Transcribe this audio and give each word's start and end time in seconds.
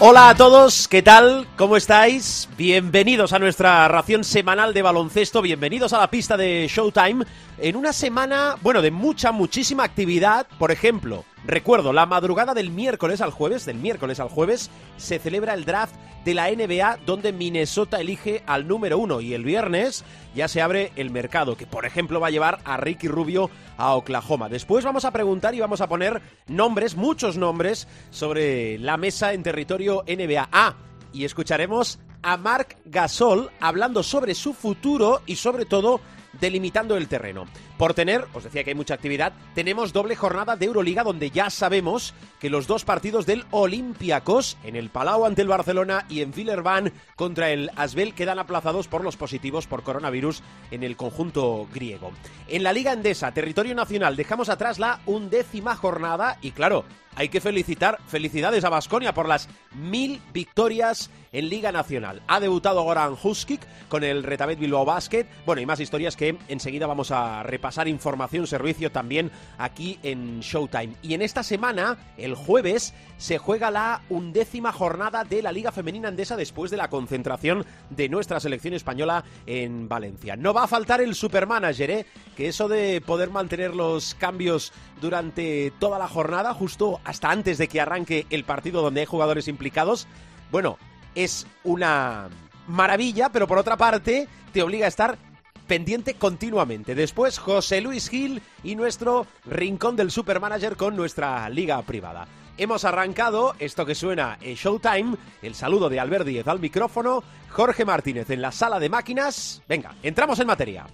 Hola 0.00 0.28
a 0.28 0.34
todos, 0.36 0.86
¿qué 0.86 1.02
tal? 1.02 1.48
¿Cómo 1.56 1.76
estáis? 1.76 2.48
Bienvenidos 2.56 3.32
a 3.32 3.40
nuestra 3.40 3.88
ración 3.88 4.22
semanal 4.22 4.72
de 4.72 4.82
baloncesto, 4.82 5.42
bienvenidos 5.42 5.92
a 5.92 5.98
la 5.98 6.08
pista 6.08 6.36
de 6.36 6.68
Showtime 6.70 7.24
en 7.58 7.74
una 7.74 7.92
semana, 7.92 8.54
bueno, 8.62 8.80
de 8.80 8.92
mucha, 8.92 9.32
muchísima 9.32 9.82
actividad. 9.82 10.46
Por 10.56 10.70
ejemplo, 10.70 11.24
recuerdo, 11.44 11.92
la 11.92 12.06
madrugada 12.06 12.54
del 12.54 12.70
miércoles 12.70 13.20
al 13.20 13.32
jueves, 13.32 13.66
del 13.66 13.78
miércoles 13.78 14.20
al 14.20 14.28
jueves, 14.28 14.70
se 14.98 15.18
celebra 15.18 15.54
el 15.54 15.64
draft 15.64 15.96
de 16.28 16.34
la 16.34 16.50
NBA 16.50 16.98
donde 17.06 17.32
Minnesota 17.32 18.02
elige 18.02 18.42
al 18.46 18.68
número 18.68 18.98
uno 18.98 19.22
y 19.22 19.32
el 19.32 19.44
viernes 19.44 20.04
ya 20.34 20.46
se 20.46 20.60
abre 20.60 20.92
el 20.96 21.08
mercado, 21.08 21.56
que 21.56 21.66
por 21.66 21.86
ejemplo 21.86 22.20
va 22.20 22.26
a 22.26 22.30
llevar 22.30 22.58
a 22.66 22.76
Ricky 22.76 23.08
Rubio 23.08 23.48
a 23.78 23.94
Oklahoma. 23.94 24.50
Después 24.50 24.84
vamos 24.84 25.06
a 25.06 25.10
preguntar 25.10 25.54
y 25.54 25.60
vamos 25.60 25.80
a 25.80 25.88
poner 25.88 26.20
nombres, 26.46 26.96
muchos 26.96 27.38
nombres, 27.38 27.88
sobre 28.10 28.78
la 28.78 28.98
mesa 28.98 29.32
en 29.32 29.42
territorio 29.42 30.04
NBA. 30.06 30.50
Ah, 30.52 30.74
y 31.14 31.24
escucharemos 31.24 31.98
a 32.20 32.36
Marc 32.36 32.76
Gasol 32.84 33.50
hablando 33.58 34.02
sobre 34.02 34.34
su 34.34 34.52
futuro 34.52 35.22
y 35.24 35.36
sobre 35.36 35.64
todo 35.64 35.98
delimitando 36.40 36.96
el 36.96 37.08
terreno. 37.08 37.46
Por 37.76 37.94
tener, 37.94 38.26
os 38.34 38.44
decía 38.44 38.64
que 38.64 38.70
hay 38.70 38.76
mucha 38.76 38.94
actividad, 38.94 39.32
tenemos 39.54 39.92
doble 39.92 40.16
jornada 40.16 40.56
de 40.56 40.66
Euroliga 40.66 41.04
donde 41.04 41.30
ya 41.30 41.50
sabemos 41.50 42.14
que 42.40 42.50
los 42.50 42.66
dos 42.66 42.84
partidos 42.84 43.26
del 43.26 43.44
Olympiacos 43.50 44.56
en 44.64 44.76
el 44.76 44.90
Palau 44.90 45.24
ante 45.24 45.42
el 45.42 45.48
Barcelona 45.48 46.04
y 46.08 46.20
en 46.20 46.32
Villerban 46.32 46.92
contra 47.16 47.50
el 47.50 47.70
Asbel 47.76 48.14
quedan 48.14 48.38
aplazados 48.38 48.88
por 48.88 49.04
los 49.04 49.16
positivos 49.16 49.66
por 49.66 49.82
coronavirus 49.82 50.42
en 50.70 50.82
el 50.82 50.96
conjunto 50.96 51.68
griego. 51.72 52.12
En 52.48 52.62
la 52.62 52.72
Liga 52.72 52.92
Endesa, 52.92 53.32
territorio 53.32 53.74
nacional, 53.74 54.16
dejamos 54.16 54.48
atrás 54.48 54.78
la 54.78 55.00
undécima 55.06 55.76
jornada 55.76 56.38
y 56.42 56.52
claro, 56.52 56.84
hay 57.14 57.28
que 57.28 57.40
felicitar, 57.40 57.98
felicidades 58.06 58.64
a 58.64 58.68
Basconia 58.68 59.12
por 59.12 59.26
las 59.26 59.48
mil 59.74 60.20
victorias 60.32 61.10
en 61.32 61.48
Liga 61.48 61.72
Nacional. 61.72 62.22
Ha 62.26 62.40
debutado 62.40 62.82
Goran 62.82 63.16
Huskic 63.22 63.60
con 63.88 64.04
el 64.04 64.22
Retabet 64.22 64.58
Bilbao 64.58 64.84
Basket. 64.84 65.26
Bueno, 65.46 65.60
y 65.60 65.66
más 65.66 65.80
historias 65.80 66.16
que 66.16 66.36
enseguida 66.48 66.86
vamos 66.86 67.10
a 67.10 67.42
repasar 67.42 67.88
información, 67.88 68.46
servicio 68.46 68.90
también 68.90 69.30
aquí 69.58 69.98
en 70.02 70.40
Showtime. 70.40 70.94
Y 71.02 71.14
en 71.14 71.22
esta 71.22 71.42
semana, 71.42 71.98
el 72.16 72.34
jueves, 72.34 72.94
se 73.16 73.38
juega 73.38 73.70
la 73.70 74.02
undécima 74.08 74.72
jornada 74.72 75.24
de 75.24 75.42
la 75.42 75.52
Liga 75.52 75.72
Femenina 75.72 76.08
Andesa 76.08 76.36
después 76.36 76.70
de 76.70 76.76
la 76.76 76.88
concentración 76.88 77.64
de 77.90 78.08
nuestra 78.08 78.40
selección 78.40 78.74
española 78.74 79.24
en 79.46 79.88
Valencia. 79.88 80.36
No 80.36 80.54
va 80.54 80.64
a 80.64 80.68
faltar 80.68 81.00
el 81.00 81.14
supermanager, 81.14 81.90
¿eh? 81.90 82.06
que 82.36 82.48
eso 82.48 82.68
de 82.68 83.00
poder 83.00 83.30
mantener 83.30 83.74
los 83.74 84.14
cambios 84.14 84.72
durante 85.00 85.72
toda 85.78 85.98
la 85.98 86.08
jornada, 86.08 86.54
justo 86.54 87.00
hasta 87.04 87.30
antes 87.30 87.58
de 87.58 87.68
que 87.68 87.80
arranque 87.80 88.26
el 88.30 88.44
partido 88.44 88.82
donde 88.82 89.00
hay 89.00 89.06
jugadores 89.06 89.48
implicados, 89.48 90.06
bueno, 90.50 90.78
es 91.14 91.46
una 91.64 92.28
maravilla, 92.66 93.30
pero 93.30 93.46
por 93.46 93.58
otra 93.58 93.76
parte 93.76 94.28
te 94.52 94.62
obliga 94.62 94.86
a 94.86 94.88
estar 94.88 95.18
pendiente 95.66 96.14
continuamente. 96.14 96.94
Después 96.94 97.38
José 97.38 97.80
Luis 97.80 98.08
Gil 98.08 98.42
y 98.64 98.74
nuestro 98.74 99.26
rincón 99.44 99.96
del 99.96 100.10
supermanager 100.10 100.76
con 100.76 100.96
nuestra 100.96 101.48
liga 101.48 101.80
privada. 101.82 102.26
Hemos 102.56 102.84
arrancado 102.84 103.54
esto 103.60 103.86
que 103.86 103.94
suena 103.94 104.36
en 104.40 104.56
Showtime, 104.56 105.16
el 105.42 105.54
saludo 105.54 105.88
de 105.88 106.00
Albert 106.00 106.26
Díez 106.26 106.48
al 106.48 106.58
micrófono, 106.58 107.22
Jorge 107.50 107.84
Martínez 107.84 108.30
en 108.30 108.42
la 108.42 108.50
sala 108.50 108.80
de 108.80 108.88
máquinas. 108.88 109.62
Venga, 109.68 109.94
entramos 110.02 110.40
en 110.40 110.48
materia. 110.48 110.86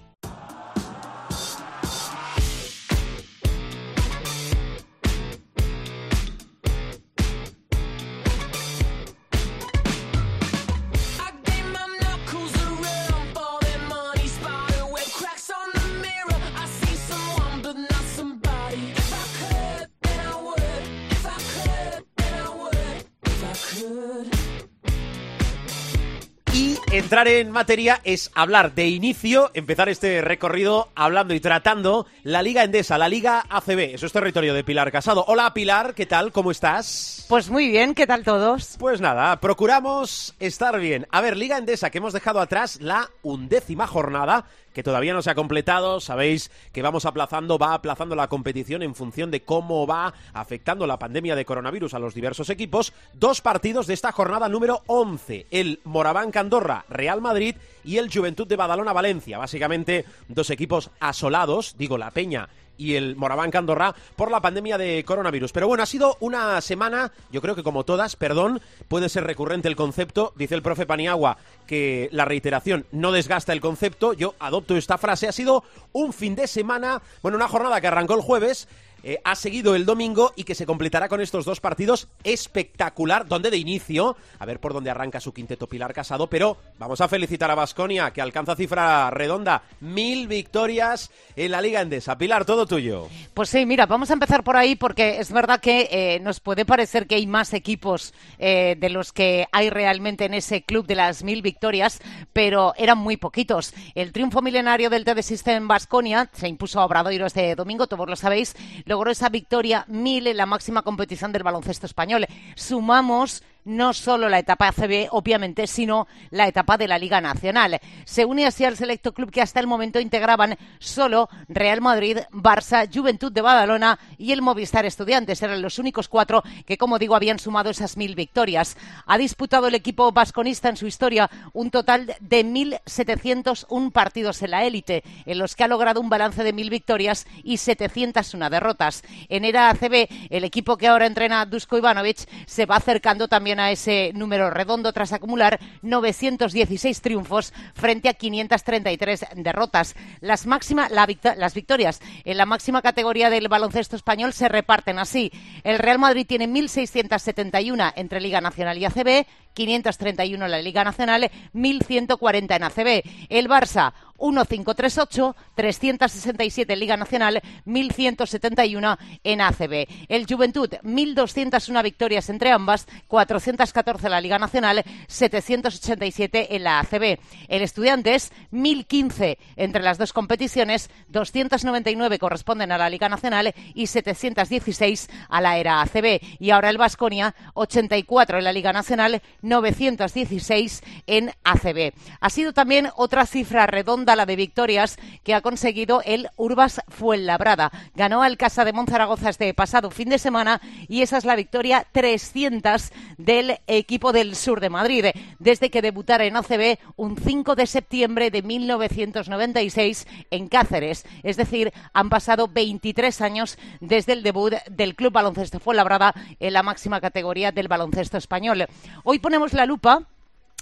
Entrar 27.04 27.28
en 27.28 27.50
materia 27.50 28.00
es 28.04 28.30
hablar 28.34 28.74
de 28.74 28.88
inicio, 28.88 29.50
empezar 29.52 29.90
este 29.90 30.22
recorrido 30.22 30.88
hablando 30.94 31.34
y 31.34 31.40
tratando 31.40 32.06
la 32.22 32.42
Liga 32.42 32.64
Endesa, 32.64 32.96
la 32.96 33.10
Liga 33.10 33.44
ACB. 33.50 33.94
Eso 33.94 34.06
es 34.06 34.12
territorio 34.12 34.54
de 34.54 34.64
Pilar 34.64 34.90
Casado. 34.90 35.22
Hola 35.28 35.52
Pilar, 35.52 35.94
¿qué 35.94 36.06
tal? 36.06 36.32
¿Cómo 36.32 36.50
estás? 36.50 37.26
Pues 37.28 37.50
muy 37.50 37.68
bien, 37.68 37.94
¿qué 37.94 38.06
tal 38.06 38.24
todos? 38.24 38.76
Pues 38.78 39.02
nada, 39.02 39.38
procuramos 39.38 40.34
estar 40.40 40.80
bien. 40.80 41.06
A 41.10 41.20
ver, 41.20 41.36
Liga 41.36 41.58
Endesa, 41.58 41.90
que 41.90 41.98
hemos 41.98 42.14
dejado 42.14 42.40
atrás 42.40 42.80
la 42.80 43.10
undécima 43.22 43.86
jornada 43.86 44.46
que 44.74 44.82
todavía 44.82 45.14
no 45.14 45.22
se 45.22 45.30
ha 45.30 45.34
completado. 45.34 46.00
Sabéis 46.00 46.50
que 46.72 46.82
vamos 46.82 47.06
aplazando, 47.06 47.56
va 47.56 47.72
aplazando 47.72 48.14
la 48.14 48.28
competición 48.28 48.82
en 48.82 48.94
función 48.94 49.30
de 49.30 49.42
cómo 49.42 49.86
va 49.86 50.12
afectando 50.34 50.86
la 50.86 50.98
pandemia 50.98 51.36
de 51.36 51.46
coronavirus 51.46 51.94
a 51.94 51.98
los 51.98 52.14
diversos 52.14 52.50
equipos. 52.50 52.92
Dos 53.14 53.40
partidos 53.40 53.86
de 53.86 53.94
esta 53.94 54.12
jornada 54.12 54.48
número 54.48 54.82
11. 54.86 55.46
El 55.50 55.80
Moraván 55.84 56.30
Candorra, 56.30 56.84
Real 57.04 57.20
Madrid 57.20 57.54
y 57.84 57.98
el 57.98 58.10
Juventud 58.10 58.46
de 58.46 58.56
Badalona 58.56 58.94
Valencia. 58.94 59.36
Básicamente 59.36 60.06
dos 60.28 60.48
equipos 60.48 60.90
asolados, 61.00 61.74
digo 61.76 61.98
la 61.98 62.10
Peña 62.12 62.48
y 62.78 62.94
el 62.94 63.14
Moraván 63.14 63.50
Candorra 63.50 63.94
por 64.16 64.30
la 64.30 64.40
pandemia 64.40 64.78
de 64.78 65.04
coronavirus. 65.04 65.52
Pero 65.52 65.68
bueno, 65.68 65.82
ha 65.82 65.86
sido 65.86 66.16
una 66.20 66.58
semana, 66.62 67.12
yo 67.30 67.42
creo 67.42 67.54
que 67.54 67.62
como 67.62 67.84
todas, 67.84 68.16
perdón, 68.16 68.62
puede 68.88 69.10
ser 69.10 69.24
recurrente 69.24 69.68
el 69.68 69.76
concepto, 69.76 70.32
dice 70.34 70.54
el 70.54 70.62
profe 70.62 70.86
Paniagua 70.86 71.36
que 71.66 72.08
la 72.10 72.24
reiteración 72.24 72.86
no 72.90 73.12
desgasta 73.12 73.52
el 73.52 73.60
concepto, 73.60 74.14
yo 74.14 74.34
adopto 74.38 74.74
esta 74.74 74.96
frase, 74.96 75.28
ha 75.28 75.32
sido 75.32 75.62
un 75.92 76.14
fin 76.14 76.34
de 76.34 76.46
semana, 76.46 77.02
bueno, 77.20 77.36
una 77.36 77.48
jornada 77.48 77.82
que 77.82 77.86
arrancó 77.86 78.14
el 78.14 78.22
jueves, 78.22 78.66
eh, 79.04 79.20
ha 79.22 79.34
seguido 79.34 79.74
el 79.74 79.84
domingo 79.84 80.32
y 80.34 80.44
que 80.44 80.54
se 80.54 80.64
completará 80.64 81.10
con 81.10 81.20
estos 81.20 81.44
dos 81.44 81.60
partidos 81.60 82.08
espectacular, 82.24 83.26
donde 83.26 83.50
de 83.50 83.58
inicio, 83.58 84.16
a 84.38 84.46
ver 84.46 84.60
por 84.60 84.72
dónde 84.72 84.90
arranca 84.90 85.20
su 85.20 85.34
quinteto 85.34 85.68
Pilar 85.68 85.92
Casado, 85.92 86.28
pero 86.28 86.56
vamos 86.78 87.02
a 87.02 87.08
felicitar 87.08 87.50
a 87.50 87.54
Basconia, 87.54 88.12
que 88.12 88.22
alcanza 88.22 88.56
cifra 88.56 89.10
redonda, 89.10 89.62
mil 89.80 90.26
victorias 90.26 91.10
en 91.36 91.50
la 91.50 91.60
Liga 91.60 91.82
Endesa. 91.82 92.16
Pilar, 92.16 92.46
todo 92.46 92.66
tuyo. 92.66 93.08
Pues 93.34 93.50
sí, 93.50 93.66
mira, 93.66 93.84
vamos 93.84 94.10
a 94.10 94.14
empezar 94.14 94.42
por 94.42 94.56
ahí 94.56 94.74
porque 94.74 95.18
es 95.18 95.30
verdad 95.30 95.60
que 95.60 95.88
eh, 95.90 96.20
nos 96.20 96.40
puede 96.40 96.64
parecer 96.64 97.06
que 97.06 97.16
hay 97.16 97.26
más 97.26 97.52
equipos 97.52 98.14
eh, 98.38 98.76
de 98.78 98.88
los 98.88 99.12
que 99.12 99.46
hay 99.52 99.68
realmente 99.68 100.24
en 100.24 100.32
ese 100.32 100.62
club 100.62 100.86
de 100.86 100.94
las 100.94 101.22
mil 101.22 101.42
victorias, 101.42 102.00
pero 102.32 102.72
eran 102.78 102.96
muy 102.96 103.18
poquitos. 103.18 103.74
El 103.94 104.12
triunfo 104.12 104.40
milenario 104.40 104.88
del 104.88 105.04
TD 105.04 105.20
System 105.20 105.68
Basconia 105.68 106.30
se 106.32 106.48
impuso 106.48 106.80
a 106.80 106.86
Obradoiro 106.86 107.26
este 107.26 107.54
domingo, 107.54 107.86
todos 107.86 108.08
lo 108.08 108.16
sabéis 108.16 108.56
logró 108.94 109.10
esa 109.10 109.28
victoria 109.28 109.84
mil 109.88 110.24
en 110.28 110.36
la 110.36 110.46
máxima 110.46 110.82
competición 110.82 111.32
del 111.32 111.42
baloncesto 111.42 111.84
español. 111.84 112.28
Sumamos 112.54 113.42
no 113.64 113.92
solo 113.92 114.28
la 114.28 114.38
etapa 114.38 114.68
ACB, 114.68 115.08
obviamente, 115.10 115.66
sino 115.66 116.06
la 116.30 116.46
etapa 116.48 116.76
de 116.76 116.88
la 116.88 116.98
Liga 116.98 117.20
Nacional. 117.20 117.80
Se 118.04 118.24
une 118.24 118.46
así 118.46 118.64
al 118.64 118.76
selecto 118.76 119.12
club 119.12 119.30
que 119.30 119.42
hasta 119.42 119.60
el 119.60 119.66
momento 119.66 120.00
integraban 120.00 120.56
solo 120.78 121.28
Real 121.48 121.80
Madrid, 121.80 122.18
Barça, 122.30 122.88
Juventud 122.92 123.32
de 123.32 123.40
Badalona 123.40 123.98
y 124.18 124.32
el 124.32 124.42
Movistar 124.42 124.84
Estudiantes. 124.84 125.42
Eran 125.42 125.62
los 125.62 125.78
únicos 125.78 126.08
cuatro 126.08 126.42
que, 126.66 126.76
como 126.76 126.98
digo, 126.98 127.14
habían 127.16 127.38
sumado 127.38 127.70
esas 127.70 127.96
mil 127.96 128.14
victorias. 128.14 128.76
Ha 129.06 129.18
disputado 129.18 129.68
el 129.68 129.74
equipo 129.74 130.12
vasconista 130.12 130.68
en 130.68 130.76
su 130.76 130.86
historia 130.86 131.30
un 131.52 131.70
total 131.70 132.14
de 132.20 132.44
1.701 132.44 133.92
partidos 133.92 134.42
en 134.42 134.50
la 134.50 134.64
élite, 134.64 135.02
en 135.26 135.38
los 135.38 135.54
que 135.54 135.64
ha 135.64 135.68
logrado 135.68 136.00
un 136.00 136.08
balance 136.08 136.44
de 136.44 136.52
mil 136.52 136.70
victorias 136.70 137.26
y 137.42 137.56
701 137.56 138.50
derrotas. 138.50 139.02
En 139.28 139.44
era 139.44 139.70
ACB, 139.70 140.08
el 140.30 140.44
equipo 140.44 140.76
que 140.76 140.88
ahora 140.88 141.06
entrena 141.06 141.46
Dusko 141.46 141.78
Ivanovic 141.78 142.28
se 142.46 142.66
va 142.66 142.76
acercando 142.76 143.28
también 143.28 143.53
a 143.60 143.70
ese 143.70 144.12
número 144.14 144.50
redondo 144.50 144.92
tras 144.92 145.12
acumular 145.12 145.58
916 145.82 147.00
triunfos 147.00 147.52
frente 147.74 148.08
a 148.08 148.14
533 148.14 149.26
derrotas. 149.36 149.94
Las, 150.20 150.46
máxima, 150.46 150.88
las 150.88 151.54
victorias 151.54 152.00
en 152.24 152.36
la 152.36 152.46
máxima 152.46 152.82
categoría 152.82 153.30
del 153.30 153.48
baloncesto 153.48 153.96
español 153.96 154.32
se 154.32 154.48
reparten 154.48 154.98
así. 154.98 155.32
El 155.62 155.78
Real 155.78 155.98
Madrid 155.98 156.26
tiene 156.26 156.48
1.671 156.48 157.92
entre 157.96 158.20
Liga 158.20 158.40
Nacional 158.40 158.78
y 158.78 158.84
ACB, 158.84 159.26
531 159.54 160.44
en 160.44 160.50
la 160.50 160.60
Liga 160.60 160.84
Nacional, 160.84 161.30
1.140 161.54 162.56
en 162.56 162.62
ACB. 162.62 163.02
El 163.30 163.48
Barça, 163.48 163.92
1.538, 164.18 165.34
367 165.54 166.72
en 166.72 166.78
Liga 166.78 166.96
Nacional, 166.96 167.42
1.171 167.66 168.98
en 169.24 169.40
ACB. 169.40 169.86
El 170.08 170.26
Juventud, 170.26 170.70
1.201 170.82 171.82
victorias 171.82 172.28
entre 172.28 172.50
ambas, 172.50 172.86
414 173.08 174.06
en 174.06 174.10
la 174.10 174.20
Liga 174.20 174.38
Nacional, 174.38 174.84
787 175.08 176.56
en 176.56 176.64
la 176.64 176.80
ACB. 176.80 177.18
El 177.48 177.62
Estudiantes, 177.62 178.32
1.015 178.52 179.36
entre 179.56 179.82
las 179.82 179.98
dos 179.98 180.12
competiciones, 180.12 180.90
299 181.08 182.18
corresponden 182.18 182.72
a 182.72 182.78
la 182.78 182.90
Liga 182.90 183.08
Nacional 183.08 183.54
y 183.74 183.86
716 183.86 185.10
a 185.28 185.40
la 185.40 185.58
era 185.58 185.80
ACB. 185.82 186.20
Y 186.38 186.50
ahora 186.50 186.70
el 186.70 186.78
Vasconia, 186.78 187.34
84 187.54 188.38
en 188.38 188.44
la 188.44 188.52
Liga 188.52 188.72
Nacional, 188.72 189.22
916 189.44 190.82
en 191.06 191.30
ACB. 191.44 191.92
Ha 192.20 192.30
sido 192.30 192.52
también 192.52 192.88
otra 192.96 193.26
cifra 193.26 193.66
redonda 193.66 194.16
la 194.16 194.26
de 194.26 194.36
victorias 194.36 194.98
que 195.22 195.34
ha 195.34 195.40
conseguido 195.40 196.02
el 196.04 196.28
Urbas 196.36 196.80
Fuenlabrada. 196.88 197.70
Ganó 197.94 198.22
al 198.22 198.36
Casa 198.36 198.64
de 198.64 198.72
Monzaragoza 198.72 199.30
este 199.30 199.52
pasado 199.54 199.90
fin 199.90 200.08
de 200.08 200.18
semana 200.18 200.60
y 200.88 201.02
esa 201.02 201.18
es 201.18 201.24
la 201.24 201.36
victoria 201.36 201.86
300 201.92 202.90
del 203.18 203.58
equipo 203.66 204.12
del 204.12 204.34
sur 204.34 204.60
de 204.60 204.70
Madrid. 204.70 205.06
Desde 205.38 205.70
que 205.70 205.82
debutara 205.82 206.24
en 206.24 206.36
ACB 206.36 206.78
un 206.96 207.16
5 207.16 207.54
de 207.54 207.66
septiembre 207.66 208.30
de 208.30 208.42
1996 208.42 210.06
en 210.30 210.48
Cáceres. 210.48 211.04
Es 211.22 211.36
decir, 211.36 211.72
han 211.92 212.08
pasado 212.08 212.48
23 212.48 213.20
años 213.20 213.58
desde 213.80 214.12
el 214.12 214.22
debut 214.22 214.54
del 214.70 214.94
Club 214.94 215.12
Baloncesto 215.12 215.60
Fuenlabrada 215.60 216.14
en 216.40 216.52
la 216.52 216.62
máxima 216.62 217.00
categoría 217.00 217.52
del 217.52 217.68
baloncesto 217.68 218.16
español. 218.16 218.66
Hoy 219.04 219.18
ponemos 219.34 219.52
la 219.52 219.66
lupa 219.66 220.00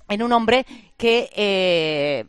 en 0.08 0.22
un 0.22 0.32
hombre 0.32 0.64
que, 0.96 1.28
eh, 1.36 2.24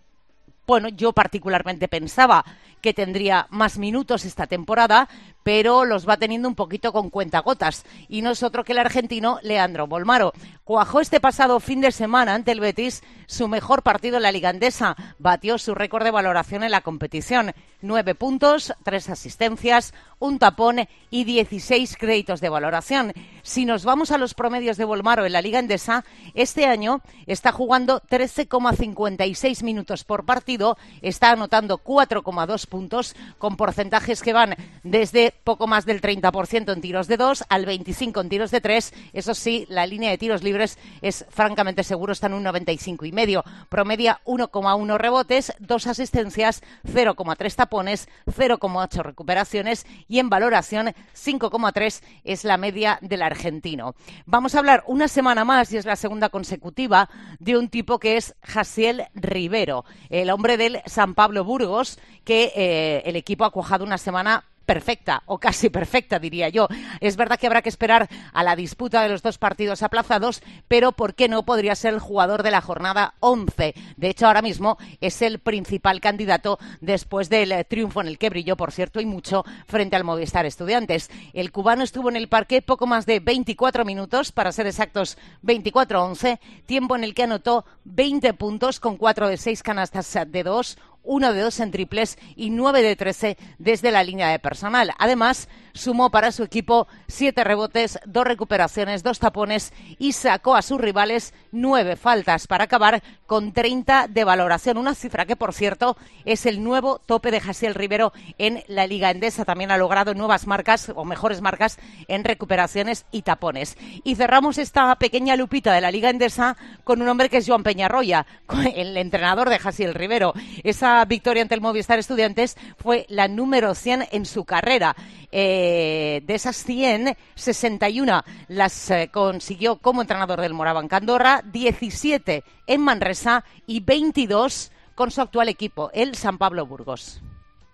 bueno, 0.67 0.89
yo 0.89 1.13
particularmente 1.13 1.87
pensaba 1.87 2.43
que 2.83 2.93
tendría 2.93 3.47
más 3.49 3.77
minutos 3.77 4.25
esta 4.25 4.45
temporada, 4.45 5.07
pero 5.41 5.85
los 5.85 6.07
va 6.07 6.17
teniendo 6.17 6.49
un 6.49 6.55
poquito 6.55 6.91
con 6.91 7.09
cuentagotas. 7.09 7.85
Y 8.09 8.21
no 8.21 8.31
es 8.31 8.43
otro 8.43 8.63
que 8.63 8.73
el 8.73 8.77
argentino 8.77 9.39
Leandro 9.41 9.87
Bolmaro. 9.87 10.33
Cuajó 10.65 10.99
este 10.99 11.19
pasado 11.19 11.59
fin 11.59 11.81
de 11.81 11.91
semana 11.91 12.33
ante 12.33 12.51
el 12.51 12.59
Betis 12.59 13.01
su 13.25 13.47
mejor 13.47 13.83
partido 13.83 14.17
en 14.17 14.23
la 14.23 14.31
Liga 14.31 14.49
Andesa. 14.49 14.95
Batió 15.17 15.57
su 15.57 15.75
récord 15.75 16.03
de 16.03 16.11
valoración 16.11 16.63
en 16.63 16.71
la 16.71 16.81
competición. 16.81 17.53
Nueve 17.81 18.15
puntos, 18.15 18.73
tres 18.83 19.09
asistencias, 19.09 19.93
un 20.19 20.39
tapón 20.39 20.87
y 21.09 21.23
16 21.23 21.97
créditos 21.97 22.41
de 22.41 22.49
valoración. 22.49 23.13
Si 23.43 23.65
nos 23.65 23.83
vamos 23.83 24.11
a 24.11 24.17
los 24.17 24.33
promedios 24.33 24.77
de 24.77 24.85
Bolmaro 24.85 25.25
en 25.25 25.33
la 25.33 25.41
Liga 25.41 25.59
Endesa, 25.59 26.05
este 26.33 26.65
año 26.65 27.01
está 27.27 27.51
jugando 27.51 28.01
13,56 28.01 29.63
minutos 29.63 30.05
por 30.05 30.25
partido, 30.25 30.77
está 31.01 31.31
anotando 31.31 31.77
4,2 31.77 32.67
puntos, 32.73 33.15
con 33.37 33.55
porcentajes 33.55 34.23
que 34.23 34.33
van 34.33 34.55
desde 34.81 35.31
poco 35.43 35.67
más 35.67 35.85
del 35.85 36.01
30% 36.01 36.73
en 36.73 36.81
tiros 36.81 37.07
de 37.07 37.17
2 37.17 37.43
al 37.47 37.67
25 37.67 38.19
en 38.19 38.29
tiros 38.29 38.49
de 38.49 38.61
3. 38.61 38.93
Eso 39.13 39.35
sí, 39.35 39.67
la 39.69 39.85
línea 39.85 40.09
de 40.09 40.17
tiros 40.17 40.41
libres 40.41 40.79
es 41.03 41.23
francamente 41.29 41.83
seguro, 41.83 42.13
está 42.13 42.25
en 42.25 42.33
un 42.33 42.41
95 42.41 43.05
y 43.05 43.11
medio. 43.11 43.43
Promedia 43.69 44.21
1,1 44.25 44.97
rebotes, 44.97 45.53
2 45.59 45.85
asistencias, 45.85 46.63
0,3 46.83 47.53
tapones, 47.53 48.09
0,8 48.25 49.03
recuperaciones 49.03 49.85
y 50.07 50.17
en 50.17 50.29
valoración 50.29 50.95
5,3 51.15 52.01
es 52.23 52.43
la 52.43 52.57
media 52.57 52.97
del 53.01 53.21
argentino. 53.21 53.93
Vamos 54.25 54.55
a 54.55 54.59
hablar 54.59 54.83
una 54.87 55.07
semana 55.07 55.45
más, 55.45 55.71
y 55.71 55.77
es 55.77 55.85
la 55.85 55.95
segunda 55.95 56.29
consecutiva, 56.29 57.07
de 57.37 57.55
un 57.55 57.69
tipo 57.69 57.99
que 57.99 58.17
es 58.17 58.33
Jasiel 58.41 59.03
Rivero, 59.13 59.85
el 60.09 60.31
hombre 60.31 60.57
del 60.57 60.81
San 60.87 61.13
Pablo 61.13 61.43
Burgos, 61.43 61.99
que 62.23 62.53
eh, 62.63 63.03
el 63.05 63.15
equipo 63.15 63.45
ha 63.45 63.51
cuajado 63.51 63.83
una 63.83 63.97
semana 63.97 64.43
perfecta 64.65 65.23
o 65.25 65.37
casi 65.39 65.69
perfecta, 65.69 66.19
diría 66.19 66.49
yo. 66.49 66.67
Es 66.99 67.15
verdad 67.15 67.39
que 67.39 67.47
habrá 67.47 67.61
que 67.61 67.69
esperar 67.69 68.09
a 68.31 68.43
la 68.43 68.55
disputa 68.55 69.01
de 69.01 69.09
los 69.09 69.21
dos 69.21 69.37
partidos 69.37 69.83
aplazados, 69.83 70.41
pero 70.67 70.91
¿por 70.91 71.15
qué 71.15 71.27
no 71.27 71.43
podría 71.43 71.75
ser 71.75 71.93
el 71.93 71.99
jugador 71.99 72.43
de 72.43 72.51
la 72.51 72.61
jornada 72.61 73.13
11? 73.19 73.73
De 73.97 74.09
hecho, 74.09 74.27
ahora 74.27 74.41
mismo 74.41 74.77
es 75.01 75.21
el 75.21 75.39
principal 75.39 76.01
candidato 76.01 76.59
después 76.81 77.29
del 77.29 77.51
eh, 77.51 77.63
triunfo 77.65 78.01
en 78.01 78.07
el 78.07 78.17
que 78.17 78.29
brilló, 78.29 78.55
por 78.55 78.71
cierto, 78.71 79.01
y 79.01 79.05
mucho 79.05 79.43
frente 79.67 79.95
al 79.95 80.03
Movistar 80.03 80.45
Estudiantes. 80.45 81.09
El 81.33 81.51
cubano 81.51 81.83
estuvo 81.83 82.09
en 82.09 82.15
el 82.15 82.29
parque 82.29 82.61
poco 82.61 82.87
más 82.87 83.05
de 83.05 83.19
24 83.19 83.85
minutos, 83.85 84.31
para 84.31 84.51
ser 84.51 84.67
exactos 84.67 85.17
24-11, 85.43 86.39
tiempo 86.65 86.95
en 86.95 87.03
el 87.03 87.13
que 87.13 87.23
anotó 87.23 87.65
20 87.85 88.33
puntos 88.33 88.79
con 88.79 88.97
4 88.97 89.27
de 89.27 89.37
6 89.37 89.63
canastas 89.63 90.17
de 90.27 90.43
2, 90.43 90.77
uno 91.03 91.33
de 91.33 91.41
dos 91.41 91.59
en 91.59 91.71
triples 91.71 92.17
y 92.35 92.49
nueve 92.49 92.81
de 92.81 92.95
trece 92.95 93.37
desde 93.59 93.91
la 93.91 94.03
línea 94.03 94.29
de 94.29 94.39
personal. 94.39 94.91
Además, 94.97 95.49
sumó 95.73 96.09
para 96.11 96.31
su 96.31 96.43
equipo 96.43 96.87
siete 97.07 97.43
rebotes, 97.43 97.99
dos 98.05 98.25
recuperaciones, 98.25 99.03
dos 99.03 99.19
tapones 99.19 99.73
y 99.99 100.13
sacó 100.13 100.55
a 100.55 100.61
sus 100.61 100.79
rivales 100.79 101.33
nueve 101.51 101.95
faltas 101.95 102.47
para 102.47 102.65
acabar 102.65 103.03
con 103.25 103.51
30 103.51 104.07
de 104.07 104.23
valoración. 104.23 104.77
Una 104.77 104.95
cifra 104.95 105.25
que, 105.25 105.35
por 105.35 105.53
cierto, 105.53 105.97
es 106.25 106.45
el 106.45 106.63
nuevo 106.63 106.99
tope 106.99 107.31
de 107.31 107.39
Jasiel 107.39 107.75
Rivero 107.75 108.13
en 108.37 108.63
la 108.67 108.87
Liga 108.87 109.11
Endesa. 109.11 109.45
También 109.45 109.71
ha 109.71 109.77
logrado 109.77 110.13
nuevas 110.13 110.47
marcas 110.47 110.91
o 110.95 111.05
mejores 111.05 111.41
marcas 111.41 111.79
en 112.07 112.23
recuperaciones 112.23 113.05
y 113.11 113.23
tapones. 113.23 113.77
Y 114.03 114.15
cerramos 114.15 114.57
esta 114.57 114.95
pequeña 114.95 115.35
lupita 115.35 115.73
de 115.73 115.81
la 115.81 115.91
Liga 115.91 116.09
Endesa 116.09 116.55
con 116.83 117.01
un 117.01 117.07
hombre 117.07 117.29
que 117.29 117.37
es 117.37 117.47
Joan 117.47 117.63
Peñarroya, 117.63 118.25
el 118.75 118.95
entrenador 118.97 119.49
de 119.49 119.59
Jasiel 119.59 119.93
Rivero. 119.93 120.33
Esa 120.63 120.92
victoria 121.07 121.41
ante 121.41 121.55
el 121.55 121.61
Movistar 121.61 121.99
Estudiantes 121.99 122.55
fue 122.77 123.05
la 123.09 123.27
número 123.27 123.75
100 123.75 124.09
en 124.11 124.25
su 124.25 124.45
carrera. 124.45 124.95
Eh, 125.31 126.21
de 126.25 126.35
esas 126.35 126.57
100, 126.63 127.17
61 127.35 128.23
las 128.47 128.91
eh, 128.91 129.09
consiguió 129.11 129.77
como 129.77 130.01
entrenador 130.01 130.41
del 130.41 130.53
Moraban 130.53 130.87
Candorra, 130.87 131.41
17 131.51 132.43
en 132.67 132.81
Manresa 132.81 133.43
y 133.65 133.79
22 133.79 134.71
con 134.95 135.11
su 135.11 135.21
actual 135.21 135.49
equipo, 135.49 135.89
el 135.93 136.15
San 136.15 136.37
Pablo 136.37 136.65
Burgos. 136.65 137.21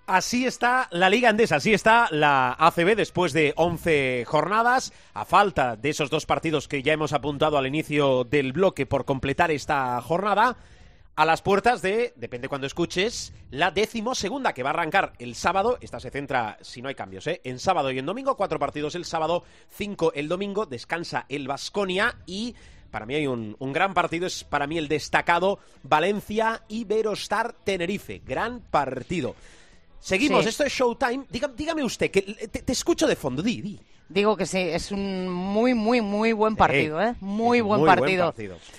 Así 0.09 0.47
está 0.47 0.87
la 0.89 1.07
Liga 1.07 1.29
Andesa, 1.29 1.57
así 1.57 1.71
está 1.71 2.07
la 2.09 2.55
ACB 2.57 2.95
después 2.95 3.31
de 3.31 3.53
11 3.55 4.25
jornadas, 4.25 4.91
a 5.13 5.23
falta 5.23 5.75
de 5.75 5.89
esos 5.89 6.09
dos 6.09 6.25
partidos 6.25 6.67
que 6.67 6.81
ya 6.81 6.93
hemos 6.93 7.13
apuntado 7.13 7.59
al 7.59 7.67
inicio 7.67 8.23
del 8.23 8.51
bloque 8.51 8.87
por 8.87 9.05
completar 9.05 9.51
esta 9.51 10.01
jornada 10.01 10.57
a 11.19 11.25
las 11.25 11.41
puertas 11.41 11.81
de, 11.81 12.13
depende 12.15 12.47
cuando 12.47 12.65
escuches, 12.65 13.33
la 13.51 13.71
décimo 13.71 14.15
segunda 14.15 14.53
que 14.53 14.63
va 14.63 14.69
a 14.69 14.73
arrancar 14.73 15.11
el 15.19 15.35
sábado. 15.35 15.77
Esta 15.81 15.99
se 15.99 16.11
centra, 16.11 16.57
si 16.61 16.81
no 16.81 16.87
hay 16.87 16.95
cambios, 16.95 17.27
¿eh? 17.27 17.41
en 17.43 17.59
sábado 17.59 17.91
y 17.91 17.99
en 17.99 18.05
domingo. 18.05 18.37
Cuatro 18.37 18.57
partidos 18.57 18.95
el 18.95 19.03
sábado, 19.03 19.43
cinco 19.69 20.13
el 20.15 20.29
domingo. 20.29 20.65
Descansa 20.65 21.25
el 21.27 21.45
Vasconia 21.45 22.15
y 22.25 22.55
para 22.89 23.05
mí 23.05 23.15
hay 23.15 23.27
un, 23.27 23.57
gran 23.59 23.93
partido, 23.93 24.27
es 24.27 24.45
para 24.45 24.65
mí 24.65 24.77
el 24.77 24.87
destacado 24.87 25.59
Valencia 25.83 26.63
Iberostar 26.69 27.51
Tenerife. 27.65 28.21
Gran 28.25 28.61
partido. 28.61 29.35
Seguimos, 29.99 30.45
esto 30.45 30.63
es 30.63 30.71
Showtime. 30.71 31.25
Dígame, 31.29 31.83
usted, 31.83 32.11
que 32.11 32.21
te, 32.21 32.71
escucho 32.71 33.05
de 33.07 33.17
fondo, 33.17 33.41
di, 33.41 33.61
di. 33.61 33.79
Digo 34.09 34.35
que 34.35 34.47
sí, 34.47 34.57
es 34.57 34.91
un 34.91 35.29
muy, 35.29 35.75
muy, 35.75 36.01
muy 36.01 36.33
buen 36.33 36.55
partido, 36.55 36.99
¿eh? 36.99 37.13
Muy, 37.21 37.61
buen, 37.61 37.85
partido. 37.85 38.33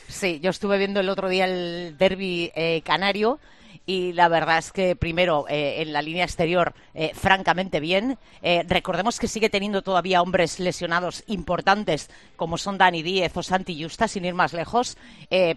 Sí, 0.08 0.40
yo 0.40 0.50
estuve 0.50 0.76
viendo 0.76 0.99
el 0.99 1.08
otro 1.08 1.28
día 1.28 1.44
el 1.44 1.96
derby 1.96 2.50
eh, 2.56 2.82
canario 2.84 3.38
y 3.87 4.12
la 4.12 4.26
verdad 4.26 4.58
es 4.58 4.72
que 4.72 4.96
primero 4.96 5.46
eh, 5.49 5.82
en 5.82 5.92
la 5.92 6.02
línea 6.02 6.25
exterior 6.25 6.75
eh, 6.94 7.12
francamente 7.14 7.78
bien. 7.78 8.18
recordemos 8.66 9.20
que 9.20 9.28
sigue 9.28 9.49
teniendo 9.49 9.82
todavía 9.82 10.20
hombres 10.20 10.58
lesionados 10.58 11.22
importantes 11.28 12.10
como 12.34 12.58
son 12.58 12.76
Dani 12.76 13.04
Díez 13.04 13.37
o 13.37 13.44
Santi 13.44 13.80
Justa, 13.80 14.08
sin 14.08 14.25
ir 14.25 14.34
más 14.34 14.52
lejos, 14.52 14.99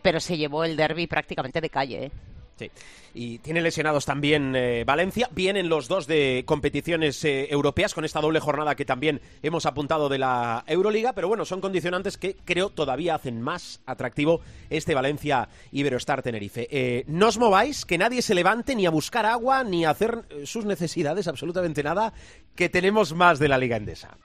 pero 0.03 0.19
se 0.19 0.37
llevó 0.37 0.65
el 0.65 0.77
derby 0.77 1.07
prácticamente 1.07 1.61
de 1.61 1.69
calle. 1.71 2.11
Sí. 2.57 2.69
Y 3.15 3.39
tiene 3.39 3.61
lesionados 3.61 4.05
también 4.05 4.55
eh, 4.55 4.83
Valencia. 4.85 5.29
Vienen 5.31 5.69
los 5.69 5.87
dos 5.87 6.07
de 6.07 6.43
competiciones 6.45 7.23
eh, 7.25 7.47
europeas 7.51 7.93
con 7.93 8.05
esta 8.05 8.21
doble 8.21 8.39
jornada 8.39 8.75
que 8.75 8.85
también 8.85 9.21
hemos 9.43 9.65
apuntado 9.65 10.09
de 10.09 10.17
la 10.17 10.63
Euroliga. 10.67 11.13
Pero 11.13 11.27
bueno, 11.27 11.45
son 11.45 11.61
condicionantes 11.61 12.17
que 12.17 12.35
creo 12.45 12.69
todavía 12.69 13.15
hacen 13.15 13.41
más 13.41 13.81
atractivo 13.85 14.41
este 14.69 14.95
Valencia 14.95 15.49
Iberostar 15.71 16.23
Tenerife. 16.23 16.67
Eh, 16.71 17.03
no 17.07 17.27
os 17.27 17.37
mováis, 17.37 17.85
que 17.85 17.97
nadie 17.97 18.21
se 18.21 18.35
levante 18.35 18.75
ni 18.75 18.85
a 18.85 18.91
buscar 18.91 19.25
agua 19.25 19.63
ni 19.63 19.85
a 19.85 19.91
hacer 19.91 20.23
sus 20.45 20.65
necesidades, 20.65 21.27
absolutamente 21.27 21.83
nada, 21.83 22.13
que 22.55 22.69
tenemos 22.69 23.13
más 23.13 23.39
de 23.39 23.47
la 23.47 23.57
Liga 23.57 23.77
Endesa. 23.77 24.17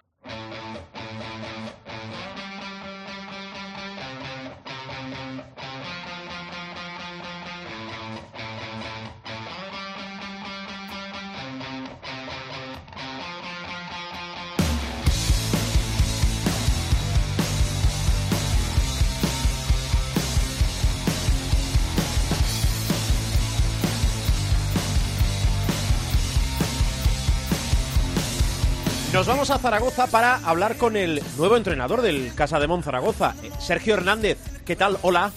Nos 29.19 29.27
vamos 29.27 29.51
a 29.51 29.59
Zaragoza 29.59 30.07
para 30.07 30.37
hablar 30.49 30.77
con 30.77 30.97
el 30.97 31.21
nuevo 31.37 31.57
entrenador 31.57 32.03
del 32.03 32.33
Casa 32.37 32.61
de 32.61 32.69
Mon 32.69 32.85
Zaragoza, 32.85 33.35
eh, 33.43 33.51
Sergio 33.59 33.95
Hernández. 33.95 34.39
¿Qué 34.65 34.77
tal? 34.77 34.97
Hola. 35.03 35.33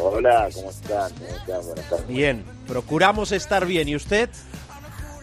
Hola, 0.00 0.48
¿cómo 0.54 0.70
están? 0.70 1.10
¿Cómo 1.12 1.26
están? 1.36 1.66
Buenas 1.66 1.90
tardes. 1.90 2.06
Bien, 2.06 2.44
procuramos 2.68 3.32
estar 3.32 3.66
bien. 3.66 3.88
¿Y 3.88 3.96
usted? 3.96 4.30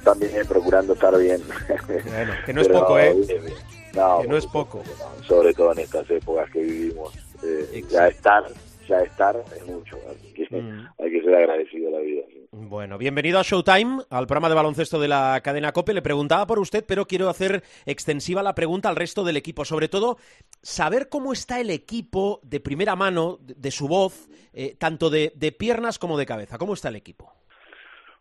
También 0.03 0.31
procurando 0.49 0.91
estar 0.95 1.17
bien. 1.17 1.41
Bueno, 1.87 2.33
que 2.45 2.51
no 2.51 2.59
es 2.59 2.67
poco, 2.67 2.99
¿eh? 2.99 3.13
Bien, 3.25 3.41
bien. 3.41 3.53
No, 3.93 4.19
Que 4.21 4.27
no 4.27 4.35
es 4.35 4.47
poco. 4.47 4.83
no, 4.85 5.23
sobre 5.25 5.53
todo 5.53 5.71
en 5.71 5.79
estas 5.79 6.09
épocas 6.11 6.49
que 6.51 6.59
vivimos. 6.59 7.13
Eh, 7.41 7.85
ya 7.89 8.09
estar, 8.09 8.43
ya 8.85 8.99
estar 8.99 9.41
es 9.55 9.65
mucho. 9.65 9.97
Así 10.11 10.33
que 10.33 10.43
Mm. 10.61 10.87
hay 10.99 11.09
que 11.09 11.21
ser 11.21 11.35
agradecido 11.35 11.87
a 11.87 11.91
la 11.91 11.99
vida. 11.99 12.23
sí. 12.27 12.42
Bueno, 12.55 12.99
bienvenido 12.99 13.39
a 13.39 13.41
Showtime, 13.41 14.03
al 14.11 14.27
programa 14.27 14.47
de 14.47 14.53
baloncesto 14.53 14.99
de 14.99 15.07
la 15.07 15.41
cadena 15.43 15.71
COPE. 15.71 15.95
Le 15.95 16.03
preguntaba 16.03 16.45
por 16.45 16.59
usted, 16.59 16.85
pero 16.87 17.05
quiero 17.05 17.27
hacer 17.27 17.63
extensiva 17.87 18.43
la 18.43 18.53
pregunta 18.53 18.89
al 18.89 18.95
resto 18.95 19.23
del 19.23 19.37
equipo. 19.37 19.65
Sobre 19.65 19.87
todo, 19.87 20.17
saber 20.61 21.09
cómo 21.09 21.33
está 21.33 21.59
el 21.59 21.71
equipo 21.71 22.41
de 22.43 22.59
primera 22.59 22.95
mano, 22.95 23.39
de, 23.41 23.71
su 23.71 23.87
voz, 23.87 24.29
eh, 24.53 24.75
tanto 24.77 25.09
de, 25.09 25.31
piernas 25.57 25.97
como 25.97 26.15
de 26.15 26.27
cabeza. 26.27 26.59
¿Cómo 26.59 26.75
está 26.75 26.89
el 26.89 26.97
equipo? 26.97 27.33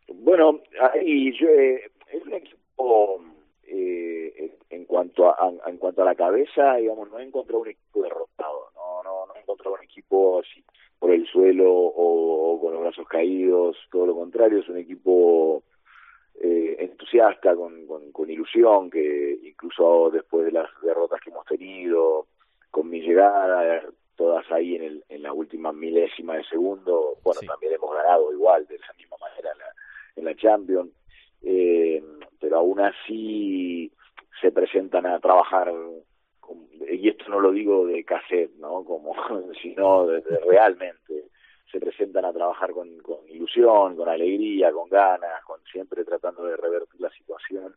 Bueno, 0.09 0.63
yo, 0.95 1.49
eh, 1.49 1.91
es 2.11 2.23
un 2.25 2.33
equipo 2.33 3.23
eh, 3.65 4.51
en 4.71 4.87
cuanto 4.87 5.29
a 5.29 5.53
en 5.67 5.77
cuanto 5.77 6.01
a 6.01 6.07
la 6.07 6.15
cabeza, 6.15 6.77
digamos, 6.77 7.11
no 7.11 7.19
he 7.19 7.25
encontrado 7.25 7.61
un 7.61 7.69
equipo 7.69 8.03
derrotado, 8.03 8.71
no 8.75 9.27
no 9.27 9.35
he 9.37 9.41
encontrado 9.41 9.75
un 9.75 9.85
equipo 9.85 10.41
así 10.41 10.65
por 11.03 11.11
el 11.11 11.27
suelo 11.27 11.69
o, 11.69 12.53
o 12.53 12.61
con 12.61 12.75
los 12.75 12.81
brazos 12.83 13.09
caídos, 13.09 13.77
todo 13.91 14.07
lo 14.07 14.15
contrario, 14.15 14.61
es 14.61 14.69
un 14.69 14.77
equipo 14.77 15.65
eh, 16.41 16.77
entusiasta, 16.79 17.57
con, 17.57 17.89
con, 17.89 18.13
con 18.13 18.31
ilusión, 18.31 18.89
que 18.89 19.37
incluso 19.43 20.11
después 20.13 20.45
de 20.47 20.53
las 20.53 20.71
derrotas 20.81 21.21
que 21.21 21.31
hemos 21.31 21.45
tenido, 21.45 22.29
con 22.71 22.89
mi 22.89 23.01
llegada, 23.01 23.83
todas 24.15 24.49
ahí 24.53 24.77
en, 24.77 24.83
el, 24.85 25.05
en 25.09 25.23
la 25.25 25.33
última 25.33 25.73
milésima 25.73 26.37
de 26.37 26.45
segundo, 26.45 27.17
bueno, 27.25 27.41
Sí. 27.41 27.49
también 27.49 27.73
hemos 27.75 27.93
ganado 27.97 28.33
igual, 28.33 28.65
de 28.69 28.79
la 28.79 28.93
misma 28.97 29.17
manera 29.21 29.51
en 29.51 29.59
la, 29.59 29.65
en 30.19 30.25
la 30.27 30.37
Champions, 30.37 30.91
eh, 31.43 32.01
pero 32.39 32.59
aún 32.59 32.79
así 32.79 33.91
se 34.41 34.53
presentan 34.53 35.07
a 35.07 35.19
trabajar, 35.19 35.73
y 36.91 37.09
esto 37.09 37.25
no 37.29 37.41
lo 37.41 37.53
digo 37.53 37.87
de 37.87 38.05
cassette, 38.05 38.55
¿no? 38.57 38.85
Como, 38.85 39.15
sino 39.63 40.07
de, 40.07 40.21
realmente, 40.47 41.29
se 41.71 41.81
presentan 41.81 42.25
a 42.25 42.33
trabajar 42.33 42.73
con, 42.73 42.89
ilusión, 43.29 43.97
con 43.97 44.09
alegría, 44.09 44.73
con 44.73 44.89
ganas, 44.89 45.43
con 45.45 45.61
siempre 45.65 46.05
tratando 46.05 46.45
de 46.45 46.57
revertir 46.57 47.01
la 47.01 47.11
situación 47.11 47.75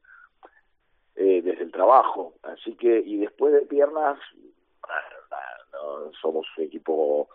eh, 1.16 1.42
desde 1.42 1.64
el 1.64 1.72
trabajo. 1.72 2.34
Así 2.44 2.76
que, 2.76 3.00
y 3.00 3.18
después 3.18 3.54
de 3.54 3.62
piernas, 3.62 4.20
no, 5.72 6.12
somos 6.22 6.46
un 6.58 6.64
equipo, 6.66 7.30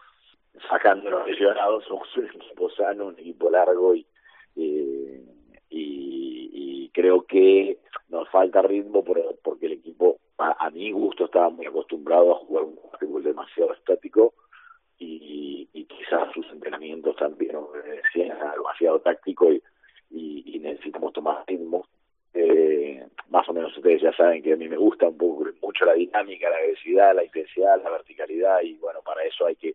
sacando 0.69 1.11
los 1.11 1.27
lesionados, 1.27 1.85
somos 1.85 2.15
un 2.17 2.27
equipo 2.27 2.71
sano, 2.71 3.07
un 3.07 3.19
equipo 3.19 3.51
largo 3.51 3.95
y, 3.95 4.07
eh, 4.57 5.25
y 5.71 6.20
creo 6.93 7.23
que 7.23 7.79
nos 8.09 8.29
falta 8.31 8.63
ritmo 8.63 9.05
por- 9.05 9.37
porque 9.43 9.67
el 9.67 9.73
equipo, 9.73 10.19
a, 10.39 10.71
mi 10.71 10.91
gusto, 10.93 11.25
estaba 11.27 11.51
muy 11.51 11.67
acostumbrado 11.67 12.33
a 12.33 12.39
jugar 12.39 12.65
un 12.65 12.79
fútbol 12.99 13.23
demasiado 13.23 13.73
estático 13.75 14.35
y, 14.99 15.69
y 15.73 15.85
quizás 15.85 16.33
sus 16.33 16.47
entrenamientos 16.51 17.17
también 17.17 17.57
eh, 17.57 18.01
sean 18.13 18.39
demasiado 18.55 19.01
táctico 19.01 19.53
y, 19.53 19.63
y, 20.11 20.57
y 20.57 20.59
necesitamos 20.59 21.13
tomar 21.13 21.45
ritmo. 21.47 21.87
Eh, 22.33 23.05
más 23.31 23.49
o 23.49 23.53
menos 23.53 23.77
ustedes 23.77 24.03
ya 24.03 24.13
saben 24.13 24.43
que 24.43 24.53
a 24.53 24.57
mí 24.57 24.69
me 24.69 24.77
gusta 24.77 25.09
un 25.09 25.19
poco 25.19 25.47
mucho 25.63 25.85
la 25.85 25.95
dinámica, 25.95 26.49
la 26.49 26.57
agresividad, 26.59 27.15
la 27.15 27.25
intensidad, 27.25 27.83
la 27.83 27.91
verticalidad 27.91 28.61
y 28.63 28.75
bueno, 28.75 29.01
para 29.05 29.25
eso 29.25 29.47
hay 29.47 29.57
que 29.57 29.75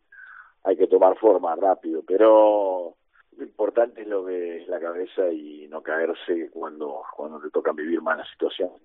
hay 0.63 0.75
que 0.77 0.87
tomar 0.87 1.15
forma 1.19 1.55
rápido, 1.55 2.01
pero 2.07 2.95
lo 3.37 3.43
importante 3.43 4.01
es 4.01 4.07
lo 4.07 4.25
que 4.25 4.57
es 4.57 4.67
la 4.67 4.79
cabeza 4.79 5.31
y 5.31 5.67
no 5.67 5.81
caerse 5.81 6.49
cuando 6.51 7.03
cuando 7.15 7.39
te 7.39 7.49
tocan 7.49 7.75
vivir 7.75 8.01
malas 8.01 8.29
situaciones. 8.31 8.81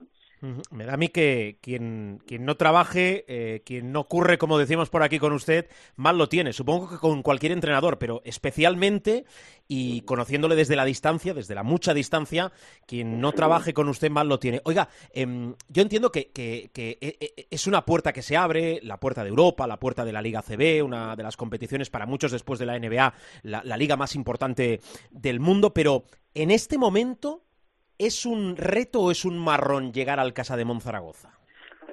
Me 0.71 0.85
da 0.87 0.95
a 0.95 0.97
mí 0.97 1.09
que 1.09 1.59
quien, 1.61 2.23
quien 2.27 2.45
no 2.47 2.57
trabaje, 2.57 3.25
eh, 3.29 3.63
quien 3.65 3.93
no 3.93 4.05
curre, 4.09 4.39
como 4.39 4.57
decimos 4.59 4.89
por 4.89 5.03
aquí 5.03 5.19
con 5.19 5.33
usted, 5.33 5.69
mal 5.97 6.17
lo 6.17 6.29
tiene. 6.29 6.53
Supongo 6.53 6.89
que 6.89 6.97
con 6.97 7.23
cualquier 7.23 7.53
entrenador, 7.53 7.99
pero 7.99 8.23
especialmente, 8.25 9.25
y 9.69 10.01
conociéndole 10.03 10.57
desde 10.57 10.77
la 10.77 10.85
distancia, 10.85 11.35
desde 11.35 11.55
la 11.55 11.63
mucha 11.63 11.93
distancia, 11.95 12.53
quien 12.87 13.21
no 13.21 13.33
trabaje 13.33 13.75
con 13.75 13.89
usted 13.89 14.11
mal 14.11 14.29
lo 14.29 14.39
tiene. 14.39 14.61
Oiga, 14.65 14.89
em, 15.13 15.55
yo 15.69 15.83
entiendo 15.83 16.11
que, 16.11 16.31
que- 16.31 16.71
que 16.73 16.99
e- 17.01 17.17
e- 17.21 17.47
es 17.51 17.67
una 17.67 17.85
puerta 17.85 18.13
que 18.13 18.23
se 18.23 18.37
abre, 18.37 18.81
la 18.83 18.99
puerta 18.99 19.23
de 19.23 19.29
Europa, 19.29 19.67
la 19.67 19.79
puerta 19.79 20.05
de 20.05 20.13
la 20.13 20.23
Liga 20.23 20.43
CB, 20.43 20.83
una 20.83 21.17
de 21.17 21.23
las 21.23 21.37
competiciones 21.37 21.91
para 21.91 22.07
muchos 22.07 22.33
después 22.33 22.59
de 22.59 22.67
la 22.67 22.77
NBA, 22.79 23.13
la, 23.43 23.63
la 23.65 23.77
liga 23.77 23.97
más 23.97 24.15
importante 24.15 24.81
del 25.11 25.39
mundo, 25.39 25.75
pero 25.75 26.05
en 26.35 26.51
este 26.51 26.79
momento... 26.79 27.43
¿Es 28.03 28.25
un 28.25 28.57
reto 28.57 29.01
o 29.03 29.11
es 29.11 29.27
un 29.27 29.39
marrón 29.39 29.93
llegar 29.93 30.21
al 30.21 30.33
Casa 30.33 30.57
de 30.57 30.65
Monzaragoza? 30.65 31.39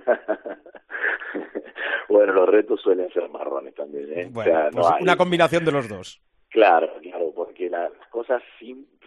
bueno, 2.10 2.32
los 2.34 2.48
retos 2.50 2.80
suelen 2.82 3.12
ser 3.12 3.28
marrones 3.30 3.76
también. 3.76 4.08
¿eh? 4.18 4.30
Bueno, 4.32 4.52
O 4.52 4.56
sea, 4.56 4.70
pues 4.72 4.86
no 4.88 4.96
hay- 4.96 5.04
una 5.04 5.18
combinación 5.18 5.66
de 5.66 5.72
los 5.74 5.90
dos. 5.90 6.22
Claro, 6.50 6.94
claro, 7.02 7.34
porque 7.36 7.70
las 7.70 7.92
cosas 8.10 8.42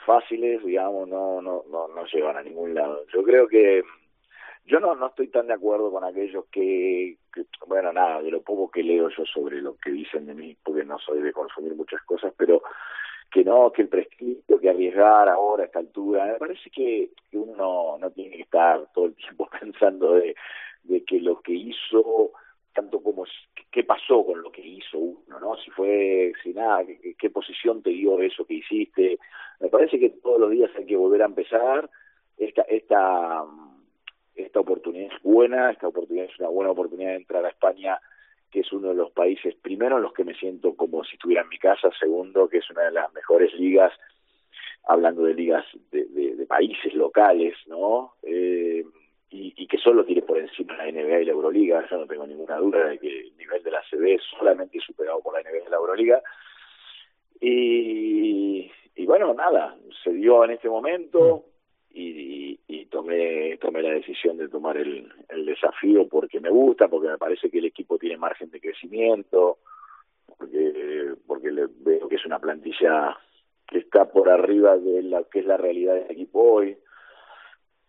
fáciles, 0.04 0.62
digamos, 0.62 1.08
no, 1.08 1.40
no, 1.40 1.64
no, 1.70 1.88
no 1.88 2.04
llevan 2.12 2.36
a 2.36 2.42
ningún 2.42 2.74
lado. 2.74 3.02
Yo 3.14 3.22
creo 3.22 3.48
que 3.48 3.82
yo 4.66 4.78
no, 4.78 4.94
no 4.94 5.06
estoy 5.06 5.28
tan 5.28 5.46
de 5.46 5.54
acuerdo 5.54 5.90
con 5.90 6.04
aquellos 6.04 6.44
que, 6.52 7.16
que, 7.32 7.46
bueno, 7.66 7.94
nada, 7.94 8.20
de 8.20 8.30
lo 8.30 8.42
poco 8.42 8.70
que 8.70 8.82
leo 8.82 9.08
yo 9.08 9.24
sobre 9.24 9.62
lo 9.62 9.74
que 9.78 9.90
dicen 9.90 10.26
de 10.26 10.34
mí, 10.34 10.54
porque 10.62 10.84
no 10.84 10.98
soy 10.98 11.22
de 11.22 11.32
consumir 11.32 11.74
muchas 11.74 12.02
cosas, 12.02 12.34
pero 12.36 12.62
que 13.30 13.44
no, 13.44 13.70
que 13.72 13.82
el 13.82 13.88
prestigio, 13.88 14.60
que 14.60 14.70
arriesgar 14.70 15.28
ahora 15.28 15.62
a 15.62 15.66
esta 15.66 15.78
altura, 15.78 16.26
me 16.26 16.34
parece 16.34 16.70
que, 16.70 17.10
uno 17.32 17.96
no, 17.98 18.10
tiene 18.10 18.36
que 18.36 18.42
estar 18.42 18.88
todo 18.92 19.06
el 19.06 19.14
tiempo 19.16 19.48
pensando 19.60 20.14
de, 20.14 20.34
de 20.84 21.04
que 21.04 21.20
lo 21.20 21.40
que 21.40 21.52
hizo 21.52 22.32
tanto 22.72 23.02
como 23.02 23.24
qué 23.70 23.84
pasó 23.84 24.24
con 24.24 24.42
lo 24.42 24.50
que 24.50 24.66
hizo 24.66 24.98
uno, 24.98 25.40
¿no? 25.40 25.56
Si 25.56 25.70
fue, 25.70 26.32
si 26.42 26.52
nada, 26.52 26.84
qué, 26.84 27.14
qué 27.18 27.30
posición 27.30 27.82
te 27.82 27.90
dio 27.90 28.20
eso 28.20 28.44
que 28.44 28.54
hiciste. 28.54 29.18
Me 29.60 29.68
parece 29.68 29.98
que 29.98 30.10
todos 30.10 30.40
los 30.40 30.50
días 30.50 30.70
hay 30.76 30.86
que 30.86 30.96
volver 30.96 31.22
a 31.22 31.26
empezar. 31.26 31.90
Esta, 32.36 32.62
esta, 32.62 33.44
mm, 33.44 33.82
esta 34.36 34.60
oportunidad 34.60 35.12
es 35.14 35.22
buena, 35.22 35.70
esta 35.70 35.88
oportunidad 35.88 36.26
es 36.26 36.38
una 36.40 36.48
buena 36.48 36.70
oportunidad 36.70 37.10
de 37.10 37.16
entrar 37.16 37.44
a 37.44 37.50
España, 37.50 38.00
que 38.50 38.60
es 38.60 38.72
uno 38.72 38.88
de 38.88 38.94
los 38.94 39.10
países, 39.12 39.54
primero 39.54 39.96
en 39.96 40.02
los 40.02 40.12
que 40.12 40.24
me 40.24 40.34
siento 40.34 40.74
como 40.74 41.04
si 41.04 41.14
estuviera 41.14 41.42
en 41.42 41.48
mi 41.48 41.58
casa, 41.58 41.90
segundo, 41.98 42.48
que 42.48 42.58
es 42.58 42.70
una 42.70 42.82
de 42.82 42.92
las 42.92 43.12
mejores 43.12 43.52
ligas, 43.54 43.92
hablando 44.84 45.22
de 45.22 45.34
ligas 45.34 45.64
de, 45.90 46.06
de, 46.06 46.36
de 46.36 46.46
países 46.46 46.94
locales, 46.94 47.54
¿no? 47.66 48.14
Eh, 48.22 48.84
y, 49.30 49.54
y 49.56 49.66
que 49.66 49.78
solo 49.78 50.04
tiene 50.04 50.22
por 50.22 50.38
encima 50.38 50.76
la 50.76 50.90
NBA 50.90 51.20
y 51.20 51.24
la 51.26 51.32
Euroliga. 51.32 51.86
Yo 51.88 51.98
no 51.98 52.06
tengo 52.06 52.26
ninguna 52.26 52.56
duda 52.56 52.88
de 52.88 52.98
que 52.98 53.20
el 53.20 53.36
nivel 53.36 53.62
de 53.62 53.70
la 53.70 53.82
CB 53.88 54.14
es 54.14 54.22
solamente 54.36 54.80
superado 54.80 55.20
por 55.20 55.34
la 55.34 55.48
NBA 55.48 55.66
y 55.66 55.70
la 55.70 55.76
Euroliga. 55.76 56.22
Y, 57.40 58.70
y 58.96 59.06
bueno, 59.06 59.32
nada, 59.32 59.76
se 60.02 60.12
dio 60.12 60.44
en 60.44 60.50
este 60.50 60.68
momento 60.68 61.44
y, 61.92 62.58
y, 62.68 62.86
tomé 62.86 63.56
tomé 63.58 63.82
la 63.82 63.90
decisión 63.90 64.36
de 64.36 64.48
tomar 64.48 64.76
el, 64.76 65.12
el 65.28 65.46
desafío 65.46 66.08
porque 66.08 66.40
me 66.40 66.50
gusta, 66.50 66.88
porque 66.88 67.08
me 67.08 67.18
parece 67.18 67.50
que 67.50 67.58
el 67.58 67.66
equipo 67.66 67.98
tiene 67.98 68.16
margen 68.16 68.50
de 68.50 68.60
crecimiento, 68.60 69.58
porque 70.26 71.14
porque 71.26 71.50
le 71.50 71.66
veo 71.68 72.08
que 72.08 72.16
es 72.16 72.26
una 72.26 72.38
plantilla 72.38 73.16
que 73.66 73.78
está 73.78 74.10
por 74.10 74.28
arriba 74.28 74.76
de 74.76 75.02
la 75.02 75.24
que 75.24 75.40
es 75.40 75.46
la 75.46 75.56
realidad 75.56 75.94
del 75.94 76.10
equipo 76.10 76.40
hoy. 76.40 76.76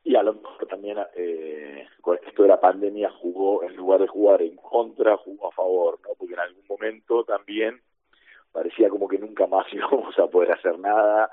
Y 0.04 0.16
a 0.16 0.24
lo 0.24 0.34
mejor 0.34 0.68
también 0.68 0.98
eh, 1.16 1.88
con 2.02 2.18
esto 2.26 2.44
de 2.44 2.50
la 2.50 2.60
pandemia 2.60 3.12
jugó 3.12 3.64
en 3.64 3.76
lugar 3.76 4.02
de 4.02 4.08
jugar 4.08 4.42
en 4.42 4.56
contra 4.56 5.16
jugó 5.18 5.50
a 5.50 5.52
favor 5.52 6.00
no 6.04 6.16
porque 6.18 6.34
en 6.34 6.40
algún 6.40 6.66
momento 6.68 7.24
también 7.24 7.80
parecía 8.52 8.90
como 8.90 9.08
que 9.08 9.20
nunca 9.20 9.46
más 9.46 9.66
íbamos 9.72 10.18
a 10.18 10.28
poder 10.28 10.54
hacer 10.54 10.80
nada 10.80 11.30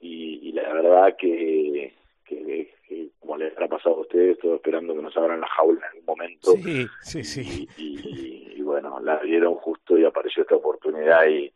y, 0.00 0.48
y 0.48 0.52
la 0.52 0.72
verdad 0.72 1.16
que, 1.18 1.92
que, 2.24 2.74
que 2.88 3.08
como 3.20 3.36
les 3.36 3.52
habrá 3.54 3.68
pasado 3.68 3.96
a 3.96 4.00
ustedes 4.00 4.38
todo 4.38 4.56
esperando 4.56 4.94
que 4.94 5.02
nos 5.02 5.16
abran 5.16 5.40
la 5.40 5.48
jaula 5.48 5.80
en 5.80 5.84
algún 5.98 6.04
momento 6.06 6.52
Sí, 6.52 6.86
sí, 7.02 7.24
sí. 7.24 7.68
y, 7.76 7.84
y- 7.84 8.52
y 8.58 8.62
bueno 8.62 9.00
la 9.00 9.18
dieron 9.20 9.54
justo 9.54 9.96
y 9.98 10.04
apareció 10.04 10.42
esta 10.42 10.56
oportunidad 10.56 11.26
y, 11.28 11.52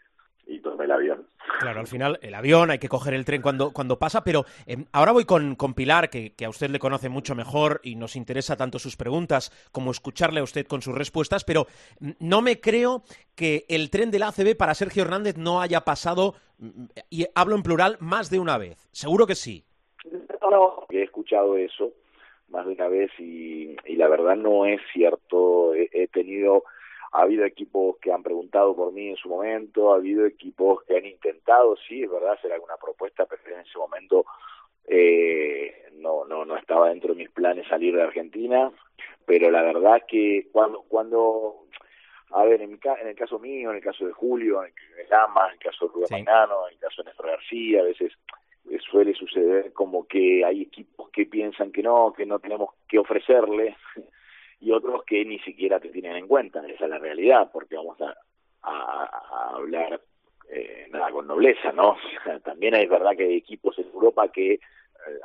y 0.47 0.61
tomé 0.61 0.85
el 0.85 0.93
avión 0.93 1.27
Claro, 1.61 1.81
al 1.81 1.87
final 1.87 2.19
el 2.23 2.35
avión, 2.35 2.71
hay 2.71 2.79
que 2.79 2.89
coger 2.89 3.15
el 3.15 3.25
tren 3.25 3.43
cuando, 3.43 3.73
cuando 3.73 3.99
pasa, 3.99 4.25
pero 4.25 4.45
eh, 4.67 4.85
ahora 4.93 5.13
voy 5.13 5.25
con, 5.25 5.55
con 5.55 5.75
Pilar, 5.75 6.11
que, 6.11 6.35
que 6.35 6.45
a 6.45 6.49
usted 6.49 6.71
le 6.71 6.79
conoce 6.79 7.09
mucho 7.09 7.35
mejor 7.35 7.81
y 7.85 7.95
nos 7.95 8.17
interesa 8.17 8.57
tanto 8.57 8.79
sus 8.79 8.97
preguntas 8.97 9.53
como 9.71 9.91
escucharle 9.91 10.41
a 10.41 10.45
usted 10.45 10.67
con 10.67 10.83
sus 10.83 10.97
respuestas, 10.97 11.45
pero 11.45 11.67
mm, 12.01 12.11
no 12.21 12.43
me 12.43 12.61
creo 12.61 13.03
que 13.37 13.65
el 13.69 13.91
tren 13.91 14.11
del 14.11 14.25
ACB 14.25 14.57
para 14.57 14.75
Sergio 14.75 15.03
Hernández 15.03 15.37
no 15.37 15.61
haya 15.61 15.83
pasado, 15.83 16.35
mm, 16.59 16.85
y 17.11 17.27
hablo 17.35 17.55
en 17.55 17.63
plural, 17.63 17.97
más 18.01 18.31
de 18.31 18.41
una 18.41 18.59
vez. 18.59 18.89
Seguro 18.93 19.27
que 19.27 19.35
sí. 19.35 19.65
No, 20.41 20.51
no, 20.51 20.87
he 20.91 21.03
escuchado 21.03 21.57
eso 21.57 21.93
más 22.49 22.67
de 22.67 22.73
una 22.73 22.89
vez 22.89 23.11
y, 23.19 23.77
y 23.87 23.97
la 23.97 24.09
verdad 24.09 24.37
no 24.37 24.67
es 24.67 24.81
cierto. 24.93 25.75
He, 25.75 26.09
tenido, 26.09 26.65
ha 27.13 27.23
habido 27.23 27.45
equipos 27.45 27.99
que 27.99 28.13
han 28.13 28.23
preguntado 28.23 28.75
por 28.75 28.93
mí 28.93 29.09
en 29.09 29.17
su 29.17 29.29
momento, 29.29 29.93
ha 29.93 29.97
habido 29.97 30.27
equipos 30.27 30.83
que 30.85 30.97
han 30.97 31.07
intentado, 31.07 31.77
sí, 31.77 32.03
es 32.03 32.11
verdad, 32.11 32.33
hacer 32.33 32.53
alguna 32.53 32.77
propuesta, 32.77 33.27
pero 33.27 33.43
en 33.55 33.61
ese 33.61 33.79
momento 33.79 34.25
eh, 34.87 35.89
no, 35.95 36.25
no, 36.25 36.45
no 36.45 36.57
estaba 36.57 36.89
dentro 36.89 37.13
de 37.13 37.19
mis 37.19 37.31
planes 37.31 37.69
salir 37.69 37.95
de 37.95 38.03
Argentina, 38.03 38.73
pero 39.27 39.51
la 39.51 39.63
verdad 39.63 40.03
que 40.09 40.49
cuando, 40.53 40.83
cuando 40.89 41.67
a 42.31 42.45
ver, 42.45 42.63
en, 42.63 42.73
en 42.73 43.07
el 43.07 43.15
caso 43.15 43.39
mío, 43.39 43.71
en 43.71 43.77
el 43.77 43.83
caso 43.83 44.07
de 44.07 44.13
Julio, 44.13 44.65
en 44.65 44.73
el 44.99 45.09
Lama, 45.11 45.49
en 45.49 45.53
el 45.53 45.59
caso 45.59 45.87
de 45.87 45.93
Rubén 45.93 46.09
en 46.13 46.73
el 46.73 46.79
caso 46.79 47.03
de 47.03 47.09
Néstor 47.09 47.27
García, 47.27 47.81
a 47.81 47.85
veces 47.85 48.13
suele 48.91 49.15
suceder 49.15 49.73
como 49.73 50.07
que 50.07 50.45
hay 50.45 50.63
equipos 50.63 51.11
que 51.11 51.27
piensan 51.27 51.73
que 51.73 51.83
no, 51.83 52.13
que 52.17 52.25
no 52.25 52.39
tenemos 52.39 52.71
que 52.89 52.99
ofrecerle 52.99 53.77
y 54.63 54.71
otros 54.71 55.03
que 55.05 55.25
ni 55.25 55.39
siquiera 55.41 55.81
te 55.81 55.89
tienen 55.89 56.17
en 56.17 56.29
cuenta. 56.29 56.65
Esa 56.67 56.85
es 56.85 56.91
la 56.91 56.99
realidad, 56.99 57.51
porque 57.53 57.77
vamos 57.77 58.01
a, 58.01 58.15
a, 58.63 59.51
hablar 59.57 60.01
eh, 60.49 60.87
nada 60.91 61.11
con 61.11 61.27
nobleza, 61.27 61.73
¿no? 61.73 61.97
También 62.45 62.75
es 62.75 62.89
verdad 62.89 63.17
que 63.17 63.25
hay 63.25 63.37
equipos 63.37 63.77
en 63.79 63.87
Europa 63.87 64.29
que 64.29 64.55
eh, 64.55 64.61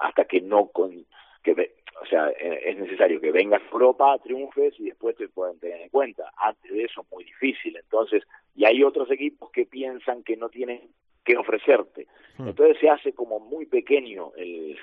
hasta 0.01 0.25
que 0.25 0.41
no 0.41 0.67
con 0.69 1.05
que 1.43 1.75
o 2.01 2.05
sea 2.05 2.29
es 2.29 2.77
necesario 2.77 3.21
que 3.21 3.31
vengas 3.31 3.61
a 3.61 3.71
Europa 3.71 4.17
triunfes 4.19 4.73
y 4.79 4.85
después 4.85 5.15
te 5.15 5.29
pueden 5.29 5.59
tener 5.59 5.81
en 5.81 5.89
cuenta 5.89 6.31
antes 6.35 6.71
de 6.71 6.83
eso 6.83 7.01
es 7.01 7.11
muy 7.11 7.23
difícil 7.23 7.75
entonces 7.77 8.23
y 8.55 8.65
hay 8.65 8.83
otros 8.83 9.09
equipos 9.09 9.49
que 9.51 9.65
piensan 9.65 10.23
que 10.23 10.35
no 10.35 10.49
tienen 10.49 10.81
que 11.23 11.37
ofrecerte. 11.37 12.07
Hmm. 12.37 12.49
Entonces 12.49 12.77
se 12.79 12.89
hace 12.89 13.13
como 13.13 13.39
muy 13.39 13.65
pequeño, 13.65 14.31
el, 14.37 14.77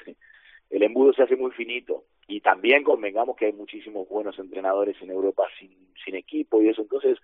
el 0.71 0.83
embudo 0.83 1.13
se 1.13 1.23
hace 1.23 1.37
muy 1.37 1.51
finito. 1.53 2.05
Y 2.27 2.41
también 2.41 2.85
convengamos 2.85 3.37
que 3.37 3.47
hay 3.47 3.53
muchísimos 3.53 4.09
buenos 4.09 4.39
entrenadores 4.39 4.97
en 5.03 5.11
Europa 5.11 5.45
sin, 5.59 5.71
sin 6.05 6.15
equipo 6.15 6.63
y 6.63 6.69
eso. 6.69 6.83
Entonces 6.83 7.19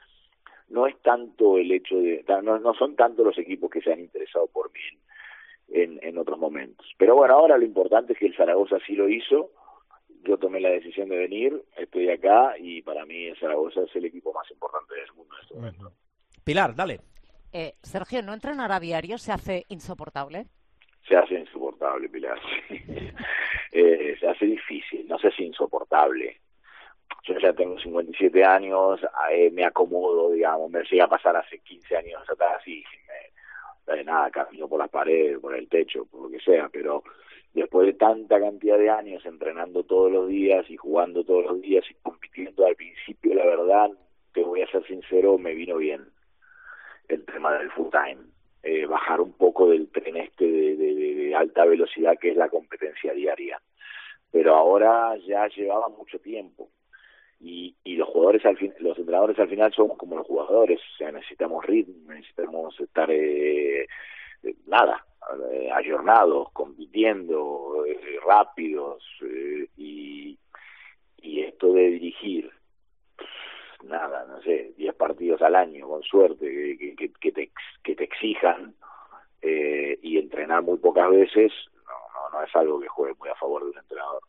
no 0.68 0.86
es 0.86 0.96
tanto 1.02 1.58
el 1.58 1.72
hecho 1.72 1.96
de, 1.96 2.24
no, 2.42 2.58
no 2.58 2.74
son 2.74 2.96
tanto 2.96 3.24
los 3.24 3.36
equipos 3.38 3.70
que 3.70 3.80
se 3.80 3.92
han 3.92 4.00
interesado 4.00 4.46
por 4.46 4.70
mí 4.72 4.80
en, 5.68 5.98
en, 6.02 6.18
otros 6.18 6.38
momentos. 6.38 6.86
Pero 6.98 7.16
bueno, 7.16 7.34
ahora 7.34 7.58
lo 7.58 7.64
importante 7.64 8.12
es 8.12 8.18
que 8.18 8.26
el 8.26 8.36
Zaragoza 8.36 8.76
sí 8.86 8.94
lo 8.94 9.08
hizo. 9.08 9.50
Yo 10.22 10.36
tomé 10.36 10.60
la 10.60 10.68
decisión 10.68 11.08
de 11.08 11.16
venir, 11.16 11.64
estoy 11.76 12.10
acá 12.10 12.54
y 12.58 12.82
para 12.82 13.06
mí 13.06 13.24
el 13.24 13.38
Zaragoza 13.38 13.82
es 13.82 13.96
el 13.96 14.04
equipo 14.04 14.32
más 14.32 14.48
importante 14.50 14.94
del 14.94 15.12
mundo 15.14 15.34
en 15.34 15.42
este 15.42 15.54
momento. 15.54 15.92
Pilar, 16.44 16.74
dale. 16.74 17.00
Eh, 17.52 17.74
Sergio, 17.82 18.22
¿no 18.22 18.34
entrenar 18.34 18.70
a 18.70 18.80
diario 18.80 19.18
se 19.18 19.32
hace 19.32 19.64
insoportable? 19.68 20.46
Se 21.06 21.16
hace 21.16 21.34
insoportable, 21.34 22.08
Pilar. 22.08 22.38
eh, 23.72 24.16
se 24.18 24.28
hace 24.28 24.46
difícil, 24.46 25.06
no 25.08 25.18
sé 25.18 25.30
si 25.32 25.44
insoportable. 25.44 26.40
Yo 27.24 27.38
ya 27.38 27.52
tengo 27.52 27.78
57 27.78 28.44
años, 28.44 29.00
eh, 29.30 29.50
me 29.50 29.64
acomodo, 29.64 30.30
digamos, 30.30 30.70
me 30.70 30.84
sigue 30.84 31.02
a 31.02 31.08
pasar 31.08 31.36
hace 31.36 31.58
15 31.58 31.96
años 31.96 32.22
atrás 32.28 32.66
y 32.66 32.82
me, 33.06 33.94
de 33.96 34.04
nada, 34.04 34.30
camino 34.30 34.68
por 34.68 34.78
las 34.78 34.88
paredes, 34.88 35.38
por 35.38 35.54
el 35.54 35.68
techo, 35.68 36.06
por 36.06 36.22
lo 36.22 36.30
que 36.30 36.40
sea, 36.40 36.68
pero 36.72 37.02
después 37.52 37.86
de 37.86 37.94
tanta 37.94 38.40
cantidad 38.40 38.78
de 38.78 38.90
años 38.90 39.24
entrenando 39.26 39.82
todos 39.84 40.10
los 40.10 40.28
días 40.28 40.68
y 40.70 40.76
jugando 40.76 41.24
todos 41.24 41.44
los 41.46 41.60
días 41.60 41.84
y 41.90 41.94
compitiendo 41.94 42.66
al 42.66 42.76
principio, 42.76 43.34
la 43.34 43.44
verdad, 43.44 43.90
te 44.32 44.42
voy 44.42 44.62
a 44.62 44.70
ser 44.70 44.86
sincero, 44.86 45.38
me 45.38 45.54
vino 45.54 45.76
bien 45.76 46.06
el 47.08 47.24
tema 47.24 47.58
del 47.58 47.70
full 47.72 47.88
time, 47.90 48.22
eh, 48.62 48.86
bajar 48.86 49.20
un 49.20 49.32
poco 49.32 49.68
del 49.68 49.88
tren 49.88 50.16
este 50.16 50.44
de, 50.44 51.34
alta 51.34 51.64
velocidad 51.64 52.18
que 52.18 52.30
es 52.30 52.36
la 52.36 52.48
competencia 52.48 53.12
diaria. 53.12 53.60
Pero 54.30 54.54
ahora 54.54 55.16
ya 55.26 55.48
llevaba 55.48 55.88
mucho 55.88 56.18
tiempo 56.18 56.68
y, 57.40 57.74
y 57.84 57.96
los 57.96 58.08
jugadores 58.08 58.44
al 58.44 58.58
los 58.80 58.98
entrenadores 58.98 59.38
al 59.38 59.48
final 59.48 59.72
somos 59.72 59.96
como 59.96 60.16
los 60.16 60.26
jugadores, 60.26 60.78
o 60.78 60.96
sea, 60.98 61.10
necesitamos 61.10 61.64
ritmo, 61.64 62.12
necesitamos 62.12 62.78
estar 62.78 63.10
eh, 63.10 63.86
eh 64.42 64.54
nada, 64.66 65.04
eh, 65.52 65.70
ayornados, 65.72 66.50
compitiendo, 66.52 67.84
eh, 67.86 68.18
rápidos 68.24 69.02
y 69.76 70.36
esto 71.42 71.72
de 71.72 71.90
dirigir 71.90 72.50
nada, 73.84 74.24
no 74.26 74.40
sé, 74.42 74.72
10 74.76 74.94
partidos 74.94 75.42
al 75.42 75.56
año, 75.56 75.88
con 75.88 76.02
suerte, 76.02 76.76
que, 76.78 77.12
que, 77.12 77.32
te, 77.32 77.50
que 77.82 77.94
te 77.94 78.04
exijan 78.04 78.74
eh, 79.42 79.98
y 80.02 80.18
entrenar 80.18 80.62
muy 80.62 80.78
pocas 80.78 81.10
veces, 81.10 81.52
no, 81.86 81.92
no, 82.14 82.38
no 82.38 82.44
es 82.44 82.54
algo 82.56 82.80
que 82.80 82.88
juegue 82.88 83.14
muy 83.18 83.28
a 83.28 83.34
favor 83.34 83.64
de 83.64 83.70
un 83.70 83.78
entrenador. 83.78 84.22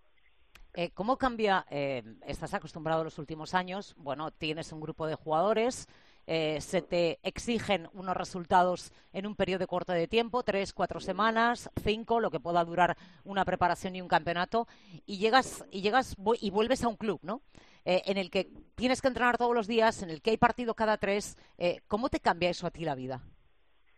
Eh, 0.74 0.92
¿Cómo 0.94 1.18
cambia? 1.18 1.66
Eh, 1.70 2.02
estás 2.26 2.54
acostumbrado 2.54 3.04
los 3.04 3.20
últimos 3.20 3.54
años, 3.54 3.94
bueno, 3.98 4.32
tienes 4.32 4.72
un 4.72 4.80
grupo 4.80 5.06
de 5.06 5.16
jugadores, 5.16 5.90
eh, 6.28 6.62
se 6.62 6.82
te 6.82 7.20
exigen 7.24 7.90
unos 7.92 8.16
resultados 8.16 8.94
en 9.12 9.28
un 9.28 9.36
periodo 9.36 9.68
corto 9.68 9.92
de 9.92 10.08
tiempo, 10.08 10.44
tres, 10.44 10.72
cuatro 10.72 11.02
semanas, 11.02 11.70
cinco, 11.84 12.22
lo 12.22 12.32
que 12.32 12.40
pueda 12.40 12.64
durar 12.64 12.96
una 13.26 13.44
preparación 13.44 13.98
y 13.98 14.02
un 14.02 14.08
campeonato, 14.08 14.66
y 15.06 15.18
llegas 15.18 15.66
y 15.72 15.82
llegas 15.82 16.16
y 16.40 16.52
vuelves 16.52 16.86
a 16.86 16.88
un 16.88 16.96
club, 16.96 17.20
¿no? 17.22 17.42
Eh, 17.86 18.02
en 18.06 18.18
el 18.18 18.30
que 18.30 18.48
tienes 18.76 19.02
que 19.02 19.08
entrenar 19.08 19.38
todos 19.38 19.56
los 19.56 19.68
días, 19.68 20.04
en 20.04 20.10
el 20.10 20.22
que 20.22 20.32
hay 20.32 20.38
partido 20.38 20.76
cada 20.76 20.98
tres. 20.98 21.38
Eh, 21.58 21.80
¿Cómo 21.88 22.10
te 22.10 22.20
cambia 22.20 22.50
eso 22.50 22.68
a 22.68 22.72
ti 22.72 22.86
la 22.86 22.96
vida? 22.96 23.22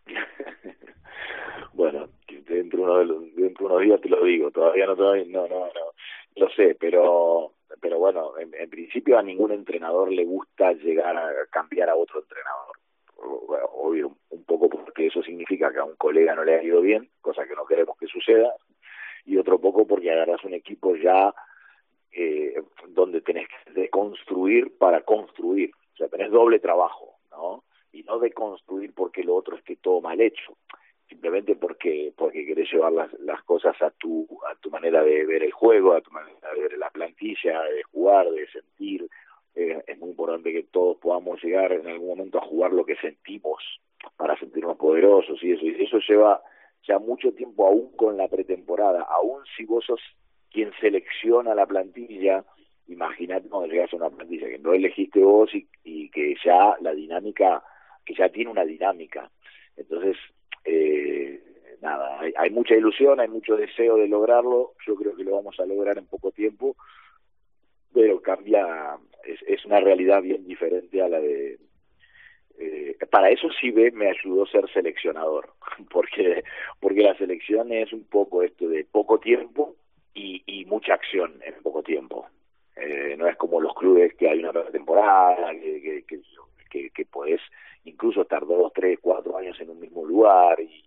bueno, 1.74 2.10
dentro 2.48 2.98
de, 2.98 3.04
uno 3.06 3.20
de 3.36 3.54
unos 3.60 3.82
días 3.82 4.02
te 4.02 4.10
lo 4.10 4.24
digo, 4.24 4.52
todavía 4.52 4.86
no, 4.86 4.96
todavía, 4.96 5.26
no, 5.28 5.48
no, 5.48 5.66
no, 5.66 5.94
lo 6.36 6.50
sé, 6.52 6.76
pero 6.80 7.54
pero 7.82 8.00
bueno, 8.00 8.38
en, 8.38 8.54
en, 8.54 8.70
principio 8.70 9.18
a 9.18 9.24
ningún 9.24 9.52
entrenador 9.52 10.12
le 10.12 10.24
gusta 10.26 10.72
llegar 10.74 11.18
a 11.18 11.32
cambiar 11.50 11.90
a 11.90 11.96
otro 11.96 12.22
entrenador. 12.22 12.78
Obvio, 13.74 14.16
un 14.30 14.44
poco 14.44 14.70
porque 14.70 15.08
eso 15.08 15.22
significa 15.24 15.72
que 15.72 15.80
a 15.80 15.84
un 15.84 15.96
colega 15.96 16.36
no 16.36 16.44
le 16.44 16.56
ha 16.56 16.64
ido 16.64 16.82
bien, 16.82 17.10
cosa 17.22 17.46
que 17.46 17.56
no 17.56 17.66
queremos 17.66 17.98
que 17.98 18.08
suceda, 18.08 18.54
y 19.26 19.38
otro 19.38 19.60
poco 19.60 19.88
porque 19.88 20.12
agarras 20.12 20.44
un 20.44 20.54
equipo 20.54 20.96
ya 20.96 21.34
eh, 22.16 22.62
donde 22.90 23.22
tenés 23.22 23.48
que 23.48 23.72
deconstruir 23.72 24.78
para 24.78 25.02
construir. 25.02 25.72
O 25.94 25.98
sea, 25.98 26.08
tenés 26.08 26.32
doble 26.32 26.60
trabajo, 26.60 27.16
¿no? 27.32 27.64
Y 27.92 28.04
no 28.04 28.20
deconstruir 28.20 28.94
porque 28.94 29.24
lo 29.24 29.36
otro 29.36 29.56
esté 29.56 29.76
todo 29.78 30.02
mal 30.02 30.20
hecho, 30.20 30.58
simplemente 31.08 31.56
porque 31.56 32.14
porque 32.16 32.46
querés 32.46 32.72
llevar 32.72 32.92
las, 32.92 33.14
las 33.20 33.44
cosas 33.44 33.80
a 33.82 33.92
tu 33.92 34.28
a 34.50 34.56
tu 34.56 34.70
manera 34.70 35.04
de 35.04 35.26
ver 35.26 35.44
el 35.44 35.52
juego, 35.52 35.94
a 35.94 36.02
tu 36.02 36.12
manera 36.12 36.54
de 36.54 36.62
ver 36.62 36.78
la 36.78 36.90
plantilla, 36.90 37.62
de 37.64 37.84
jugar, 37.84 38.30
de 38.30 38.48
sentir. 38.48 39.08
Eh, 39.56 39.84
es 39.86 39.98
muy 40.00 40.10
importante 40.10 40.52
que 40.52 40.64
todos 40.64 40.98
podamos 40.98 41.44
llegar 41.44 41.72
en 41.72 41.88
algún 41.88 42.10
momento 42.10 42.40
a 42.40 42.46
jugar 42.46 42.74
lo 42.74 42.86
que 42.86 42.96
sentimos 42.96 43.64
para 44.18 44.38
sentirnos 44.40 44.78
poderosos 44.78 45.42
y 45.44 45.52
eso. 45.52 45.66
Y 45.66 45.84
eso 45.84 46.00
lleva 46.08 46.42
ya 46.88 47.00
mucho 47.00 47.32
tiempo 47.34 47.68
aún 47.68 47.96
con 47.96 48.18
la 48.18 48.28
pretemporada, 48.28 49.04
aún 49.04 49.44
si 49.56 49.66
vos 49.66 49.86
sos 49.86 50.02
quien 50.54 50.72
selecciona 50.80 51.56
la 51.56 51.66
plantilla, 51.66 52.46
imagínate 52.88 53.50
cuando 53.50 53.74
llegas 53.74 53.92
a 53.92 53.98
una 53.98 54.12
plantilla 54.12 54.48
que 54.48 54.60
no 54.60 54.74
elegiste 54.74 55.20
vos 55.20 55.50
y, 55.54 56.10
que 56.10 56.36
ya 56.46 56.76
la 56.80 56.94
dinámica, 56.94 57.64
que 58.06 58.14
ya 58.14 58.30
tiene 58.30 58.52
una 58.52 58.64
dinámica. 58.64 59.32
Entonces, 59.76 60.16
eh, 60.64 61.42
nada, 61.82 62.20
hay, 62.38 62.50
mucha 62.52 62.76
ilusión, 62.76 63.20
hay 63.20 63.28
mucho 63.28 63.58
deseo 63.58 63.98
de 63.98 64.08
lograrlo, 64.08 64.74
yo 64.86 64.96
creo 64.96 65.16
que 65.16 65.24
lo 65.24 65.36
vamos 65.36 65.60
a 65.60 65.66
lograr 65.66 65.98
en 65.98 66.06
poco 66.06 66.32
tiempo, 66.32 66.76
pero 67.92 68.22
cambia, 68.22 68.98
es, 69.26 69.42
es 69.48 69.66
una 69.66 69.80
realidad 69.80 70.22
bien 70.22 70.46
diferente 70.46 71.02
a 71.02 71.10
la 71.10 71.20
de... 71.20 71.58
Eh, 72.60 72.96
para 73.10 73.32
eso 73.32 73.48
sí 73.60 73.72
ve 73.72 73.90
me 73.92 74.12
ayudó 74.12 74.46
ser 74.46 74.72
seleccionador, 74.72 75.50
porque 75.92 76.44
porque 76.80 77.02
la 77.02 77.18
selección 77.18 77.72
es 77.74 77.92
un 77.92 78.04
poco 78.04 78.44
esto 78.44 78.68
de 78.68 78.86
poco 78.86 79.20
tiempo, 79.20 79.76
y, 80.14 80.44
y 80.46 80.66
mucha 80.66 80.94
acción 80.94 81.40
en 81.44 81.62
poco 81.64 81.84
tiempo. 81.84 82.28
Eh, 82.76 83.16
no 83.18 83.28
es 83.28 83.38
como 83.38 83.62
los 83.62 83.74
clubes 83.76 84.14
que 84.16 84.30
hay 84.30 84.40
una 84.40 84.52
temporada, 84.66 85.52
que, 85.52 86.04
que, 86.92 87.06
podés 87.06 87.42
incluso 87.84 88.24
estar 88.24 88.46
dos, 88.46 88.74
tres, 88.74 88.98
cuatro 89.00 89.38
años 89.38 89.60
en 89.60 89.70
un 89.70 89.80
mismo 89.80 90.04
lugar 90.06 90.60
y, 90.60 90.82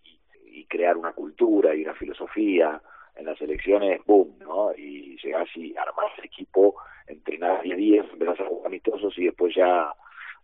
crear 0.68 0.96
una 0.96 1.12
cultura 1.12 1.76
y 1.76 1.82
una 1.82 1.94
filosofía. 1.94 2.82
En 3.14 3.24
las 3.24 3.40
elecciones, 3.40 4.00
boom, 4.04 4.36
¿no? 4.40 4.74
Y 4.76 5.16
llegás 5.22 5.48
y 5.54 5.74
armás 5.76 6.12
el 6.18 6.24
equipo, 6.24 6.74
entrenás 7.06 7.62
10 7.62 7.76
días, 7.76 8.06
empezás 8.12 8.40
a 8.40 8.46
jugar 8.46 8.66
amistosos 8.66 9.16
y 9.16 9.26
después 9.26 9.54
ya 9.54 9.94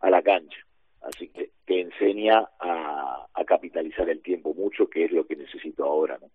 a 0.00 0.10
la 0.10 0.22
cancha. 0.22 0.56
Así 1.02 1.28
que 1.28 1.50
te 1.66 1.80
enseña 1.80 2.48
a 2.60 3.44
capitalizar 3.44 4.08
el 4.08 4.22
tiempo 4.22 4.54
mucho, 4.54 4.88
que 4.88 5.04
es 5.04 5.10
lo 5.12 5.26
que 5.26 5.36
necesito 5.36 5.84
ahora, 5.84 6.18
¿no? 6.18 6.30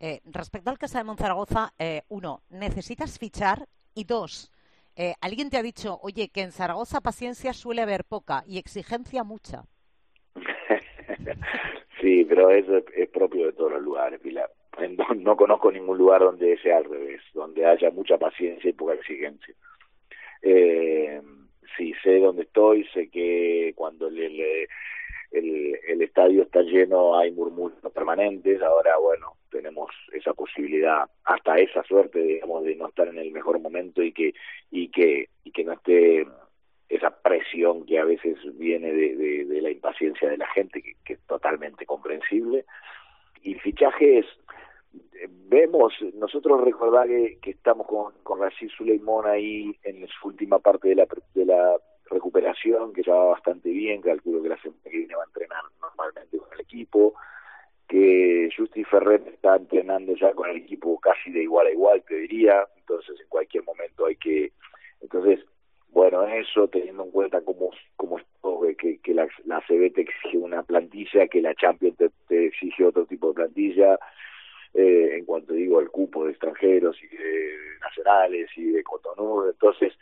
Eh, 0.00 0.20
respecto 0.26 0.70
al 0.70 0.78
Casa 0.78 0.98
de 0.98 1.04
Monzaragoza, 1.04 1.72
eh, 1.78 2.02
uno, 2.08 2.42
necesitas 2.50 3.18
fichar 3.18 3.66
y 3.94 4.04
dos, 4.04 4.52
eh, 5.00 5.14
alguien 5.20 5.48
te 5.48 5.56
ha 5.56 5.62
dicho, 5.62 5.98
oye, 6.02 6.28
que 6.28 6.42
en 6.42 6.50
Zaragoza 6.50 7.00
paciencia 7.00 7.52
suele 7.52 7.82
haber 7.82 8.02
poca 8.02 8.42
y 8.48 8.58
exigencia 8.58 9.22
mucha. 9.22 9.62
sí, 12.00 12.24
pero 12.24 12.50
eso 12.50 12.78
es, 12.96 13.08
propio 13.08 13.46
de 13.46 13.52
todos 13.52 13.72
los 13.72 13.82
lugares, 13.82 14.18
Pilar. 14.20 14.50
no 15.16 15.36
conozco 15.36 15.70
ningún 15.70 15.98
lugar 15.98 16.22
donde 16.22 16.58
sea 16.58 16.78
al 16.78 16.84
revés, 16.84 17.22
donde 17.32 17.64
haya 17.64 17.90
mucha 17.90 18.18
paciencia 18.18 18.70
y 18.70 18.72
poca 18.72 18.94
exigencia. 18.94 19.54
Eh, 20.42 21.22
sí, 21.76 21.94
sé 22.02 22.18
dónde 22.18 22.42
estoy, 22.42 22.84
sé 22.92 23.08
que 23.08 23.72
cuando 23.76 24.10
el, 25.30 25.78
el, 25.88 26.02
estadio 26.02 26.42
está 26.42 26.62
lleno 26.62 27.18
hay 27.18 27.30
murmullos 27.32 27.78
permanentes, 27.92 28.62
ahora 28.62 28.96
bueno, 28.98 29.34
tenemos 29.50 29.90
esa 30.12 30.32
posibilidad, 30.34 31.08
hasta 31.24 31.56
esa 31.56 31.82
suerte, 31.84 32.20
digamos, 32.20 32.64
de 32.64 32.76
no 32.76 32.88
estar 32.88 33.08
en 33.08 33.18
el 33.18 33.30
mejor 33.32 33.60
momento 33.60 34.02
y 34.02 34.12
que, 34.12 34.34
y 34.70 34.88
que, 34.88 35.28
y 35.44 35.50
que 35.50 35.64
no 35.64 35.72
esté 35.72 36.26
esa 36.88 37.10
presión 37.10 37.84
que 37.84 37.98
a 37.98 38.04
veces 38.04 38.36
viene 38.56 38.92
de, 38.92 39.44
de, 39.44 39.60
la 39.60 39.70
impaciencia 39.70 40.28
de 40.28 40.38
la 40.38 40.46
gente, 40.48 40.80
que, 40.82 40.94
que 41.04 41.12
es 41.14 41.20
totalmente 41.26 41.84
comprensible. 41.84 42.64
Y 43.42 43.54
el 43.54 43.60
fichaje 43.60 44.20
es, 44.20 44.26
vemos, 45.48 45.92
nosotros 46.14 46.62
recordar 46.62 47.08
que, 47.08 47.38
que 47.42 47.50
estamos 47.50 47.86
con, 47.86 48.12
con 48.22 48.40
Rashid 48.40 48.70
Suleimón 48.70 49.26
ahí 49.26 49.76
en 49.82 50.06
su 50.08 50.28
última 50.28 50.58
parte 50.58 50.88
de 50.88 50.94
la, 50.94 51.06
de 51.34 51.44
la 51.44 51.76
recuperación, 52.10 52.92
que 52.92 53.02
ya 53.02 53.14
va 53.14 53.30
bastante 53.30 53.70
bien, 53.70 54.00
calculo 54.00 54.42
que 54.42 54.48
la 54.48 54.60
semana 54.60 54.80
que 54.84 54.98
viene 54.98 55.14
va 55.14 55.22
a 55.22 55.26
entrenar 55.26 55.62
normalmente 55.80 56.38
con 56.38 56.52
el 56.52 56.60
equipo, 56.60 57.14
que 57.88 58.50
Justi 58.56 58.84
Ferret 58.84 59.26
está 59.26 59.56
entrenando 59.56 60.14
ya 60.14 60.32
con 60.32 60.50
el 60.50 60.56
equipo 60.58 60.98
casi 61.00 61.30
de 61.30 61.42
igual 61.42 61.66
a 61.68 61.70
igual, 61.70 62.02
te 62.06 62.16
diría, 62.16 62.66
entonces 62.76 63.18
en 63.20 63.28
cualquier 63.28 63.64
momento 63.64 64.06
hay 64.06 64.16
que, 64.16 64.52
entonces, 65.00 65.40
bueno, 65.90 66.26
eso 66.26 66.68
teniendo 66.68 67.04
en 67.04 67.10
cuenta 67.10 67.40
cómo, 67.40 67.70
cómo 67.96 68.18
que, 68.76 68.98
que 68.98 69.14
la, 69.14 69.28
la 69.44 69.60
CB 69.60 69.92
te 69.94 70.02
exige 70.02 70.38
una 70.38 70.62
plantilla, 70.62 71.26
que 71.28 71.42
la 71.42 71.54
Champions 71.54 71.96
te, 72.28 72.46
exige 72.46 72.84
otro 72.84 73.06
tipo 73.06 73.28
de 73.28 73.34
plantilla, 73.34 73.98
eh, 74.74 75.16
en 75.16 75.24
cuanto 75.24 75.54
digo 75.54 75.80
el 75.80 75.90
cupo 75.90 76.24
de 76.24 76.30
extranjeros 76.30 76.96
y 77.02 77.08
de 77.08 77.54
nacionales 77.80 78.50
y 78.56 78.66
de 78.66 78.82
Cotonou, 78.82 79.48
entonces 79.48 79.92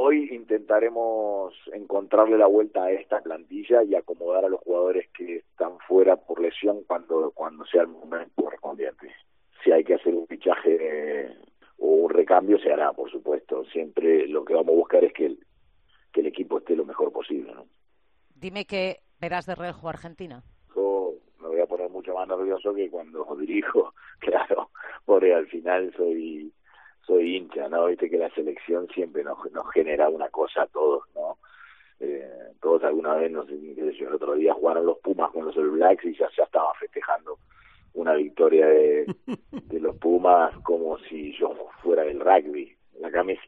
hoy 0.00 0.28
intentaremos 0.32 1.52
encontrarle 1.72 2.38
la 2.38 2.46
vuelta 2.46 2.84
a 2.84 2.92
esta 2.92 3.20
plantilla 3.20 3.82
y 3.82 3.96
acomodar 3.96 4.44
a 4.44 4.48
los 4.48 4.60
jugadores 4.60 5.08
que 5.10 5.38
están 5.38 5.76
fuera 5.88 6.16
por 6.16 6.40
lesión 6.40 6.84
cuando 6.86 7.32
cuando 7.32 7.66
sea 7.66 7.82
el 7.82 7.88
momento 7.88 8.42
correspondiente. 8.42 9.12
Si 9.62 9.72
hay 9.72 9.82
que 9.82 9.94
hacer 9.94 10.14
un 10.14 10.28
fichaje 10.28 11.36
o 11.78 11.86
un 11.86 12.10
recambio 12.10 12.58
se 12.60 12.72
hará, 12.72 12.92
por 12.92 13.10
supuesto. 13.10 13.64
Siempre 13.72 14.28
lo 14.28 14.44
que 14.44 14.54
vamos 14.54 14.72
a 14.72 14.78
buscar 14.78 15.04
es 15.04 15.12
que 15.12 15.26
el, 15.26 15.38
que 16.12 16.20
el 16.20 16.26
equipo 16.26 16.58
esté 16.58 16.76
lo 16.76 16.84
mejor 16.84 17.12
posible. 17.12 17.52
¿no? 17.52 17.66
Dime 18.36 18.66
que 18.66 19.00
verás 19.20 19.46
de 19.46 19.56
rejo 19.56 19.88
Argentina 19.88 20.44
mucho 21.88 22.14
más 22.14 22.28
nervioso 22.28 22.74
que 22.74 22.90
cuando 22.90 23.24
dirijo, 23.40 23.94
claro, 24.20 24.70
porque 25.04 25.34
al 25.34 25.46
final 25.46 25.92
soy 25.96 26.52
soy 27.08 27.36
hincha, 27.36 27.68
¿no? 27.68 27.86
Viste 27.86 28.10
que 28.10 28.18
la 28.18 28.30
selección 28.30 28.86
siempre 28.94 29.24
nos, 29.24 29.38
nos 29.50 29.68
genera 29.72 30.08
una 30.10 30.28
cosa 30.28 30.62
a 30.62 30.66
todos, 30.66 31.04
¿no? 31.14 31.38
Eh, 32.00 32.52
todos 32.60 32.84
alguna 32.84 33.14
vez, 33.14 33.32
no 33.32 33.44
sé, 33.46 33.54
el 33.54 34.14
otro 34.14 34.34
día 34.34 34.54
jugaron 34.54 34.86
los 34.86 34.98
Pumas 34.98 35.32
con 35.32 35.46
los 35.46 35.56
All 35.56 35.70
Blacks 35.70 36.04
y 36.04 36.16
ya, 36.16 36.28
ya 36.36 36.44
estaba 36.44 36.72
festejando 36.74 37.38
una 37.94 38.14
victoria 38.14 38.66
de, 38.66 39.06
de 39.50 39.80
los 39.80 39.96
Pumas 39.96 40.56
como 40.62 40.98
si 40.98 41.36
yo 41.36 41.56
fuera 41.82 42.04
del 42.04 42.20
rugby. 42.20 42.76
La 43.00 43.10
camisa, 43.10 43.42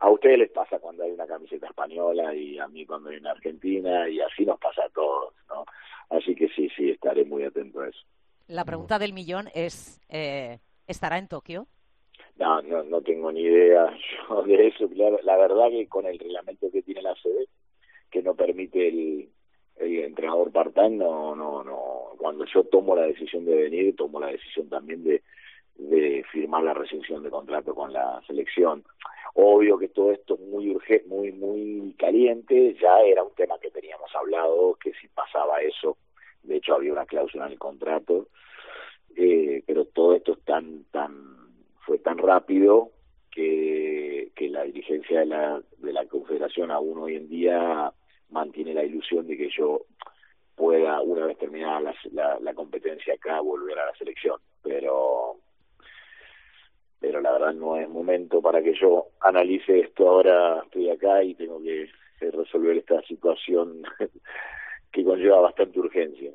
a 0.00 0.10
ustedes 0.10 0.38
les 0.38 0.50
pasa 0.50 0.78
cuando 0.78 1.04
hay 1.04 1.12
una 1.12 1.26
camiseta 1.26 1.68
española 1.68 2.34
y 2.34 2.58
a 2.58 2.66
mí 2.66 2.84
cuando 2.86 3.10
hay 3.10 3.18
una 3.18 3.32
argentina 3.32 4.08
y 4.08 4.20
así 4.20 4.44
nos 4.44 4.58
pasa 4.58 4.84
a 4.84 4.88
todos, 4.88 5.34
¿no? 5.48 5.64
Así 6.10 6.34
que 6.34 6.48
sí, 6.48 6.68
sí, 6.76 6.90
estaré 6.90 7.24
muy 7.24 7.44
atento 7.44 7.80
a 7.80 7.88
eso. 7.88 8.00
La 8.48 8.64
pregunta 8.64 8.98
del 8.98 9.12
millón 9.12 9.48
es, 9.54 10.00
eh, 10.08 10.58
¿estará 10.86 11.18
en 11.18 11.28
Tokio? 11.28 11.68
No, 12.36 12.62
no, 12.62 12.82
no 12.84 13.00
tengo 13.02 13.30
ni 13.32 13.42
idea 13.42 13.94
yo 14.28 14.42
de 14.42 14.68
eso. 14.68 14.88
La, 14.94 15.36
verdad 15.36 15.68
que 15.70 15.88
con 15.88 16.06
el 16.06 16.18
reglamento 16.18 16.70
que 16.70 16.82
tiene 16.82 17.02
la 17.02 17.14
sede, 17.16 17.46
que 18.10 18.22
no 18.22 18.34
permite 18.34 18.88
el, 18.88 19.28
entrenador 19.76 20.52
part 20.52 20.76
no, 20.76 21.34
no, 21.34 21.64
no. 21.64 22.12
Cuando 22.18 22.44
yo 22.46 22.64
tomo 22.64 22.94
la 22.94 23.02
decisión 23.02 23.44
de 23.44 23.54
venir, 23.54 23.96
tomo 23.96 24.20
la 24.20 24.28
decisión 24.28 24.68
también 24.68 25.04
de, 25.04 25.22
firmar 26.30 26.62
la 26.62 26.74
rescisión 26.74 27.22
de 27.22 27.30
contrato 27.30 27.74
con 27.74 27.92
la 27.92 28.20
selección. 28.26 28.84
Obvio 29.34 29.78
que 29.78 29.88
todo 29.88 30.12
esto 30.12 30.34
es 30.34 30.40
muy 30.40 30.70
urgente, 30.70 31.08
muy, 31.08 31.32
muy 31.32 31.94
caliente, 31.98 32.76
ya 32.80 33.00
era 33.00 33.22
un 33.22 33.34
tema 33.34 33.58
que 33.58 33.70
teníamos 33.70 34.14
hablado, 34.14 34.74
que 34.74 34.92
si 34.94 35.08
pasaba 35.08 35.62
eso, 35.62 35.96
de 36.42 36.56
hecho 36.56 36.74
había 36.74 36.92
una 36.92 37.06
cláusula 37.06 37.46
en 37.46 37.52
el 37.52 37.58
contrato, 37.58 38.28
eh, 39.16 39.62
pero 39.66 39.86
todo 39.86 40.14
esto 40.14 40.32
es 40.32 40.40
tan, 40.44 40.84
tan, 40.90 41.39
fue 41.80 41.98
tan 41.98 42.18
rápido 42.18 42.90
que, 43.30 44.32
que 44.34 44.48
la 44.48 44.64
dirigencia 44.64 45.20
de 45.20 45.26
la, 45.26 45.62
de 45.78 45.92
la 45.92 46.06
Confederación 46.06 46.70
aún 46.70 46.98
hoy 46.98 47.16
en 47.16 47.28
día 47.28 47.92
mantiene 48.30 48.74
la 48.74 48.84
ilusión 48.84 49.26
de 49.26 49.36
que 49.36 49.50
yo 49.50 49.82
pueda, 50.54 51.00
una 51.00 51.26
vez 51.26 51.38
terminada 51.38 51.80
la, 51.80 51.94
la, 52.12 52.38
la 52.40 52.54
competencia 52.54 53.14
acá, 53.14 53.40
volver 53.40 53.78
a 53.78 53.86
la 53.86 53.94
selección. 53.94 54.36
Pero 54.62 55.38
pero 57.00 57.20
la 57.22 57.32
verdad 57.32 57.54
no 57.54 57.76
es 57.76 57.88
momento 57.88 58.42
para 58.42 58.62
que 58.62 58.74
yo 58.74 59.06
analice 59.20 59.80
esto 59.80 60.08
ahora 60.08 60.60
estoy 60.64 60.90
acá 60.90 61.24
y 61.24 61.34
tengo 61.34 61.60
que, 61.60 61.88
resolver 62.20 62.76
esta 62.76 63.00
situación 63.04 63.82
que 64.92 65.02
conlleva 65.02 65.40
bastante 65.40 65.80
urgencia. 65.80 66.30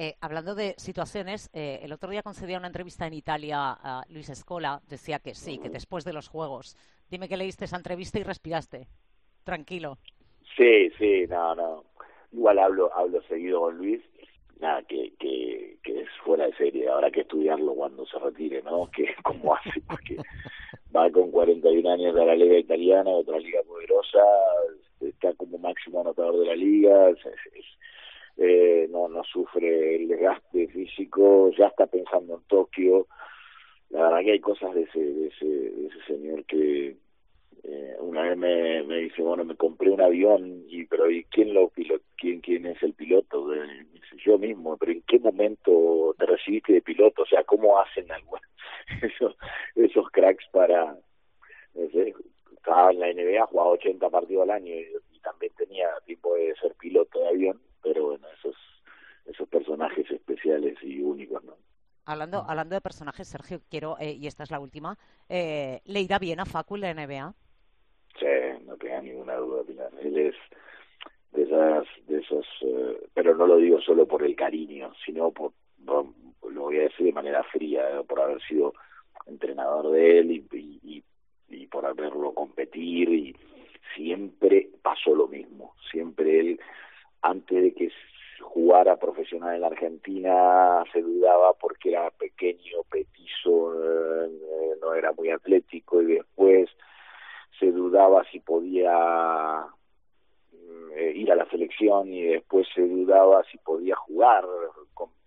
Eh, 0.00 0.14
hablando 0.20 0.54
de 0.54 0.74
situaciones, 0.76 1.50
eh, 1.52 1.80
el 1.82 1.92
otro 1.92 2.08
día 2.08 2.22
concedía 2.22 2.56
una 2.56 2.68
entrevista 2.68 3.08
en 3.08 3.14
Italia 3.14 3.72
a 3.72 4.04
Luis 4.08 4.28
Escola, 4.28 4.80
decía 4.88 5.18
que 5.18 5.34
sí, 5.34 5.58
que 5.58 5.70
después 5.70 6.04
de 6.04 6.12
los 6.12 6.28
Juegos. 6.28 6.76
Dime 7.10 7.28
que 7.28 7.36
leíste 7.36 7.64
esa 7.64 7.78
entrevista 7.78 8.20
y 8.20 8.22
respiraste. 8.22 8.86
Tranquilo. 9.42 9.98
Sí, 10.56 10.88
sí, 10.98 11.26
no, 11.28 11.52
no. 11.56 11.84
Igual 12.30 12.60
hablo, 12.60 12.94
hablo 12.94 13.20
seguido 13.22 13.62
con 13.62 13.76
Luis 13.76 14.00
nada, 14.60 14.82
que, 14.82 15.14
que, 15.18 15.78
que 15.82 16.02
es 16.02 16.08
fuera 16.24 16.46
de 16.46 16.54
serie. 16.54 16.88
Habrá 16.88 17.10
que 17.10 17.22
estudiarlo 17.22 17.74
cuando 17.74 18.06
se 18.06 18.20
retire, 18.20 18.62
¿no? 18.62 18.88
Que 18.94 19.12
cómo 19.24 19.56
hace, 19.56 19.80
porque 19.88 20.16
va 20.94 21.10
con 21.10 21.32
41 21.32 21.90
años 21.90 22.14
de 22.14 22.24
la 22.24 22.36
liga 22.36 22.56
italiana, 22.56 23.10
otra 23.10 23.40
liga 23.40 23.62
poderosa, 23.66 24.22
está 25.00 25.32
como 25.34 25.58
máximo 25.58 26.02
anotador 26.02 26.38
de 26.38 26.46
la 26.46 26.54
liga, 26.54 27.10
eh, 28.38 28.86
no, 28.90 29.08
no 29.08 29.24
sufre 29.24 29.96
el 29.96 30.08
desgaste 30.08 30.68
físico, 30.68 31.50
ya 31.56 31.66
está 31.66 31.86
pensando 31.86 32.36
en 32.36 32.42
Tokio. 32.44 33.06
La 33.90 34.02
verdad 34.02 34.20
que 34.20 34.32
hay 34.32 34.40
cosas 34.40 34.74
de 34.74 34.82
ese, 34.82 35.00
de 35.00 35.26
ese, 35.28 35.46
de 35.46 35.86
ese 35.86 36.02
señor 36.06 36.44
que, 36.44 36.96
eh, 37.64 37.96
una 38.00 38.22
vez 38.22 38.36
me, 38.36 38.82
me 38.84 38.98
dice, 38.98 39.22
bueno, 39.22 39.44
me 39.44 39.56
compré 39.56 39.90
un 39.90 40.00
avión, 40.00 40.64
y 40.68 40.84
pero 40.84 41.10
¿y 41.10 41.24
quién 41.24 41.52
lo 41.52 41.68
pilot 41.68 42.02
quién 42.16 42.40
quién 42.40 42.66
es 42.66 42.82
el 42.82 42.94
piloto? 42.94 43.50
dice, 43.50 44.16
yo 44.24 44.38
mismo, 44.38 44.76
pero 44.76 44.92
¿en 44.92 45.02
qué 45.02 45.18
momento 45.18 46.14
te 46.18 46.26
recibiste 46.26 46.72
de 46.74 46.82
piloto? 46.82 47.22
O 47.22 47.26
sea, 47.26 47.44
¿cómo 47.44 47.78
hacen 47.78 48.06
esos, 49.02 49.36
esos 49.74 50.08
cracks 50.10 50.46
para, 50.52 50.96
estaba 51.74 52.90
en 52.90 53.00
la 53.00 53.12
NBA, 53.12 53.46
jugaba 53.46 53.70
80 53.70 54.08
partidos 54.10 54.44
al 54.44 54.50
año 54.50 54.74
y, 54.74 54.86
también 55.22 55.52
tenía 55.56 55.88
tiempo 56.06 56.36
de 56.36 56.54
ser 56.54 56.74
piloto 56.76 57.18
de 57.20 57.28
avión, 57.28 57.60
pero 57.82 58.06
bueno, 58.06 58.26
esos, 58.38 58.56
esos 59.26 59.48
personajes 59.48 60.10
especiales 60.10 60.76
y 60.82 61.00
únicos, 61.00 61.42
¿no? 61.44 61.54
Hablando, 62.04 62.42
hablando 62.48 62.74
de 62.74 62.80
personajes, 62.80 63.28
Sergio, 63.28 63.60
quiero, 63.68 63.98
eh, 64.00 64.12
y 64.12 64.26
esta 64.26 64.42
es 64.42 64.50
la 64.50 64.60
última, 64.60 64.96
eh, 65.28 65.82
¿le 65.84 66.00
irá 66.00 66.18
bien 66.18 66.40
a 66.40 66.46
Facu 66.46 66.76
en 66.76 66.80
la 66.80 66.94
NBA? 66.94 67.34
Sí, 68.18 68.64
no 68.64 68.76
tenga 68.78 69.02
ninguna 69.02 69.34
duda, 69.34 69.62
Pilar. 69.64 69.90
Él 70.00 70.16
es 70.16 70.34
de 71.32 71.42
esas, 71.42 71.86
de 72.06 72.18
esos, 72.18 72.46
eh, 72.62 73.08
pero 73.12 73.36
no 73.36 73.46
lo 73.46 73.58
digo 73.58 73.78
solo 73.82 74.06
por 74.06 74.22
el 74.22 74.34
cariño, 74.34 74.90
sino 75.04 75.30
por, 75.32 75.52
lo 75.84 76.14
voy 76.42 76.78
a 76.78 76.84
decir 76.84 77.04
de 77.04 77.12
manera 77.12 77.42
fría, 77.44 78.02
por 78.08 78.20
haber 78.20 78.40
sido 78.42 78.72
entrenador 79.26 79.90
de 79.90 80.20
él 80.20 80.30
y, 80.30 80.46
y, 80.82 81.04
y 81.48 81.66
por 81.66 81.84
haberlo 81.84 82.32
competir 82.32 83.10
y 83.10 83.36
siempre 83.94 84.70
pasó 84.82 85.14
lo 85.14 85.28
mismo, 85.28 85.74
siempre 85.90 86.40
él 86.40 86.60
antes 87.22 87.62
de 87.62 87.74
que 87.74 87.90
jugara 88.40 88.96
profesional 88.96 89.54
en 89.54 89.60
la 89.60 89.66
Argentina 89.68 90.84
se 90.92 91.02
dudaba 91.02 91.52
porque 91.54 91.90
era 91.90 92.10
pequeño, 92.10 92.82
petizo, 92.90 93.74
eh, 93.74 94.30
no 94.80 94.94
era 94.94 95.12
muy 95.12 95.30
atlético 95.30 96.02
y 96.02 96.14
después 96.14 96.68
se 97.58 97.70
dudaba 97.72 98.24
si 98.30 98.40
podía 98.40 99.66
eh, 100.96 101.12
ir 101.14 101.30
a 101.32 101.36
la 101.36 101.48
selección 101.50 102.12
y 102.12 102.22
después 102.22 102.66
se 102.74 102.82
dudaba 102.82 103.44
si 103.50 103.58
podía 103.58 103.96
jugar 103.96 104.44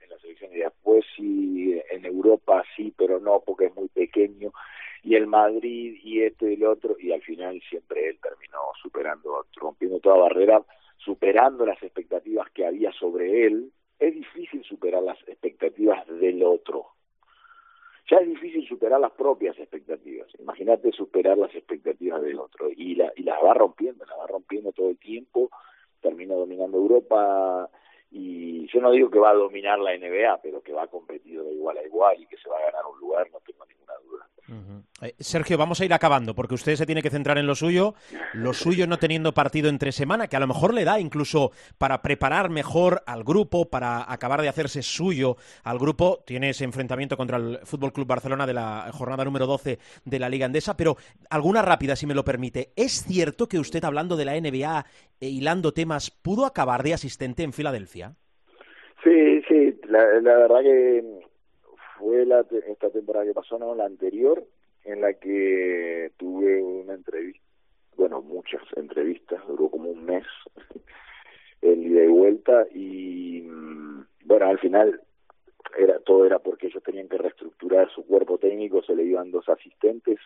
en 0.02 0.10
la 0.10 0.20
selección 0.20 0.52
y 0.54 0.60
después 0.60 1.06
si 1.16 1.80
en 1.92 2.06
Europa 2.06 2.64
sí, 2.76 2.94
pero 2.98 3.20
no 3.20 3.42
porque 3.46 3.66
es 3.66 3.76
muy 3.76 3.90
pequeño 3.90 4.52
y 5.04 5.16
el 5.16 5.28
Madrid 5.28 5.98
y 6.04 6.24
esto 6.24 6.48
y 6.48 6.54
el 6.54 6.64
otro 6.64 6.96
y 7.00 7.12
al 7.12 7.22
final 7.22 7.62
siempre 7.70 8.10
él 8.10 8.20
terminó 8.22 8.60
superando, 8.82 9.46
rompiendo 9.56 10.00
toda 10.00 10.18
barrera, 10.18 10.64
superando 11.04 11.66
las 11.66 11.82
expectativas 11.82 12.50
que 12.52 12.66
había 12.66 12.92
sobre 12.94 13.46
él. 13.46 13.72
Es 14.00 14.14
difícil 14.14 14.64
superar 14.64 15.04
las 15.04 15.20
expectativas 15.28 16.08
del 16.08 16.44
otro, 16.44 16.88
difícil 18.20 18.68
superar 18.68 19.00
las 19.00 19.12
propias 19.12 19.58
expectativas. 19.58 20.28
Imagínate 20.40 20.92
superar 20.92 21.38
las 21.38 21.54
expectativas 21.56 22.22
del 22.22 22.40
otro. 22.40 22.70
Y, 22.76 22.96
la, 22.96 23.12
y 23.16 23.24
las 23.24 23.42
va 23.44 23.54
rompiendo, 23.54 24.06
las 24.06 24.18
va 24.18 24.28
rompiendo 24.28 24.72
todo 24.72 24.90
el 24.90 24.98
tiempo. 24.98 25.50
Termina 26.02 26.36
dominando 26.36 26.78
Europa 26.78 27.70
y 28.10 28.68
yo 28.68 28.82
no 28.82 28.92
digo 28.92 29.10
que 29.10 29.20
va 29.20 29.30
a 29.30 29.36
dominar 29.36 29.80
la 29.80 29.96
NBA, 29.96 30.42
pero 30.42 30.62
que 30.62 30.74
va 30.74 30.84
a 30.84 30.88
competir 30.88 31.42
de 31.42 31.54
igual 31.54 31.78
a 31.78 31.86
igual 31.86 32.22
y 32.22 32.26
que 32.26 32.38
se 32.38 32.50
va 32.50 32.58
a 32.58 32.66
ganar 32.66 32.82
un 32.92 33.00
lugar, 33.00 33.30
no 33.32 33.40
tengo 33.40 33.66
ninguna 33.66 33.94
duda. 34.04 34.84
Sergio, 35.20 35.58
vamos 35.58 35.82
a 35.82 35.86
ir 35.86 35.94
acabando, 35.94 36.36
porque 36.36 36.54
usted 36.54 36.76
se 36.76 36.86
tiene 36.86 37.02
que 37.02 37.10
centrar 37.10 37.38
en 37.38 37.48
lo 37.48 37.56
suyo, 37.56 37.96
lo 38.34 38.54
suyo 38.54 38.86
no 38.86 38.98
teniendo 38.98 39.34
partido 39.34 39.68
entre 39.68 39.92
semana, 39.92 40.28
que 40.28 40.36
a 40.36 40.40
lo 40.40 40.48
mejor 40.48 40.74
le 40.74 40.86
da 40.86 41.00
incluso 41.00 41.52
para 41.78 42.02
preparar 42.02 42.50
mejor 42.50 43.02
al 43.08 43.24
grupo, 43.24 43.70
para 43.70 44.12
acabar 44.12 44.42
de 44.42 44.50
hacerse 44.50 44.84
suyo 44.84 45.38
al 45.64 45.80
grupo. 45.80 46.24
Tiene 46.26 46.50
ese 46.50 46.66
enfrentamiento 46.66 47.18
contra 47.18 47.38
el 47.38 47.60
Fútbol 47.64 47.94
Club 47.94 48.08
Barcelona 48.08 48.46
de 48.46 48.54
la 48.54 48.92
jornada 48.94 49.26
número 49.26 49.48
12 49.48 49.80
de 50.06 50.20
la 50.20 50.30
Liga 50.30 50.46
Andesa, 50.46 50.78
pero 50.78 50.96
alguna 51.30 51.62
rápida, 51.62 51.96
si 51.96 52.06
me 52.06 52.16
lo 52.16 52.24
permite. 52.24 52.72
¿Es 52.76 53.04
cierto 53.04 53.48
que 53.48 53.60
usted, 53.60 53.84
hablando 53.84 54.16
de 54.16 54.26
la 54.26 54.40
NBA 54.40 54.86
e 55.20 55.28
hilando 55.28 55.74
temas, 55.74 56.12
pudo 56.12 56.46
acabar 56.46 56.84
de 56.84 56.94
asistente 56.94 57.44
en 57.44 57.54
Filadelfia? 57.54 58.14
Sí, 59.04 59.42
sí, 59.48 59.80
la, 59.88 60.04
la 60.22 60.38
verdad 60.38 60.62
que 60.62 61.04
fue 61.98 62.26
la, 62.26 62.46
esta 62.68 62.92
temporada 62.92 63.26
que 63.26 63.34
pasó, 63.34 63.58
no, 63.58 63.74
la 63.74 63.86
anterior, 63.86 64.44
en 64.84 65.02
la 65.02 65.14
que 65.14 66.12
tuve 66.18 66.62
una 66.62 66.94
entrevista, 66.94 67.44
bueno, 67.96 68.22
muchas 68.22 68.62
entrevistas, 68.76 69.46
duró 69.48 69.70
como 69.70 69.90
un 69.90 70.06
mes 70.06 70.26
el 71.62 71.86
ida 71.86 72.04
y 72.04 72.08
vuelta 72.08 72.66
y 72.74 73.42
mm, 73.42 74.06
bueno, 74.26 74.48
al 74.48 74.60
final 74.60 75.02
era 75.78 76.00
todo 76.00 76.26
era 76.26 76.40
porque 76.40 76.68
ellos 76.68 76.84
tenían 76.84 77.08
que 77.08 77.18
reestructurar 77.18 77.90
su 77.92 78.06
cuerpo 78.06 78.38
técnico, 78.38 78.84
se 78.84 78.96
le 78.96 79.04
iban 79.04 79.32
dos 79.32 79.48
asistentes, 79.50 80.20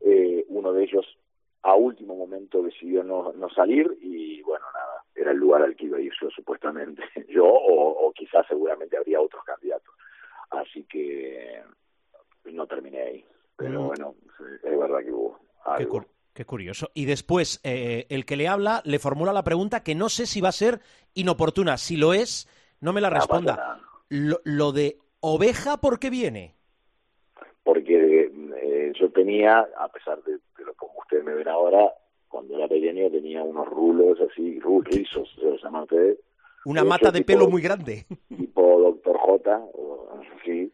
eh, 0.00 0.44
uno 0.48 0.72
de 0.72 0.84
ellos 0.84 1.06
a 1.62 1.74
último 1.74 2.14
momento 2.14 2.62
decidió 2.62 3.02
no, 3.02 3.32
no 3.32 3.48
salir 3.50 3.96
y 4.00 4.42
bueno, 4.42 4.66
nada, 4.74 5.04
era 5.14 5.30
el 5.30 5.38
lugar 5.38 5.62
al 5.62 5.76
que 5.76 5.86
iba 5.86 5.98
a 5.98 6.00
ir 6.00 6.12
yo 6.20 6.28
supuestamente, 6.30 7.02
yo 7.28 7.46
o, 7.46 8.06
o 8.06 8.12
quizás 8.12 8.46
seguramente 8.48 8.96
habría 8.96 9.20
otros 9.20 9.44
candidatos. 9.44 9.94
Así 10.50 10.84
que 10.84 11.62
no 12.44 12.66
terminé 12.66 13.00
ahí. 13.00 13.24
Pero 13.60 13.82
mm. 13.82 13.86
bueno, 13.86 14.14
es 14.64 14.78
verdad 14.78 14.98
que 15.04 15.12
hubo 15.12 15.38
algo. 15.64 16.04
Qué, 16.32 16.44
curioso. 16.46 16.90
Y 16.94 17.04
después, 17.04 17.60
eh, 17.64 18.06
el 18.08 18.24
que 18.24 18.36
le 18.36 18.48
habla 18.48 18.80
le 18.86 18.98
formula 18.98 19.32
la 19.32 19.44
pregunta 19.44 19.82
que 19.82 19.94
no 19.94 20.08
sé 20.08 20.24
si 20.24 20.40
va 20.40 20.48
a 20.48 20.52
ser 20.52 20.80
inoportuna. 21.12 21.76
Si 21.76 21.96
lo 21.96 22.14
es, 22.14 22.48
no 22.80 22.94
me 22.94 23.02
la 23.02 23.10
responda. 23.10 23.78
lo, 24.08 24.72
de 24.72 24.96
oveja, 25.20 25.76
¿por 25.78 25.98
qué 25.98 26.08
viene? 26.08 26.54
Porque 27.62 28.30
eh, 28.62 28.92
yo 28.98 29.10
tenía, 29.10 29.68
a 29.78 29.88
pesar 29.88 30.22
de, 30.22 30.38
lo 30.64 30.72
como 30.74 30.94
ustedes 31.00 31.24
me 31.24 31.34
ven 31.34 31.48
ahora, 31.48 31.92
cuando 32.28 32.56
era 32.56 32.68
pequeño 32.68 33.10
tenía 33.10 33.42
unos 33.42 33.68
rulos 33.68 34.18
así, 34.20 34.58
rizos, 34.84 35.28
se 35.34 35.44
los 35.44 35.62
llaman 35.62 35.82
ustedes. 35.82 36.18
Una 36.64 36.84
mata 36.84 37.10
de 37.10 37.22
pelo 37.22 37.48
muy 37.48 37.60
grande. 37.60 38.06
Tipo 38.28 38.80
Doctor 38.80 39.18
J, 39.18 39.58
o, 39.74 40.20
sí, 40.44 40.72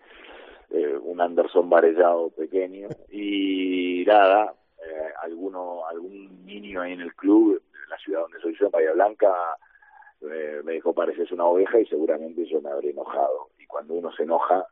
eh, 0.70 0.96
un 1.00 1.20
Anderson 1.20 1.68
varellado 1.70 2.30
pequeño 2.30 2.88
y 3.10 4.04
nada, 4.06 4.54
eh, 4.78 5.12
alguno, 5.22 5.86
algún 5.86 6.44
niño 6.44 6.82
ahí 6.82 6.92
en 6.92 7.00
el 7.00 7.14
club, 7.14 7.62
en 7.84 7.90
la 7.90 7.98
ciudad 7.98 8.22
donde 8.22 8.40
soy 8.40 8.56
yo, 8.58 8.66
en 8.66 8.72
Bahía 8.72 8.92
Blanca, 8.92 9.32
eh, 10.22 10.60
me 10.64 10.72
dijo 10.72 10.92
pareces 10.92 11.30
una 11.32 11.44
oveja 11.44 11.78
y 11.78 11.86
seguramente 11.86 12.44
yo 12.46 12.60
me 12.60 12.70
habré 12.70 12.90
enojado. 12.90 13.50
Y 13.58 13.66
cuando 13.66 13.94
uno 13.94 14.10
se 14.12 14.24
enoja, 14.24 14.66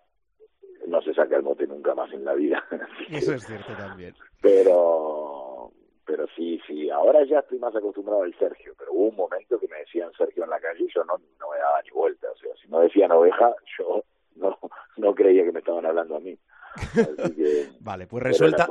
no 0.87 1.01
se 1.03 1.15
saca 1.15 1.37
el 1.37 1.43
mote 1.43 1.67
nunca 1.67 1.95
más 1.95 2.13
en 2.13 2.25
la 2.25 2.35
vida. 2.35 2.65
Eso 3.11 3.35
es 3.35 3.47
cierto 3.47 3.73
también. 3.77 4.15
Pero, 4.41 5.71
pero 6.07 6.27
sí, 6.37 6.61
sí, 6.67 6.91
ahora 6.91 7.25
ya 7.25 7.41
estoy 7.41 7.59
más 7.59 7.75
acostumbrado 7.75 8.23
al 8.23 8.35
Sergio, 8.39 8.75
pero 8.79 8.93
hubo 8.93 9.09
un 9.09 9.17
momento 9.17 9.59
que 9.59 9.69
me 9.69 9.79
decían 9.79 10.13
Sergio 10.17 10.45
en 10.45 10.51
la 10.51 10.61
calle 10.61 10.85
y 10.85 10.93
yo 10.93 11.05
no, 11.05 11.15
no 11.39 11.51
me 11.51 11.59
daba 11.59 11.81
ni 11.83 11.91
vuelta. 11.91 12.31
O 12.31 12.37
sea, 12.37 12.55
si 12.61 12.69
no 12.69 12.81
decían 12.81 13.13
oveja, 13.13 13.55
yo 13.79 14.05
no, 14.37 14.59
no 14.97 15.15
creía 15.15 15.45
que 15.45 15.53
me 15.53 15.63
estaban 15.85 15.87
hablando 15.87 16.17
a 16.17 16.21
mí. 16.21 16.39
vale, 17.81 18.07
pues 18.09 18.23
resuelta, 18.23 18.67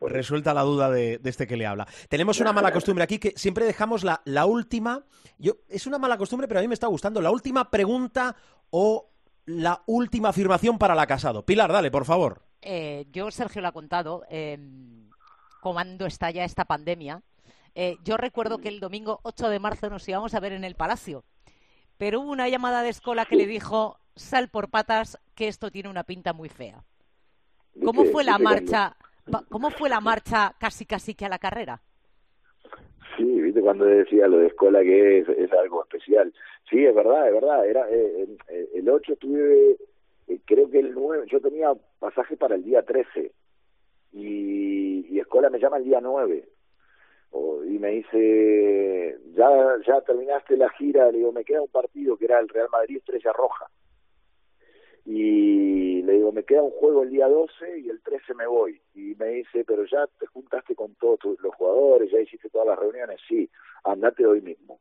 resuelta 0.00 0.52
la 0.52 0.62
duda 0.62 0.90
de, 0.90 1.20
este 1.24 1.46
que 1.46 1.56
le 1.56 1.66
habla. 1.66 1.86
Tenemos 2.08 2.38
una 2.40 2.52
mala 2.52 2.72
costumbre 2.72 3.04
aquí 3.04 3.18
que 3.18 3.32
siempre 3.36 3.64
dejamos 3.64 4.04
la, 4.04 4.20
la 4.24 4.46
última. 4.46 5.04
Yo, 5.38 5.54
es 5.68 5.86
una 5.86 5.98
mala 5.98 6.18
costumbre, 6.18 6.48
pero 6.48 6.60
a 6.60 6.62
mí 6.62 6.68
me 6.68 6.74
está 6.74 6.86
gustando. 6.86 7.22
La 7.22 7.30
última 7.30 7.70
pregunta 7.70 8.36
o 8.70 9.10
la 9.46 9.82
última 9.86 10.30
afirmación 10.30 10.78
para 10.78 10.94
la 10.94 11.06
casado. 11.06 11.46
Pilar, 11.46 11.72
dale, 11.72 11.90
por 11.90 12.04
favor. 12.04 12.42
Eh, 12.60 13.06
yo, 13.10 13.30
Sergio, 13.30 13.62
lo 13.62 13.68
ha 13.68 13.72
contado. 13.72 14.24
Eh, 14.28 14.58
comando 15.60 16.06
está 16.06 16.30
ya 16.30 16.44
esta 16.44 16.66
pandemia. 16.66 17.22
Eh, 17.74 17.96
yo 18.04 18.16
recuerdo 18.16 18.58
que 18.58 18.68
el 18.68 18.80
domingo 18.80 19.20
8 19.22 19.48
de 19.48 19.60
marzo 19.60 19.88
nos 19.88 20.08
íbamos 20.08 20.34
a 20.34 20.40
ver 20.40 20.52
en 20.52 20.64
el 20.64 20.74
Palacio. 20.74 21.24
Pero 21.96 22.20
hubo 22.20 22.30
una 22.30 22.48
llamada 22.48 22.82
de 22.82 22.90
escuela 22.90 23.24
que 23.24 23.36
le 23.36 23.46
dijo 23.46 23.98
sal 24.16 24.48
por 24.48 24.68
patas 24.70 25.18
que 25.34 25.46
esto 25.46 25.70
tiene 25.70 25.88
una 25.88 26.02
pinta 26.02 26.32
muy 26.32 26.48
fea. 26.48 26.82
¿Cómo 27.84 28.04
fue 28.06 28.24
la 28.24 28.38
marcha? 28.38 28.96
¿Cómo 29.50 29.70
fue 29.70 29.88
la 29.88 30.00
marcha 30.00 30.54
casi 30.58 30.86
casi 30.86 31.14
que 31.14 31.26
a 31.26 31.28
la 31.28 31.38
carrera? 31.38 31.80
Sí, 33.16 33.24
viste 33.24 33.60
cuando 33.60 33.84
decía 33.84 34.26
lo 34.26 34.38
de 34.38 34.48
escuela 34.48 34.80
que 34.80 35.18
es, 35.18 35.52
algo 35.52 35.82
especial. 35.84 36.32
Sí, 36.68 36.84
es 36.84 36.94
verdad, 36.94 37.28
es 37.28 37.34
verdad. 37.34 37.66
Era 37.66 37.88
eh, 37.90 38.26
eh, 38.48 38.68
el 38.74 38.88
8 38.88 39.16
tuve, 39.16 39.76
eh, 40.28 40.40
creo 40.44 40.70
que 40.70 40.80
el 40.80 40.92
9, 40.94 41.26
yo 41.30 41.40
tenía 41.40 41.72
pasaje 41.98 42.36
para 42.36 42.56
el 42.56 42.64
día 42.64 42.82
13 42.82 43.32
y, 44.12 45.06
y 45.08 45.20
escuela 45.20 45.50
me 45.50 45.58
llama 45.58 45.76
el 45.76 45.84
día 45.84 46.00
9 46.00 46.48
y 47.68 47.78
me 47.78 47.90
dice, 47.90 49.18
ya, 49.34 49.48
ya 49.86 50.00
terminaste 50.00 50.56
la 50.56 50.70
gira, 50.70 51.10
le 51.10 51.18
digo, 51.18 51.32
me 51.32 51.44
queda 51.44 51.60
un 51.60 51.68
partido 51.68 52.16
que 52.16 52.24
era 52.24 52.38
el 52.38 52.48
Real 52.48 52.68
Madrid 52.70 52.96
Estrella 52.96 53.32
Roja 53.32 53.66
y 55.06 56.02
le 56.02 56.14
digo, 56.14 56.32
me 56.32 56.42
queda 56.42 56.62
un 56.62 56.72
juego 56.72 57.04
el 57.04 57.10
día 57.10 57.28
12 57.28 57.78
y 57.78 57.88
el 57.88 58.02
13 58.02 58.34
me 58.34 58.46
voy. 58.48 58.80
Y 58.92 59.14
me 59.14 59.26
dice, 59.28 59.64
pero 59.64 59.84
ya 59.84 60.04
te 60.18 60.26
juntaste 60.26 60.74
con 60.74 60.96
todos 60.96 61.20
los 61.38 61.54
jugadores, 61.54 62.10
ya 62.10 62.18
hiciste 62.18 62.50
todas 62.50 62.66
las 62.66 62.78
reuniones, 62.78 63.20
sí, 63.28 63.48
andate 63.84 64.26
hoy 64.26 64.40
mismo. 64.40 64.80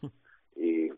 y 0.56 0.90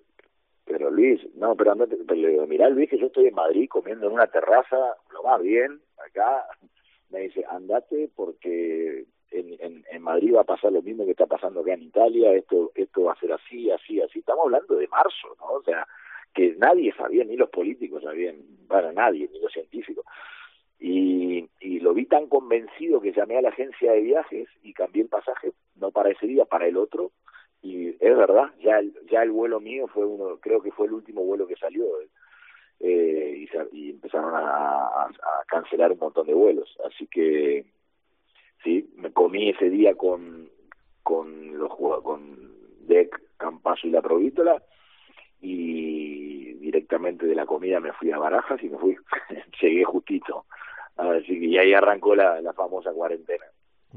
pero 0.64 0.88
Luis, 0.88 1.20
no, 1.34 1.56
pero 1.56 1.72
andate, 1.72 1.96
pero 2.06 2.20
le 2.20 2.28
digo, 2.28 2.46
mirá 2.46 2.68
Luis 2.68 2.88
que 2.88 2.98
yo 2.98 3.06
estoy 3.06 3.26
en 3.26 3.34
Madrid 3.34 3.68
comiendo 3.68 4.06
en 4.06 4.12
una 4.12 4.28
terraza, 4.28 4.96
lo 5.12 5.24
más 5.24 5.42
bien, 5.42 5.80
acá, 5.98 6.46
me 7.08 7.22
dice, 7.22 7.44
andate 7.50 8.08
porque 8.14 9.04
en, 9.32 9.56
en, 9.58 9.84
en, 9.90 10.02
Madrid 10.02 10.36
va 10.36 10.42
a 10.42 10.44
pasar 10.44 10.70
lo 10.70 10.80
mismo 10.80 11.04
que 11.04 11.10
está 11.10 11.26
pasando 11.26 11.60
acá 11.60 11.74
en 11.74 11.82
Italia, 11.82 12.32
esto, 12.34 12.70
esto 12.76 13.02
va 13.02 13.14
a 13.14 13.18
ser 13.18 13.32
así, 13.32 13.68
así, 13.68 14.00
así, 14.00 14.20
estamos 14.20 14.44
hablando 14.44 14.76
de 14.76 14.86
marzo, 14.86 15.34
¿no? 15.40 15.54
O 15.54 15.62
sea, 15.64 15.84
que 16.34 16.54
nadie 16.58 16.92
sabía, 16.94 17.24
ni 17.24 17.36
los 17.36 17.50
políticos 17.50 18.02
sabían, 18.02 18.36
para 18.68 18.92
nadie, 18.92 19.28
ni 19.32 19.40
los 19.40 19.52
científicos. 19.52 20.04
Y, 20.78 21.48
lo 21.80 21.94
vi 21.94 22.04
tan 22.04 22.26
convencido 22.26 23.00
que 23.00 23.12
llamé 23.12 23.38
a 23.38 23.42
la 23.42 23.48
agencia 23.48 23.92
de 23.92 24.02
viajes 24.02 24.48
y 24.62 24.74
cambié 24.74 25.02
el 25.02 25.08
pasaje, 25.08 25.52
no 25.76 25.90
para 25.90 26.10
ese 26.10 26.26
día, 26.26 26.44
para 26.44 26.66
el 26.66 26.76
otro, 26.76 27.10
y 27.62 27.88
es 27.88 28.16
verdad, 28.16 28.52
ya 28.62 28.78
el, 28.78 28.94
ya 29.10 29.22
el 29.22 29.30
vuelo 29.30 29.60
mío 29.60 29.86
fue 29.88 30.04
uno, 30.04 30.38
creo 30.40 30.60
que 30.60 30.70
fue 30.72 30.86
el 30.86 30.92
último 30.92 31.24
vuelo 31.24 31.46
que 31.46 31.56
salió, 31.56 31.86
eh, 32.80 33.46
y, 33.72 33.90
empezaron 33.90 34.34
a, 34.34 35.06
a, 35.06 35.10
cancelar 35.46 35.90
un 35.92 35.98
montón 36.00 36.26
de 36.26 36.34
vuelos, 36.34 36.76
así 36.84 37.06
que 37.06 37.64
sí, 38.62 38.90
me 38.96 39.10
comí 39.10 39.48
ese 39.48 39.70
día 39.70 39.94
con 39.94 40.50
con 41.02 41.58
los 41.58 41.74
con 42.02 42.52
Deck, 42.86 43.20
Campaso 43.36 43.86
y 43.86 43.90
la 43.90 44.02
Provítola, 44.02 44.62
y 45.40 46.19
directamente 46.70 47.26
de 47.26 47.34
la 47.34 47.46
comida 47.46 47.80
me 47.80 47.92
fui 47.92 48.12
a 48.12 48.18
Barajas 48.18 48.62
y 48.62 48.68
me 48.68 48.78
fui, 48.78 48.96
llegué 49.60 49.84
justito. 49.84 50.46
Así 50.96 51.40
que 51.40 51.58
ahí 51.58 51.74
arrancó 51.74 52.14
la, 52.14 52.40
la 52.40 52.52
famosa 52.52 52.92
cuarentena. 52.92 53.44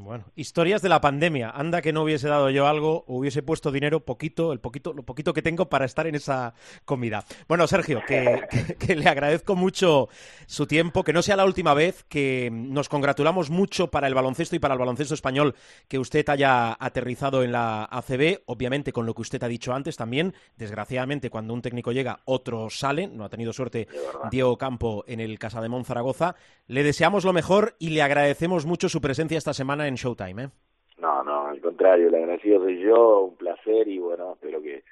Bueno, 0.04 0.26
historias 0.36 0.82
de 0.82 0.90
la 0.90 1.00
pandemia. 1.00 1.50
Anda 1.50 1.82
que 1.82 1.94
no 1.94 2.04
hubiese 2.04 2.28
dado 2.28 2.50
yo 2.50 2.68
algo, 2.68 3.06
hubiese 3.08 3.42
puesto 3.42 3.72
dinero 3.72 4.02
poquito, 4.02 4.52
el 4.52 4.60
poquito, 4.60 4.92
lo 4.92 5.04
poquito 5.04 5.34
que 5.34 5.42
tengo 5.42 5.70
para 5.70 5.86
estar 5.86 6.08
en 6.08 6.16
esa 6.16 6.54
comida. 6.84 7.24
Bueno, 7.48 7.66
Sergio, 7.68 8.02
que, 8.08 8.76
que, 8.78 8.98
le 8.98 9.08
agradezco 9.08 9.56
mucho 9.56 10.10
su 10.46 10.68
tiempo, 10.68 11.06
que 11.06 11.14
no 11.14 11.22
sea 11.22 11.38
la 11.38 11.46
última 11.46 11.74
vez, 11.74 12.04
que 12.10 12.50
nos 12.52 12.90
congratulamos 12.90 13.50
mucho 13.50 13.92
para 13.92 14.08
el 14.08 14.14
baloncesto 14.14 14.58
y 14.58 14.60
para 14.60 14.74
el 14.74 14.80
baloncesto 14.80 15.14
español 15.14 15.56
que 15.88 16.00
usted 16.00 16.28
haya 16.28 16.76
aterrizado 16.78 17.42
en 17.42 17.54
la 17.54 17.86
ACB, 17.86 18.42
obviamente 18.48 18.92
con 18.92 19.06
lo 19.06 19.14
que 19.14 19.22
usted 19.22 19.42
ha 19.42 19.48
dicho 19.48 19.74
antes 19.74 19.96
también. 19.96 20.34
Desgraciadamente, 20.58 21.30
cuando 21.30 21.54
un 21.54 21.62
técnico 21.62 21.94
llega, 21.94 22.20
otros 22.26 22.78
salen. 22.78 23.16
No 23.16 23.24
ha 23.24 23.30
tenido 23.30 23.54
suerte 23.54 23.88
Diego 24.30 24.58
Campo 24.58 25.06
en 25.08 25.22
el 25.22 25.40
Casa 25.40 25.62
de 25.62 25.84
Zaragoza. 25.86 26.36
Le 26.68 26.84
deseamos 26.84 27.24
lo 27.24 27.32
mejor 27.32 27.78
y 27.80 27.92
le 27.92 28.02
agradecemos 28.02 28.66
mucho 28.66 28.90
su 28.90 29.00
presencia 29.00 29.38
esta 29.38 29.54
semana 29.54 29.88
en 29.88 29.93
Showtime, 29.96 30.44
¿eh? 30.44 30.50
No, 30.98 31.24
no, 31.24 31.48
al 31.48 31.60
contrario, 31.60 32.08
el 32.08 32.16
agradecido 32.16 32.62
soy 32.62 32.80
yo, 32.80 33.22
un 33.22 33.36
placer 33.36 33.88
y 33.88 34.00
bueno, 34.00 34.34
espero 34.34 34.62
que, 34.62 34.84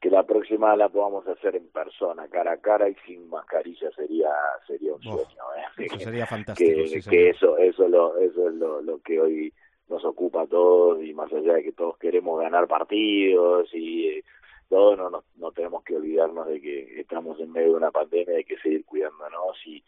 que 0.00 0.10
la 0.10 0.22
próxima 0.22 0.74
la 0.76 0.88
podamos 0.88 1.26
hacer 1.26 1.56
en 1.56 1.68
persona, 1.68 2.28
cara 2.28 2.52
a 2.52 2.56
cara 2.56 2.88
y 2.88 2.94
sin 3.06 3.28
mascarilla 3.28 3.90
sería 3.92 4.30
sería 4.66 4.94
un 4.94 5.02
sueño. 5.02 5.44
¿eh? 5.78 5.84
Eso 5.84 5.98
sería 5.98 6.26
fantástico. 6.26 6.82
Que, 6.90 7.00
que 7.10 7.30
eso 7.30 7.58
eso 7.58 7.88
lo 7.88 8.16
eso 8.18 8.48
es 8.48 8.54
lo, 8.54 8.80
lo 8.80 9.00
que 9.00 9.20
hoy 9.20 9.52
nos 9.88 10.04
ocupa 10.04 10.42
a 10.42 10.46
todos 10.46 11.02
y 11.02 11.12
más 11.12 11.32
allá 11.32 11.54
de 11.54 11.64
que 11.64 11.72
todos 11.72 11.98
queremos 11.98 12.40
ganar 12.40 12.66
partidos 12.66 13.68
y 13.74 14.08
eh, 14.08 14.24
todo, 14.70 14.96
no, 14.96 15.10
no, 15.10 15.24
no 15.36 15.52
tenemos 15.52 15.84
que 15.84 15.96
olvidarnos 15.96 16.46
de 16.46 16.60
que 16.60 17.00
estamos 17.00 17.38
en 17.40 17.52
medio 17.52 17.72
de 17.72 17.76
una 17.76 17.90
pandemia 17.90 18.32
y 18.32 18.36
hay 18.38 18.44
que 18.44 18.56
seguir 18.56 18.86
cuidándonos 18.86 19.56
y, 19.66 19.84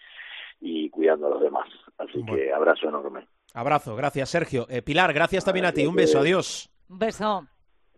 y 0.60 0.90
cuidando 0.90 1.26
a 1.26 1.30
los 1.30 1.40
demás. 1.42 1.68
Así 1.98 2.24
que 2.24 2.52
abrazo 2.52 2.88
enorme. 2.88 3.26
Abrazo, 3.54 3.94
gracias 3.96 4.28
Sergio. 4.30 4.66
Eh, 4.68 4.82
Pilar, 4.82 5.12
gracias 5.12 5.44
también 5.44 5.66
a 5.66 5.72
ti. 5.72 5.86
Un 5.86 5.94
beso, 5.94 6.18
adiós. 6.18 6.68
Un 6.88 6.98
beso. 6.98 7.46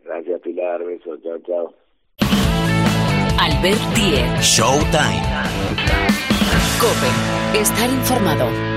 Gracias 0.03 0.41
Pilar, 0.41 0.83
beso, 0.83 1.17
chao, 1.23 1.37
chao. 1.39 1.73
Albert 3.39 3.81
Diez. 3.95 4.41
Showtime. 4.41 5.21
Cope. 6.79 7.59
Estar 7.59 7.89
informado. 7.89 8.76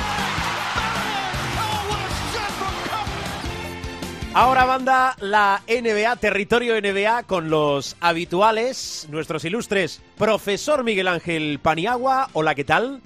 Ahora 4.33 4.65
manda 4.65 5.17
la 5.19 5.61
NBA, 5.67 6.15
territorio 6.15 6.79
NBA, 6.79 7.23
con 7.23 7.49
los 7.49 7.97
habituales, 7.99 9.05
nuestros 9.11 9.43
ilustres, 9.43 10.01
profesor 10.17 10.85
Miguel 10.85 11.09
Ángel 11.09 11.59
Paniagua. 11.61 12.29
Hola, 12.31 12.55
¿qué 12.55 12.63
tal? 12.63 13.01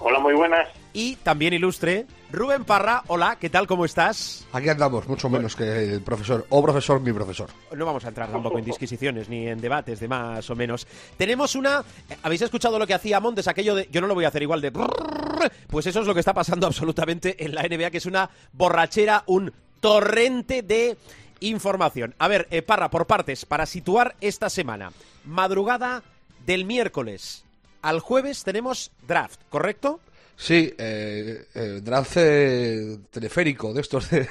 Hola, 0.00 0.18
muy 0.18 0.34
buenas. 0.34 0.68
Y 0.92 1.14
también 1.16 1.54
ilustre, 1.54 2.06
Rubén 2.32 2.64
Parra. 2.64 3.04
Hola, 3.06 3.36
¿qué 3.40 3.48
tal? 3.48 3.68
¿Cómo 3.68 3.84
estás? 3.84 4.44
Aquí 4.52 4.68
andamos, 4.68 5.06
mucho 5.06 5.30
menos 5.30 5.54
que 5.54 5.92
el 5.92 6.02
profesor. 6.02 6.44
O 6.48 6.60
profesor, 6.60 7.00
mi 7.00 7.12
profesor. 7.12 7.48
No 7.72 7.86
vamos 7.86 8.04
a 8.04 8.08
entrar 8.08 8.28
tampoco 8.28 8.58
en 8.58 8.64
disquisiciones 8.64 9.28
ni 9.28 9.46
en 9.46 9.60
debates 9.60 10.00
de 10.00 10.08
más 10.08 10.50
o 10.50 10.56
menos. 10.56 10.88
Tenemos 11.16 11.54
una. 11.54 11.84
¿Habéis 12.24 12.42
escuchado 12.42 12.76
lo 12.76 12.88
que 12.88 12.94
hacía 12.94 13.20
Montes? 13.20 13.46
Aquello 13.46 13.76
de. 13.76 13.88
Yo 13.92 14.00
no 14.00 14.08
lo 14.08 14.14
voy 14.14 14.24
a 14.24 14.28
hacer 14.28 14.42
igual 14.42 14.60
de. 14.60 14.72
Pues 15.68 15.86
eso 15.86 16.00
es 16.00 16.06
lo 16.06 16.14
que 16.14 16.20
está 16.20 16.34
pasando 16.34 16.66
absolutamente 16.66 17.44
en 17.44 17.54
la 17.54 17.62
NBA, 17.62 17.90
que 17.90 17.98
es 17.98 18.06
una 18.06 18.28
borrachera, 18.52 19.22
un 19.26 19.52
torrente 19.80 20.62
de 20.62 20.96
información. 21.40 22.14
A 22.18 22.28
ver, 22.28 22.48
eh, 22.50 22.62
Parra, 22.62 22.90
por 22.90 23.06
partes, 23.06 23.44
para 23.44 23.66
situar 23.66 24.16
esta 24.20 24.50
semana. 24.50 24.92
Madrugada 25.24 26.02
del 26.46 26.64
miércoles 26.64 27.44
al 27.82 28.00
jueves 28.00 28.42
tenemos 28.42 28.90
draft, 29.06 29.40
¿correcto? 29.48 30.00
Sí, 30.38 30.74
eh, 30.76 31.46
eh, 31.54 31.80
draft 31.82 32.12
eh, 32.18 32.98
teleférico 33.10 33.72
de 33.72 33.80
estos 33.80 34.10
de, 34.10 34.28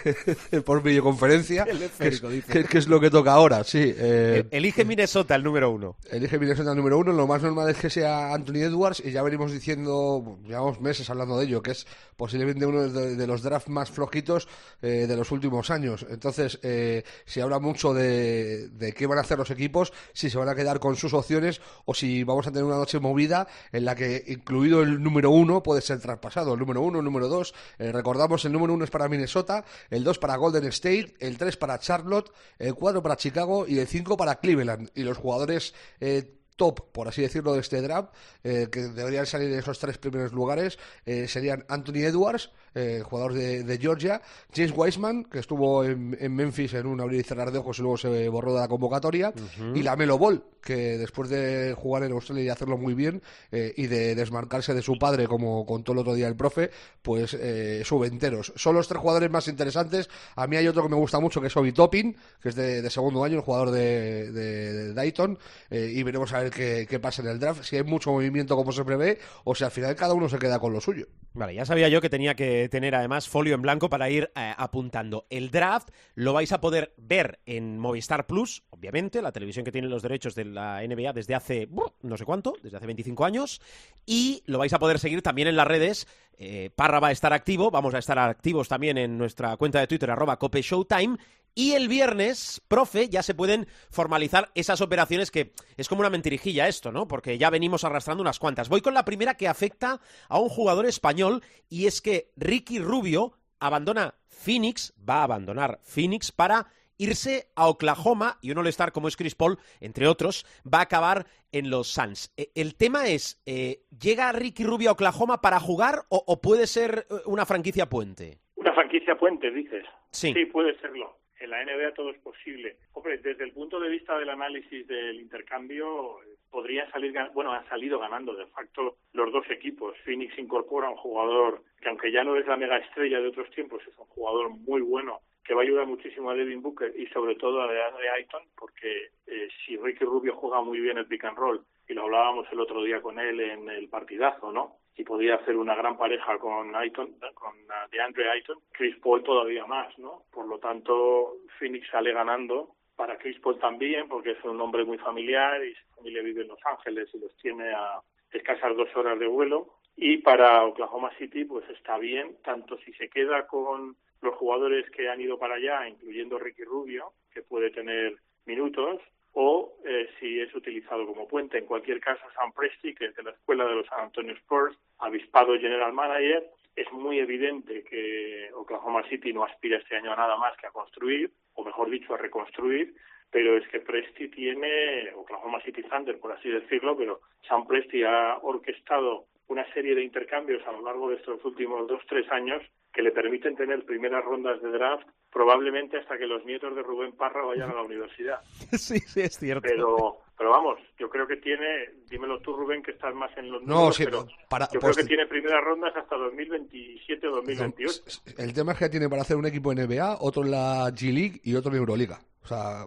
de 0.52 0.62
por 0.62 0.84
videoconferencia, 0.84 1.66
que, 1.66 1.72
es, 2.08 2.22
dice. 2.22 2.44
que- 2.52 2.64
que 2.66 2.78
es 2.78 2.88
lo 2.88 3.00
que 3.00 3.10
toca 3.10 3.32
ahora, 3.34 3.64
sí. 3.64 3.92
eh, 3.98 4.46
Elige 4.52 4.86
Minnesota 4.86 5.34
el 5.36 5.44
número 5.44 5.72
uno. 5.72 5.96
Elige 6.12 6.38
Minnesota 6.38 6.72
el 6.72 6.78
número 6.78 7.00
uno, 7.00 7.12
lo 7.12 7.26
más 7.26 7.42
normal 7.42 7.70
es 7.72 7.78
que 7.78 7.90
sea 7.90 8.36
Anthony 8.36 8.58
Edwards 8.58 9.02
y 9.04 9.12
ya 9.12 9.24
venimos 9.24 9.52
diciendo, 9.52 10.38
llevamos 10.46 10.80
meses 10.80 11.10
hablando 11.10 11.40
de 11.40 11.46
ello, 11.46 11.64
que 11.64 11.72
es 11.72 11.88
posiblemente 12.16 12.68
uno 12.68 12.88
de, 12.88 13.16
de 13.16 13.28
los 13.28 13.42
drafts 13.42 13.70
más 13.70 13.90
flojitos 13.90 14.48
eh, 14.84 15.06
de 15.08 15.18
los 15.18 15.32
últimos 15.32 15.72
años. 15.72 16.06
Entonces, 16.10 16.60
eh, 16.62 17.04
se 17.26 17.42
habla 17.42 17.58
mucho 17.60 17.96
de, 17.96 18.70
de 18.70 18.94
qué 18.94 19.08
van 19.08 19.18
a 19.18 19.22
hacer 19.22 19.40
los 19.40 19.50
equipos, 19.50 19.92
si 20.14 20.30
se 20.30 20.38
van 20.38 20.50
a 20.50 20.56
quedar 20.56 20.80
con 20.80 20.96
sus 20.96 21.16
opciones 21.16 21.62
o 21.86 21.96
si 21.96 22.24
vamos 22.24 22.46
a 22.46 22.52
tener 22.52 22.64
una 22.66 22.78
noche 22.78 23.00
movida 23.00 23.48
en 23.72 23.86
la 23.86 23.96
que 23.96 24.24
incluido 24.28 24.84
el 24.84 25.02
número 25.02 25.32
uno 25.32 25.64
puede 25.64 25.82
ser 25.82 25.95
traspasado. 26.02 26.54
El 26.54 26.60
número 26.60 26.82
uno, 26.82 27.00
el 27.00 27.06
número 27.06 27.28
dos, 27.28 27.54
eh, 27.78 27.92
recordamos 27.92 28.44
el 28.46 28.52
número 28.52 28.74
uno 28.74 28.84
es 28.84 28.90
para 28.92 29.08
Minnesota, 29.08 29.66
el 29.90 30.04
dos 30.04 30.20
para 30.20 30.36
Golden 30.36 30.66
State, 30.66 31.16
el 31.20 31.38
tres 31.38 31.58
para 31.58 31.80
Charlotte, 31.80 32.32
el 32.60 32.76
cuatro 32.76 33.02
para 33.02 33.16
Chicago 33.16 33.66
y 33.68 33.80
el 33.80 33.88
cinco 33.88 34.18
para 34.18 34.36
Cleveland. 34.36 34.90
Y 34.96 35.04
los 35.04 35.18
jugadores 35.18 35.74
eh, 36.00 36.36
top, 36.56 36.92
por 36.92 37.08
así 37.08 37.22
decirlo, 37.22 37.54
de 37.54 37.60
este 37.60 37.82
draft, 37.82 38.14
eh, 38.44 38.68
que 38.72 38.82
deberían 38.82 39.26
salir 39.26 39.52
en 39.52 39.60
esos 39.60 39.80
tres 39.80 39.98
primeros 39.98 40.32
lugares, 40.32 40.78
eh, 41.06 41.28
serían 41.28 41.66
Anthony 41.68 42.06
Edwards, 42.06 42.52
eh, 42.76 43.02
jugador 43.04 43.34
de, 43.34 43.64
de 43.64 43.78
Georgia, 43.80 44.22
James 44.54 44.74
Wiseman, 44.76 45.24
que 45.24 45.40
estuvo 45.40 45.84
en, 45.84 46.16
en 46.20 46.36
Memphis 46.36 46.74
en 46.76 46.86
un 46.86 47.02
abrir 47.02 47.22
y 47.22 47.24
cerrar 47.24 47.52
de 47.52 47.58
ojos 47.58 47.80
y 47.80 47.82
luego 47.82 47.98
se 47.98 48.30
borró 48.30 48.54
de 48.54 48.60
la 48.60 48.68
convocatoria, 48.68 49.34
y 49.74 49.82
la 49.82 49.96
Melo 49.96 50.18
Ball, 50.18 50.44
que 50.62 50.98
después 50.98 51.30
de 51.30 51.74
jugar 51.78 52.04
en 52.04 52.12
Australia 52.12 52.44
y 52.44 52.50
hacerlo 52.50 52.78
muy 52.78 52.94
bien, 52.94 53.22
eh, 53.52 53.74
y 53.78 53.88
de 53.88 54.14
desmarcarse 54.16 54.74
de 54.74 54.82
su 54.82 54.98
padre, 54.98 55.28
como 55.28 55.66
contó 55.66 55.94
el 55.94 56.00
otro 56.00 56.14
día 56.14 56.28
el 56.28 56.36
profe, 56.36 56.70
pues 57.02 57.34
eh, 57.40 57.82
subenteros. 57.86 58.52
Son 58.56 58.76
los 58.76 58.88
tres 58.88 59.00
jugadores 59.00 59.30
más 59.32 59.48
interesantes. 59.48 60.10
A 60.36 60.48
mí 60.48 60.58
hay 60.58 60.68
otro 60.68 60.84
que 60.84 60.90
me 60.90 60.96
gusta 60.96 61.20
mucho, 61.20 61.40
que 61.42 61.48
es 61.48 61.58
Obi 61.58 61.72
Toppin, 61.72 62.16
que 62.42 62.50
es 62.50 62.56
de, 62.56 62.82
de 62.82 62.90
segundo 62.90 63.24
año, 63.24 63.36
el 63.38 63.42
jugador 63.42 63.72
de, 63.72 64.32
de- 64.32 64.74
de 64.74 64.94
Dayton, 64.94 65.38
eh, 65.70 65.92
y 65.94 66.04
veremos 66.04 66.34
a 66.34 66.40
ver 66.42 66.52
qué, 66.52 66.86
qué 66.90 67.00
pasa 67.00 67.22
en 67.22 67.30
el 67.30 67.40
draft, 67.40 67.64
si 67.64 67.78
hay 67.78 67.84
mucho 67.84 68.12
movimiento 68.12 68.56
como 68.56 68.72
se 68.72 68.84
prevé, 68.84 69.20
o 69.44 69.56
si 69.56 69.64
al 69.64 69.72
final 69.72 69.96
cada 69.96 70.14
uno 70.14 70.28
se 70.30 70.40
queda 70.40 70.60
con 70.60 70.74
lo 70.74 70.82
suyo. 70.82 71.08
Vale, 71.34 71.54
ya 71.56 71.66
sabía 71.66 71.90
yo 71.90 72.02
que 72.02 72.10
tenía 72.10 72.34
que 72.36 72.65
tener 72.70 72.96
además 72.96 73.30
folio 73.30 73.56
en 73.56 73.62
blanco 73.62 73.90
para 73.90 74.10
ir 74.10 74.32
eh, 74.36 74.54
apuntando. 74.58 75.26
El 75.30 75.52
draft 75.52 75.90
lo 76.16 76.34
vais 76.34 76.52
a 76.52 76.62
poder 76.62 76.94
ver 76.98 77.40
en 77.46 77.78
Movistar 77.78 78.28
Plus, 78.28 78.64
obviamente, 78.70 79.22
la 79.22 79.32
televisión 79.32 79.66
que 79.66 79.72
tiene 79.72 79.88
los 79.88 80.02
derechos 80.02 80.36
de 80.36 80.46
la 80.46 80.82
NBA 80.82 81.14
desde 81.14 81.36
hace 81.36 81.70
no 82.02 82.18
sé 82.18 82.26
cuánto, 82.26 82.56
desde 82.62 82.78
hace 82.78 82.86
25 82.86 83.26
años, 83.26 83.62
y 84.06 84.44
lo 84.46 84.60
vais 84.60 84.74
a 84.74 84.80
poder 84.80 85.00
seguir 85.00 85.22
también 85.22 85.48
en 85.48 85.56
las 85.56 85.68
redes. 85.68 86.08
Eh, 86.38 86.70
Parra 86.76 87.00
va 87.00 87.10
a 87.10 87.12
estar 87.12 87.34
activo, 87.34 87.72
vamos 87.72 87.94
a 87.94 88.00
estar 88.00 88.20
activos 88.20 88.68
también 88.68 88.98
en 88.98 89.18
nuestra 89.18 89.56
cuenta 89.58 89.80
de 89.80 89.88
Twitter, 89.88 90.10
arroba 90.12 90.38
Cope 90.38 90.62
Showtime. 90.62 91.18
Y 91.58 91.72
el 91.72 91.88
viernes, 91.88 92.62
profe, 92.68 93.08
ya 93.08 93.24
se 93.24 93.34
pueden 93.34 93.68
formalizar 93.90 94.52
esas 94.56 94.82
operaciones 94.82 95.32
que 95.32 95.54
es 95.78 95.88
como 95.88 96.02
una 96.02 96.10
mentirijilla 96.10 96.68
esto, 96.68 96.92
¿no? 96.92 97.08
Porque 97.08 97.38
ya 97.38 97.50
venimos 97.50 97.86
arrastrando 97.86 98.22
unas 98.22 98.40
cuantas. 98.40 98.68
Voy 98.68 98.82
con 98.82 98.94
la 98.94 99.06
primera 99.06 99.36
que 99.38 99.48
afecta 99.48 100.02
a 100.28 100.38
un 100.38 100.50
jugador 100.50 100.86
español 100.86 101.42
y 101.70 101.86
es 101.86 102.02
que 102.02 102.32
Ricky 102.36 102.80
Rubio 102.80 103.32
abandona 103.60 104.16
Phoenix, 104.28 104.94
va 105.10 105.20
a 105.20 105.24
abandonar 105.24 105.80
Phoenix 105.82 106.34
para 106.34 106.68
irse 106.98 107.48
a 107.56 107.68
Oklahoma 107.70 108.38
y 108.42 108.52
un 108.52 108.58
all-star 108.58 108.92
como 108.92 109.08
es 109.08 109.16
Chris 109.16 109.36
Paul, 109.36 109.58
entre 109.80 110.08
otros, 110.08 110.46
va 110.66 110.80
a 110.80 110.84
acabar 110.84 111.26
en 111.54 111.70
los 111.70 111.88
Suns. 111.88 112.34
Eh, 112.36 112.52
El 112.56 112.76
tema 112.76 113.08
es, 113.08 113.42
eh, 113.46 113.82
¿llega 113.98 114.32
Ricky 114.34 114.66
Rubio 114.66 114.90
a 114.90 114.94
Oklahoma 114.94 115.40
para 115.40 115.60
jugar 115.62 116.04
o, 116.10 116.22
o 116.28 116.42
puede 116.42 116.68
ser 116.68 117.08
eh, 117.10 117.16
una 117.26 117.46
franquicia 117.46 117.88
puente? 117.88 118.40
Una 118.56 118.74
franquicia 118.74 119.18
puente, 119.18 119.52
dices. 119.52 119.86
Sí. 120.12 120.34
Sí, 120.34 120.46
puede 120.46 120.78
serlo. 120.80 121.18
En 121.40 121.50
la 121.50 121.64
NBA 121.64 121.94
todo 121.94 122.12
es 122.12 122.18
posible. 122.20 122.78
Hombre, 122.94 123.18
desde 123.18 123.44
el 123.44 123.52
punto 123.52 123.80
de 123.80 123.90
vista 123.90 124.18
del 124.18 124.30
análisis 124.30 124.88
del 124.88 125.20
intercambio, 125.20 126.20
podría 126.50 126.90
salir, 126.92 127.14
bueno, 127.34 127.52
han 127.52 127.68
salido 127.68 128.00
ganando 128.00 128.34
de 128.34 128.46
facto 128.48 128.98
los 129.14 129.32
dos 129.32 129.50
equipos. 129.50 129.98
Phoenix 130.06 130.38
incorpora 130.40 130.88
a 130.88 130.92
un 130.92 130.98
jugador 130.98 131.64
que, 131.82 131.90
aunque 131.90 132.12
ya 132.12 132.24
no 132.24 132.38
es 132.38 132.48
la 132.48 132.58
mega 132.58 132.78
estrella 132.78 133.20
de 133.20 133.28
otros 133.28 133.50
tiempos, 133.52 133.82
es 133.88 133.98
un 133.98 134.06
jugador 134.06 134.50
muy 134.50 134.82
bueno 134.82 135.20
que 135.44 135.54
va 135.54 135.62
a 135.62 135.64
ayudar 135.64 135.86
muchísimo 135.86 136.30
a 136.30 136.34
Devin 136.34 136.62
Booker 136.62 136.94
y 136.98 137.06
sobre 137.08 137.36
todo 137.36 137.62
a 137.62 137.72
DeAndre 137.72 138.10
Ayton, 138.10 138.42
porque 138.58 139.10
eh, 139.28 139.48
si 139.66 139.78
Ricky 139.78 140.04
Rubio 140.04 140.36
juega 140.36 140.62
muy 140.62 140.80
bien 140.80 140.98
el 140.98 141.06
pick 141.06 141.26
and 141.26 141.38
roll, 141.38 141.64
y 141.88 141.94
lo 141.94 142.04
hablábamos 142.04 142.48
el 142.52 142.60
otro 142.60 142.84
día 142.84 143.02
con 143.02 143.20
él 143.20 143.40
en 143.40 143.70
el 143.70 143.88
partidazo, 143.90 144.52
¿no? 144.52 144.78
Y 144.98 145.04
podría 145.04 145.36
hacer 145.36 145.58
una 145.58 145.76
gran 145.76 145.98
pareja 145.98 146.38
con 146.38 146.76
Ayton, 146.76 147.16
con 147.34 147.54
uh, 147.54 147.90
DeAndre 147.92 148.30
Ayton, 148.30 148.60
Chris 148.72 148.96
Paul 148.98 149.24
todavía 149.24 149.66
más, 149.66 149.98
¿no? 150.00 150.24
Por 150.32 150.48
lo 150.48 150.58
tanto, 150.60 151.36
Phoenix 151.60 151.88
sale 151.90 152.14
ganando 152.14 152.76
para 152.96 153.18
Chris 153.18 153.40
Paul 153.40 153.60
también, 153.60 154.08
porque 154.08 154.32
es 154.32 154.44
un 154.44 154.60
hombre 154.62 154.86
muy 154.86 154.98
familiar 154.98 155.64
y 155.64 155.74
su 155.76 155.96
familia 155.96 156.22
vive 156.22 156.44
en 156.44 156.48
Los 156.48 156.66
Ángeles 156.66 157.10
y 157.14 157.20
los 157.20 157.36
tiene 157.38 157.74
a 157.74 158.00
escasas 158.32 158.76
dos 158.76 158.90
horas 158.96 159.20
de 159.20 159.28
vuelo. 159.28 159.76
Y 159.98 160.18
para 160.18 160.64
Oklahoma 160.66 161.12
City, 161.18 161.46
pues 161.46 161.68
está 161.70 161.98
bien, 161.98 162.38
tanto 162.44 162.78
si 162.80 162.94
se 162.94 163.10
queda 163.10 163.48
con 163.48 163.96
los 164.22 164.36
jugadores 164.36 164.90
que 164.92 165.10
han 165.10 165.22
ido 165.22 165.38
para 165.38 165.56
allá, 165.56 165.88
incluyendo 165.88 166.40
Ricky 166.40 166.64
Rubio, 166.64 167.14
que 167.34 167.42
puede 167.42 167.70
tener 167.70 168.18
minutos, 168.46 169.02
o 169.34 169.74
eh, 169.86 170.10
si 170.20 170.40
es 170.40 170.54
utilizado 170.56 171.06
como 171.06 171.28
puente. 171.28 171.58
En 171.58 171.66
cualquier 171.66 172.00
caso, 172.00 172.24
Sam 172.36 172.52
Presti, 172.54 172.94
que 172.96 173.06
es 173.06 173.16
de 173.16 173.24
la 173.24 173.32
escuela 173.32 173.66
de 173.66 173.76
los 173.76 173.88
San 173.88 174.02
Antonio 174.02 174.34
Spurs, 174.36 174.78
avispado 175.00 175.58
general 175.60 175.94
manager, 175.94 176.48
es 176.76 176.92
muy 176.92 177.20
evidente 177.20 177.84
que 177.84 178.50
Oklahoma 178.54 179.04
City 179.10 179.32
no 179.34 179.44
aspira 179.44 179.78
este 179.78 179.96
año 179.96 180.12
a 180.12 180.16
nada 180.16 180.36
más 180.38 180.56
que 180.58 180.68
a 180.68 180.72
construir 180.72 181.32
o 181.56 181.64
mejor 181.64 181.90
dicho, 181.90 182.14
a 182.14 182.18
reconstruir, 182.18 182.94
pero 183.32 183.58
es 183.58 183.68
que 183.70 183.80
Presti 183.80 184.30
tiene, 184.30 185.12
Oklahoma 185.16 185.62
City 185.62 185.84
Thunder, 185.84 186.20
por 186.20 186.32
así 186.32 186.50
decirlo, 186.50 186.96
pero 186.96 187.22
Sam 187.48 187.66
Presti 187.66 188.04
ha 188.04 188.38
orquestado 188.42 189.26
una 189.48 189.66
serie 189.74 189.96
de 189.96 190.04
intercambios 190.04 190.66
a 190.68 190.72
lo 190.72 190.82
largo 190.82 191.10
de 191.10 191.16
estos 191.16 191.44
últimos 191.46 191.88
dos, 191.88 192.02
tres 192.08 192.30
años 192.32 192.62
que 192.94 193.02
le 193.02 193.12
permiten 193.12 193.56
tener 193.56 193.86
primeras 193.86 194.24
rondas 194.24 194.62
de 194.62 194.70
draft 194.70 195.08
probablemente 195.32 195.98
hasta 195.98 196.18
que 196.18 196.26
los 196.26 196.46
nietos 196.46 196.76
de 196.76 196.82
Rubén 196.82 197.12
Parra 197.12 197.44
vayan 197.44 197.70
a 197.70 197.76
la 197.76 197.84
universidad. 197.84 198.40
Sí, 198.72 199.00
sí, 199.00 199.22
es 199.22 199.38
cierto. 199.38 199.68
Pero, 199.68 200.18
pero 200.38 200.50
vamos, 200.52 200.78
yo 201.00 201.10
creo 201.10 201.26
que 201.28 201.38
tiene, 201.38 201.90
dímelo 202.10 202.40
tú 202.42 202.56
Rubén, 202.56 202.84
que 202.84 202.92
estás 202.92 203.14
más 203.16 203.32
en 203.38 203.52
los 203.52 203.62
No, 203.64 203.76
números, 203.76 203.96
sí, 203.96 204.04
pero 204.06 204.28
para- 204.50 204.68
yo 204.72 204.80
pues- 204.80 204.96
creo 204.96 205.06
que 205.06 205.08
tiene 205.10 205.26
primeras 205.28 205.64
rondas 205.64 205.96
hasta 205.96 206.16
2027 206.18 207.28
o 207.28 207.32
2028. 207.38 208.04
El 208.38 208.54
tema 208.54 208.74
es 208.74 208.80
que 208.80 208.90
tiene 208.90 209.10
para 209.10 209.22
hacer 209.22 209.38
un 209.38 209.46
equipo 209.46 209.72
en 209.72 209.80
NBA, 209.80 210.18
otro 210.20 210.44
en 210.44 210.52
la 210.52 210.90
G 210.92 211.14
League 211.14 211.40
y 211.44 211.56
otro 211.56 211.72
en 211.72 211.78
Euroliga. 211.78 212.20
O 212.46 212.48
sea, 212.48 212.86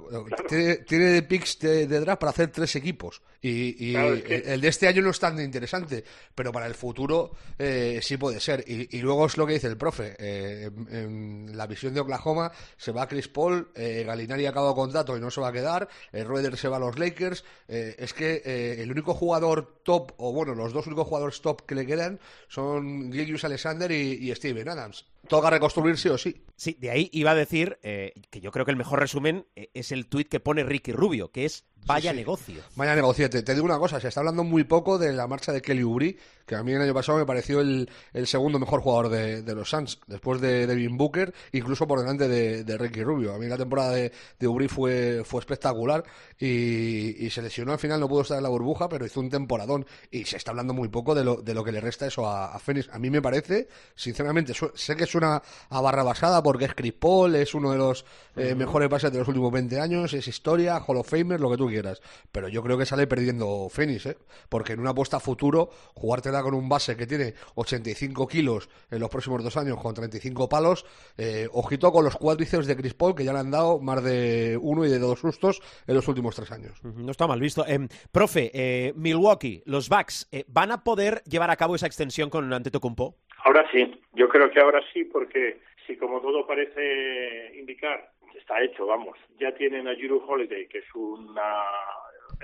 tiene, 0.48 0.76
tiene 0.76 1.22
picks 1.22 1.58
de, 1.58 1.88
de 1.88 2.00
draft 2.00 2.20
para 2.20 2.30
hacer 2.30 2.48
tres 2.52 2.76
equipos. 2.76 3.20
Y, 3.42 3.90
y 3.90 3.92
Claro, 3.92 4.14
es 4.14 4.22
que- 4.22 4.34
el 4.36 4.60
de 4.60 4.68
este 4.68 4.86
año 4.88 5.02
no 5.02 5.10
es 5.10 5.18
tan 5.18 5.38
interesante, 5.40 6.04
pero 6.34 6.52
para 6.52 6.66
el 6.66 6.74
futuro 6.74 7.32
eh, 7.58 7.98
sí 8.02 8.16
puede 8.16 8.38
ser. 8.40 8.64
Y, 8.68 8.96
y 8.96 9.00
luego 9.00 9.26
es 9.26 9.36
lo 9.36 9.46
que 9.46 9.54
dice 9.54 9.66
el 9.66 9.76
profe. 9.76 10.14
eh, 10.18 10.70
en, 10.90 11.48
en 11.48 11.56
la 11.56 11.66
visión 11.66 11.92
de 11.92 12.00
Oklahoma 12.00 12.52
se 12.76 12.92
va 12.92 13.08
Chris 13.08 13.26
Paul, 13.28 13.68
eh, 13.74 14.04
Galinari 14.06 14.46
ha 14.46 14.50
acabado 14.50 14.74
contrato 14.76 15.16
y 15.16 15.20
no 15.20 15.30
se 15.30 15.40
va 15.40 15.48
a 15.48 15.52
quedar, 15.52 15.88
eh, 16.12 16.22
Roeder 16.24 16.56
se 16.56 16.68
va 16.68 16.76
a 16.76 16.80
los 16.80 16.96
Lakers. 16.98 17.44
eh, 17.66 17.96
es 17.98 18.12
que 18.14 18.42
el 18.80 18.90
único 18.92 19.12
jugador 19.14 19.80
top, 19.82 20.12
o 20.18 20.32
bueno, 20.32 20.54
los 20.54 20.72
dos 20.72 20.86
únicos 20.86 21.06
jugadores 21.08 21.40
top 21.40 21.66
que 21.66 21.74
le 21.74 21.84
quedan 21.86 22.20
son 22.48 23.12
Gilgius 23.12 23.44
Alexander 23.44 23.90
y, 23.90 24.30
y 24.30 24.34
Steven 24.34 24.68
Adams. 24.68 25.04
Toca 25.28 25.50
reconstruir 25.50 25.98
sí 25.98 26.08
o 26.08 26.18
sí. 26.18 26.42
Sí, 26.56 26.76
de 26.80 26.90
ahí 26.90 27.10
iba 27.12 27.32
a 27.32 27.34
decir 27.34 27.78
eh, 27.82 28.14
que 28.30 28.40
yo 28.40 28.50
creo 28.50 28.64
que 28.64 28.70
el 28.70 28.76
mejor 28.76 28.98
resumen 28.98 29.46
eh, 29.56 29.70
es 29.74 29.92
el 29.92 30.06
tuit 30.08 30.28
que 30.28 30.40
pone 30.40 30.64
Ricky 30.64 30.92
Rubio, 30.92 31.30
que 31.30 31.44
es 31.44 31.66
vaya 31.86 32.10
sí. 32.10 32.16
negocio. 32.16 32.62
Vaya 32.76 32.94
negocio. 32.94 33.28
Te, 33.30 33.42
te 33.42 33.54
digo 33.54 33.64
una 33.66 33.78
cosa, 33.78 34.00
se 34.00 34.08
está 34.08 34.20
hablando 34.20 34.44
muy 34.44 34.64
poco 34.64 34.98
de 34.98 35.12
la 35.12 35.26
marcha 35.26 35.52
de 35.52 35.62
Kelly 35.62 35.82
Oubre, 35.82 36.16
que 36.46 36.54
a 36.54 36.62
mí 36.62 36.72
el 36.72 36.80
año 36.80 36.94
pasado 36.94 37.18
me 37.18 37.26
pareció 37.26 37.60
el, 37.60 37.90
el 38.14 38.26
segundo 38.26 38.58
mejor 38.58 38.80
jugador 38.80 39.10
de, 39.10 39.42
de 39.42 39.54
los 39.54 39.68
Suns, 39.70 39.98
después 40.06 40.40
de 40.40 40.66
Devin 40.66 40.96
Booker, 40.96 41.32
incluso 41.52 41.86
por 41.86 42.00
delante 42.00 42.26
de, 42.28 42.64
de 42.64 42.78
Ricky 42.78 43.02
Rubio. 43.04 43.34
A 43.34 43.38
mí 43.38 43.46
la 43.46 43.58
temporada 43.58 43.92
de, 43.92 44.12
de 44.38 44.46
Oubre 44.46 44.68
fue, 44.68 45.22
fue 45.24 45.40
espectacular 45.40 46.04
y, 46.38 47.26
y 47.26 47.30
se 47.30 47.42
lesionó 47.42 47.72
al 47.72 47.78
final, 47.78 48.00
no 48.00 48.08
pudo 48.08 48.22
estar 48.22 48.36
en 48.38 48.42
la 48.42 48.48
burbuja, 48.48 48.88
pero 48.88 49.04
hizo 49.04 49.20
un 49.20 49.28
temporadón 49.30 49.84
y 50.10 50.24
se 50.24 50.36
está 50.38 50.50
hablando 50.52 50.72
muy 50.72 50.88
poco 50.88 51.14
de 51.14 51.24
lo, 51.24 51.36
de 51.36 51.54
lo 51.54 51.64
que 51.64 51.72
le 51.72 51.80
resta 51.80 52.06
eso 52.06 52.26
a, 52.26 52.54
a 52.54 52.58
Phoenix. 52.58 52.88
A 52.92 52.98
mí 52.98 53.10
me 53.10 53.20
parece, 53.20 53.68
sinceramente, 53.94 54.54
su- 54.54 54.72
sé 54.74 54.96
que 54.96 55.06
suena 55.06 55.42
a 55.68 55.80
barra 55.80 56.02
basada 56.02 56.42
porque 56.42 56.64
es 56.66 56.74
Chris 56.74 56.94
Paul, 56.94 57.34
es 57.34 57.54
uno 57.54 57.72
de 57.72 57.78
los 57.78 58.04
eh, 58.36 58.54
mejores 58.54 58.88
bases 58.88 59.12
de 59.12 59.18
los 59.18 59.28
últimos 59.28 59.52
20 59.52 59.80
años, 59.80 60.14
es 60.14 60.26
historia, 60.28 60.78
Hall 60.86 60.96
of 60.96 61.08
Famer, 61.10 61.40
lo 61.40 61.50
que 61.50 61.56
tú 61.56 61.67
quieras. 61.68 62.02
Pero 62.32 62.48
yo 62.48 62.62
creo 62.62 62.78
que 62.78 62.86
sale 62.86 63.06
perdiendo 63.06 63.68
Phoenix, 63.70 64.06
¿eh? 64.06 64.16
porque 64.48 64.72
en 64.72 64.80
una 64.80 64.90
apuesta 64.90 65.18
a 65.18 65.20
futuro, 65.20 65.70
jugártela 65.94 66.42
con 66.42 66.54
un 66.54 66.68
base 66.68 66.96
que 66.96 67.06
tiene 67.06 67.34
85 67.54 68.26
kilos 68.28 68.68
en 68.90 69.00
los 69.00 69.10
próximos 69.10 69.42
dos 69.42 69.56
años 69.56 69.78
con 69.80 69.94
35 69.94 70.48
palos, 70.48 70.86
eh, 71.16 71.48
ojito 71.52 71.92
con 71.92 72.04
los 72.04 72.16
cuádriceps 72.16 72.66
de 72.66 72.76
Chris 72.76 72.94
Paul 72.94 73.14
que 73.14 73.24
ya 73.24 73.32
le 73.32 73.40
han 73.40 73.50
dado 73.50 73.80
más 73.80 74.02
de 74.02 74.58
uno 74.60 74.84
y 74.84 74.88
de 74.88 74.98
dos 74.98 75.20
sustos 75.20 75.60
en 75.86 75.94
los 75.94 76.06
últimos 76.08 76.34
tres 76.34 76.50
años. 76.52 76.82
No 76.82 77.10
está 77.10 77.26
mal 77.26 77.40
visto. 77.40 77.66
Em, 77.66 77.88
profe, 78.12 78.50
eh, 78.54 78.92
Milwaukee, 78.96 79.62
los 79.66 79.88
Bucks, 79.88 80.28
eh, 80.32 80.44
¿van 80.48 80.72
a 80.72 80.84
poder 80.84 81.22
llevar 81.24 81.50
a 81.50 81.56
cabo 81.56 81.74
esa 81.74 81.86
extensión 81.86 82.30
con 82.30 82.52
Antetokounmpo? 82.52 83.16
Ahora 83.44 83.64
sí, 83.70 84.00
yo 84.14 84.28
creo 84.28 84.50
que 84.50 84.60
ahora 84.60 84.80
sí, 84.92 85.04
porque 85.04 85.60
si 85.86 85.96
como 85.96 86.20
todo 86.20 86.46
parece 86.46 87.56
indicar, 87.58 88.10
está 88.38 88.62
hecho, 88.62 88.86
vamos, 88.86 89.16
ya 89.38 89.54
tienen 89.54 89.86
a 89.88 89.94
Juru 89.94 90.22
Holiday, 90.26 90.66
que 90.68 90.78
es 90.78 90.94
una 90.94 91.62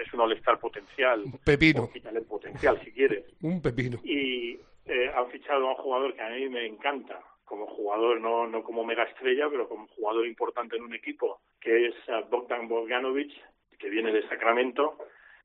es 0.02 0.12
un 0.12 0.20
all-star 0.20 0.58
potencial, 0.58 1.24
Pepino. 1.44 1.84
o 1.84 1.92
quítale 1.92 2.18
el 2.18 2.24
potencial 2.26 2.80
si 2.84 2.90
quieres, 2.92 3.24
Un 3.42 3.62
pepino. 3.62 4.00
y 4.02 4.58
eh, 4.86 5.10
han 5.14 5.30
fichado 5.30 5.66
a 5.68 5.70
un 5.70 5.76
jugador 5.76 6.14
que 6.14 6.22
a 6.22 6.30
mí 6.30 6.48
me 6.48 6.66
encanta 6.66 7.20
como 7.44 7.66
jugador, 7.66 8.20
no, 8.20 8.46
no 8.46 8.62
como 8.64 8.84
mega 8.84 9.04
estrella, 9.04 9.48
pero 9.50 9.68
como 9.68 9.86
jugador 9.88 10.26
importante 10.26 10.76
en 10.76 10.82
un 10.82 10.94
equipo, 10.94 11.40
que 11.60 11.86
es 11.88 11.94
Bogdan 12.30 12.66
Bogdanovic, 12.68 13.30
que 13.78 13.88
viene 13.90 14.10
de 14.12 14.26
Sacramento, 14.28 14.96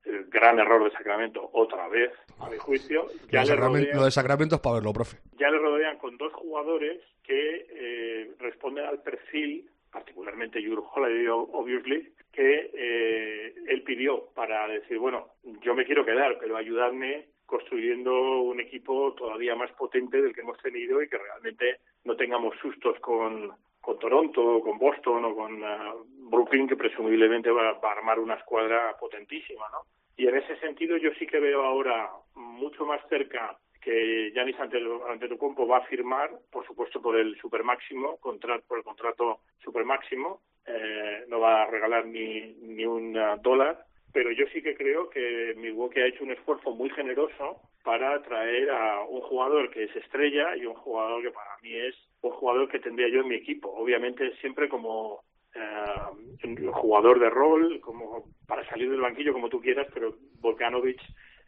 el 0.06 0.26
gran 0.30 0.58
error 0.60 0.84
de 0.84 0.92
Sacramento 0.92 1.50
otra 1.54 1.88
vez, 1.90 2.12
a 2.40 2.50
mi 2.50 2.58
juicio. 2.58 3.04
Lo 3.04 3.28
Ya 3.30 3.42
de, 3.42 3.46
le, 3.46 3.52
Sacramento, 3.52 3.78
rodean, 3.86 3.98
lo 3.98 4.06
de 4.06 4.12
Sacramento 4.12 4.56
es 4.56 4.62
para 4.62 4.76
verlo, 4.76 4.94
profe. 4.94 5.18
ya 5.38 5.50
le 5.52 5.60
rodean 5.60 5.98
con 5.98 6.18
dos 6.18 6.34
jugadores 6.34 7.02
que 7.22 7.68
eh, 7.70 8.32
responden 8.40 8.86
al 8.86 9.02
perfil, 9.04 9.70
particularmente 9.92 10.64
Jure 10.64 10.82
Holiday, 10.94 11.28
o- 11.28 11.50
obviously, 11.54 12.14
que 12.32 12.72
eh, 12.74 13.54
él 13.68 13.84
pidió 13.84 14.28
para 14.36 14.68
decir, 14.68 14.98
bueno, 15.00 15.28
yo 15.62 15.74
me 15.76 15.86
quiero 15.86 16.06
quedar, 16.06 16.38
pero 16.40 16.56
ayudarme 16.58 17.26
construyendo 17.46 18.42
un 18.42 18.60
equipo 18.60 19.14
todavía 19.16 19.56
más 19.56 19.72
potente 19.72 20.22
del 20.22 20.34
que 20.34 20.42
hemos 20.42 20.58
tenido 20.60 21.02
y 21.02 21.10
que 21.10 21.18
realmente 21.18 21.78
no 22.06 22.16
tengamos 22.16 22.56
sustos 22.62 23.00
con, 23.00 23.52
con 23.82 23.98
Toronto, 23.98 24.62
con 24.62 24.78
Boston 24.78 25.26
o 25.26 25.36
con 25.36 25.64
ah, 25.64 25.96
Brooklyn, 26.30 26.68
que 26.68 26.76
presumiblemente 26.76 27.50
va, 27.50 27.74
va 27.74 27.90
a 27.90 27.94
armar 27.94 28.20
una 28.20 28.36
escuadra 28.36 28.96
potentísima, 29.00 29.66
¿no? 29.72 29.80
Y 30.16 30.28
en 30.28 30.36
ese 30.38 30.58
sentido 30.60 30.98
yo 30.98 31.10
sí 31.18 31.26
que 31.26 31.40
veo 31.40 31.64
ahora 31.64 32.10
mucho 32.36 32.86
más 32.86 33.02
cerca 33.10 33.58
que 33.82 34.32
Giannis 34.34 34.58
Antetokounmpo 34.60 35.68
va 35.68 35.78
a 35.78 35.86
firmar, 35.86 36.32
por 36.52 36.66
supuesto 36.66 37.02
por 37.02 37.18
el 37.18 37.36
supermáximo, 37.38 38.18
contrato, 38.18 38.64
por 38.68 38.78
el 38.78 38.84
contrato 38.84 39.40
supermáximo, 39.64 40.42
eh, 40.66 41.26
no 41.28 41.40
va 41.40 41.64
a 41.64 41.66
regalar 41.68 42.06
ni, 42.06 42.54
ni 42.62 42.86
un 42.86 43.18
ah, 43.18 43.38
dólar, 43.38 43.86
pero 44.12 44.32
yo 44.32 44.46
sí 44.54 44.62
que 44.62 44.76
creo 44.76 45.10
que 45.10 45.54
Milwaukee 45.58 46.00
ha 46.00 46.08
hecho 46.08 46.24
un 46.24 46.32
esfuerzo 46.32 46.72
muy 46.72 46.90
generoso 46.90 47.62
para 47.84 48.22
traer 48.24 48.70
a 48.70 49.02
un 49.02 49.22
jugador 49.22 49.70
que 49.72 49.84
es 49.84 49.96
estrella 49.96 50.56
y 50.56 50.66
un 50.66 50.76
jugador 50.76 51.22
que 51.22 51.32
para 51.32 51.58
mí 51.62 51.74
es 51.74 51.96
un 52.22 52.32
jugador 52.32 52.70
que 52.70 52.80
tendría 52.80 53.10
yo 53.10 53.22
en 53.22 53.30
mi 53.30 53.36
equipo. 53.36 53.70
Obviamente 53.70 54.36
siempre 54.42 54.68
como 54.68 55.24
eh, 55.54 56.72
jugador 56.72 57.20
de 57.20 57.30
rol, 57.30 57.80
como 57.82 58.26
para 58.48 58.68
salir 58.70 58.90
del 58.90 59.02
banquillo 59.02 59.34
como 59.34 59.50
tú 59.50 59.62
quieras, 59.62 59.88
pero 59.94 60.16
Volkanovich 60.40 61.02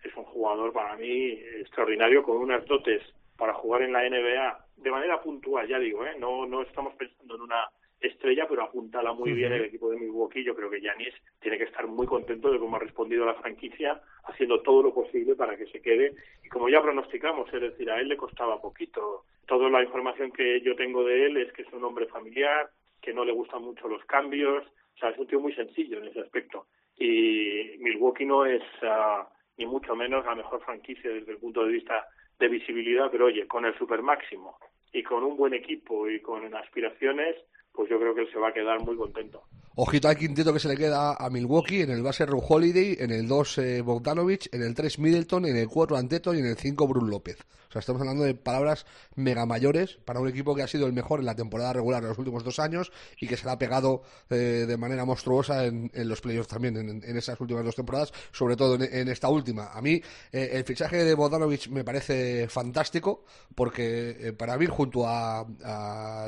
es 0.04 0.16
un 0.16 0.26
jugador 0.26 0.74
para 0.74 0.96
mí 0.98 1.32
extraordinario 1.60 2.24
con 2.24 2.38
unas 2.38 2.66
dotes 2.66 3.02
para 3.38 3.54
jugar 3.54 3.82
en 3.82 3.94
la 3.94 4.08
NBA 4.08 4.66
de 4.78 4.92
manera 4.92 5.22
puntual, 5.22 5.68
ya 5.68 5.80
digo, 5.80 6.06
¿eh? 6.06 6.16
no 6.20 6.46
no 6.46 6.62
estamos 6.62 6.94
pensando 6.96 7.36
en 7.36 7.42
una 7.42 7.70
estrella, 8.02 8.48
pero 8.50 8.64
apuntala 8.64 9.14
muy 9.14 9.32
bien 9.32 9.54
el 9.54 9.66
equipo 9.66 9.90
de 9.90 9.98
Milwaukee. 9.98 10.44
Yo 10.44 10.56
creo 10.56 10.70
que 10.70 10.82
Yanis 10.82 11.14
tiene 11.40 11.58
que 11.58 11.66
estar 11.66 11.88
muy 11.88 12.08
contento 12.08 12.52
de 12.52 12.60
cómo 12.60 12.76
ha 12.76 12.80
respondido 12.80 13.26
la 13.26 13.36
franquicia, 13.36 14.02
haciendo 14.26 14.62
todo 14.62 14.84
lo 14.84 14.94
posible 14.94 15.36
para 15.36 15.56
que 15.56 15.68
se 15.68 15.82
quede. 15.82 16.16
Y 16.44 16.50
como 16.50 16.70
ya 16.70 16.82
pronosticamos, 16.82 17.54
es 17.54 17.62
decir, 17.62 17.90
a 17.90 18.00
él 18.00 18.08
le 18.08 18.18
costaba 18.18 18.62
poquito. 18.62 19.26
Toda 19.46 19.70
la 19.70 19.84
información 19.84 20.32
que 20.32 20.62
yo 20.62 20.76
tengo 20.76 21.04
de 21.04 21.28
él 21.28 21.38
es 21.38 21.54
que 21.54 21.62
es 21.62 21.74
un 21.74 21.84
hombre 21.84 22.08
familiar, 22.08 22.70
que 23.02 23.14
no 23.14 23.24
le 23.24 23.34
gustan 23.34 23.62
mucho 23.62 23.88
los 23.88 24.04
cambios. 24.06 24.66
O 24.96 24.98
sea, 24.98 25.10
es 25.10 25.18
un 25.18 25.28
tío 25.28 25.40
muy 25.40 25.54
sencillo 25.54 26.00
en 26.00 26.08
ese 26.08 26.22
aspecto. 26.22 26.66
Y 26.98 27.78
Milwaukee 27.80 28.26
no 28.26 28.46
es 28.46 28.64
ah, 28.84 29.28
ni 29.58 29.66
mucho 29.66 29.96
menos 29.96 30.26
la 30.26 30.36
mejor 30.36 30.64
franquicia 30.64 31.10
desde 31.10 31.32
el 31.32 31.38
punto 31.38 31.64
de 31.66 31.74
vista 31.74 32.08
de 32.40 32.48
visibilidad, 32.48 33.10
pero 33.12 33.26
oye, 33.26 33.48
con 33.48 33.66
el 33.66 33.78
super 33.78 34.02
máximo 34.02 34.58
y 34.92 35.04
con 35.04 35.24
un 35.24 35.38
buen 35.38 35.54
equipo 35.54 36.10
y 36.10 36.20
con 36.22 36.54
aspiraciones, 36.56 37.36
pues 37.72 37.90
yo 37.90 38.00
creo 38.00 38.16
que 38.16 38.22
él 38.22 38.32
se 38.32 38.40
va 38.40 38.50
a 38.50 38.54
quedar 38.54 38.82
muy 38.82 38.96
contento. 38.96 39.44
Ojito 39.84 40.10
al 40.10 40.16
quinteto 40.16 40.54
que 40.54 40.60
se 40.60 40.68
le 40.68 40.78
queda 40.78 41.16
a 41.16 41.28
Milwaukee, 41.32 41.82
en 41.82 41.90
el 41.90 42.04
base 42.04 42.24
Ru 42.28 42.40
Holiday, 42.48 42.98
en 43.00 43.10
el 43.10 43.28
2 43.28 43.58
eh, 43.58 43.82
Bogdanovich, 43.82 44.48
en 44.52 44.62
el 44.62 44.76
3 44.76 45.00
Middleton, 45.00 45.48
en 45.48 45.58
el 45.58 45.68
4 45.68 45.98
Anteto 45.98 46.36
y 46.36 46.38
en 46.40 46.46
el 46.46 46.56
5 46.56 46.88
Brun 46.88 47.10
López. 47.10 47.40
O 47.72 47.74
sea, 47.74 47.80
estamos 47.80 48.02
hablando 48.02 48.26
de 48.26 48.36
palabras 48.36 48.86
mega 49.16 49.46
mayores 49.46 49.98
para 50.04 50.20
un 50.20 50.28
equipo 50.28 50.54
que 50.54 50.62
ha 50.62 50.68
sido 50.68 50.88
el 50.88 50.94
mejor 50.94 51.22
en 51.22 51.26
la 51.26 51.36
temporada 51.36 51.72
regular 51.72 52.02
de 52.02 52.10
los 52.10 52.18
últimos 52.18 52.44
dos 52.44 52.60
años 52.60 52.92
y 53.18 53.28
que 53.30 53.38
se 53.38 53.46
le 53.46 53.52
ha 53.52 53.58
pegado 53.58 54.04
eh, 54.30 54.66
de 54.68 54.76
manera 54.76 55.06
monstruosa 55.06 55.64
en, 55.64 55.90
los 55.94 56.20
playoffs 56.20 56.50
también, 56.50 56.76
en, 56.76 57.02
en 57.02 57.18
esas 57.18 57.40
últimas 57.40 57.64
dos 57.64 57.76
temporadas, 57.76 58.12
sobre 58.34 58.58
todo 58.58 58.76
en, 58.76 59.08
esta 59.08 59.30
última. 59.30 59.68
A 59.68 59.82
mí 59.82 60.02
eh, 60.34 60.50
el 60.52 60.66
fichaje 60.66 61.06
de 61.06 61.14
Bogdanovich 61.14 61.70
me 61.70 61.86
parece 61.86 62.50
fantástico 62.50 63.24
porque 63.56 64.18
eh, 64.20 64.34
para 64.34 64.58
mí, 64.58 64.66
junto 64.66 65.08
a, 65.08 65.48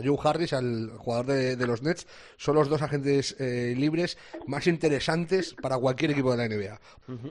Joe 0.01 0.17
Harris, 0.23 0.53
al 0.53 0.91
jugador 0.97 1.25
de 1.25 1.67
los 1.67 1.81
Nets, 1.81 2.07
son 2.37 2.55
los 2.55 2.69
dos 2.69 2.81
agentes 2.81 3.35
eh, 3.43 3.75
libres 3.75 4.17
más 4.47 4.65
interesantes 4.67 5.55
para 5.61 5.77
cualquier 5.77 6.11
equipo 6.11 6.31
de 6.35 6.37
la 6.37 6.45
NBA. 6.55 6.79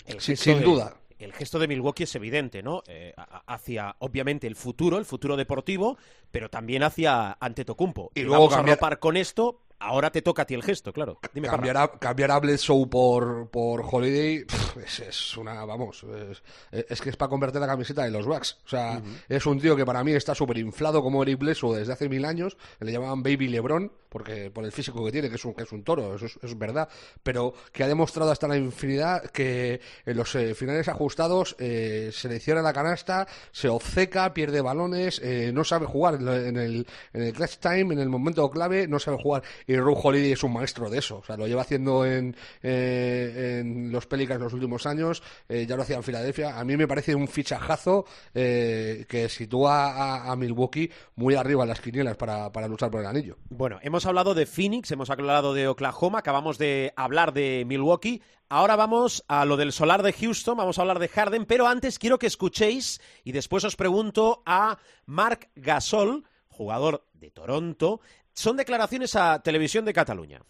El 0.07 0.21
Sí, 0.21 0.33
gesto 0.33 0.45
sin 0.45 0.59
de- 0.59 0.65
duda. 0.65 0.97
El 1.19 1.33
gesto 1.33 1.61
de 1.61 1.69
Milwaukee 1.69 2.03
es 2.03 2.15
evidente, 2.17 2.65
¿no? 2.65 2.83
Eh, 2.89 3.15
hacia, 3.47 3.95
obviamente, 4.01 4.49
el 4.49 4.57
futuro, 4.57 4.99
el 4.99 5.05
futuro 5.05 5.37
deportivo, 5.37 5.97
pero 6.33 6.49
también 6.51 6.83
hacia 6.83 7.37
Antetokounmpo. 7.39 8.11
Y 8.15 8.21
Y 8.21 8.23
luego 8.25 8.43
vamos 8.49 8.57
cambiar- 8.57 8.73
a 8.73 8.81
ropar 8.81 8.99
con 8.99 9.17
esto 9.17 9.61
ahora 9.83 10.11
te 10.11 10.23
toca 10.23 10.43
a 10.43 10.45
ti 10.47 10.55
el 10.55 10.63
gesto, 10.63 10.93
claro. 10.93 11.19
Dime, 11.33 11.49
cambiar 11.49 11.77
a, 11.77 11.89
cambiar 11.89 12.31
a 12.31 12.39
Bledsoe 12.39 12.87
por, 12.87 13.49
por 13.51 13.85
Holiday 13.91 14.45
es, 14.85 15.01
es 15.01 15.37
una, 15.37 15.65
vamos, 15.65 16.05
es, 16.31 16.43
es 16.89 17.01
que 17.01 17.11
es 17.11 17.17
para 17.17 17.29
convertir 17.29 17.61
la 17.61 17.67
camiseta 17.67 18.05
de 18.05 18.11
los 18.11 18.27
Bucks. 18.27 18.59
O 18.65 18.69
sea, 18.69 19.03
es 19.29 19.47
un 19.47 19.61
tío 19.61 19.77
que 19.77 19.85
para 19.85 20.03
mí 20.05 20.13
está 20.13 20.35
súper 20.35 20.59
inflado 20.59 21.03
como 21.03 21.23
Eric 21.23 21.39
Bledsoe 21.39 21.79
desde 21.79 21.93
hace 21.93 22.09
mil 22.09 22.25
años. 22.25 22.57
Le 22.81 22.93
llamaban 22.93 23.23
Baby 23.23 23.49
LeBron 23.49 23.93
porque 24.13 24.51
por 24.51 24.65
el 24.67 24.73
físico 24.73 25.03
que 25.07 25.11
tiene, 25.11 25.31
que 25.31 25.37
es 25.37 25.45
un, 25.47 25.55
que 25.55 25.63
es 25.63 25.73
un 25.73 25.83
toro, 25.83 26.15
eso 26.15 26.27
es, 26.27 26.37
eso 26.37 26.47
es 26.47 26.59
verdad. 26.59 26.87
Pero 27.23 27.55
que 27.73 27.83
ha 27.83 27.89
demostrado 27.89 28.31
hasta 28.31 28.47
la 28.47 28.59
infinidad 28.59 29.23
que 29.31 29.81
en 30.05 30.17
los 30.19 30.35
eh, 30.35 30.55
finales 30.55 30.87
ajustados 30.89 31.57
eh, 31.59 32.11
se 32.13 32.29
le 32.29 32.39
cierra 32.39 32.61
la 32.61 32.75
canasta, 32.75 33.27
se 33.53 33.71
obceca, 33.71 34.35
pierde 34.35 34.61
balones, 34.61 35.19
eh, 35.25 35.51
no 35.55 35.65
sabe 35.65 35.87
jugar 35.87 36.17
en 36.17 36.57
el, 36.59 36.87
en 37.15 37.23
el 37.23 37.33
clutch 37.33 37.57
time, 37.57 37.95
en 37.95 38.01
el 38.01 38.11
momento 38.11 38.51
clave, 38.51 38.87
no 38.87 38.99
sabe 38.99 39.17
jugar. 39.17 39.43
Y 39.67 39.72
Ru 39.77 39.95
Holiday 40.01 40.33
es 40.33 40.43
un 40.43 40.53
maestro 40.53 40.91
de 40.91 40.99
eso. 40.99 41.19
O 41.19 41.25
sea, 41.25 41.37
lo 41.37 41.47
lleva 41.47 41.63
haciendo 41.63 42.05
en, 42.05 42.37
eh, 42.63 43.61
en 43.61 43.93
los 43.93 44.07
Pelicans 44.07 44.41
los 44.41 44.53
últimos 44.53 44.87
años, 44.87 45.23
eh, 45.49 45.67
ya 45.67 45.77
lo 45.77 45.83
hacía 45.83 45.97
en 45.97 46.03
Filadelfia. 46.03 46.59
A 46.59 46.65
mí 46.65 46.77
me 46.77 46.89
parece 46.89 47.15
un 47.15 47.29
fichajazo 47.29 48.05
eh, 48.35 49.07
que 49.09 49.29
sitúa 49.29 50.31
a, 50.31 50.37
Milwaukee 50.37 50.91
muy 51.17 51.35
arriba 51.35 51.63
en 51.63 51.69
las 51.69 51.81
quinielas 51.81 52.17
para, 52.17 52.51
para 52.51 52.67
luchar 52.67 52.91
por 52.91 53.01
el 53.01 53.07
anillo. 53.07 53.37
Bueno, 53.51 53.79
hemos 53.83 54.07
hablado 54.07 54.35
de 54.35 54.47
Phoenix, 54.47 54.91
hemos 54.91 55.11
hablado 55.11 55.55
de 55.55 55.69
Oklahoma, 55.69 56.21
acabamos 56.21 56.59
de 56.59 56.93
hablar 56.97 57.33
de 57.33 57.65
Milwaukee. 57.67 58.23
Ahora 58.49 58.77
vamos 58.77 59.25
a 59.29 59.45
lo 59.45 59.57
del 59.57 59.73
solar 59.73 60.03
de 60.03 60.13
Houston, 60.13 60.57
vamos 60.57 60.79
a 60.79 60.83
hablar 60.83 60.99
de 60.99 61.09
Harden, 61.09 61.47
pero 61.47 61.67
antes 61.67 61.99
quiero 61.99 62.19
que 62.19 62.27
escuchéis 62.27 63.01
y 63.25 63.33
después 63.33 63.65
os 63.65 63.77
pregunto 63.77 64.43
a 64.45 64.79
Marc 65.07 65.49
Gasol, 65.55 66.25
jugador 66.49 67.07
de 67.15 67.31
Toronto. 67.31 68.01
Son 68.35 68.57
declaraciones 68.57 69.15
a 69.17 69.41
Televisión 69.43 69.85
de 69.85 69.93
Cataluña. 69.93 70.43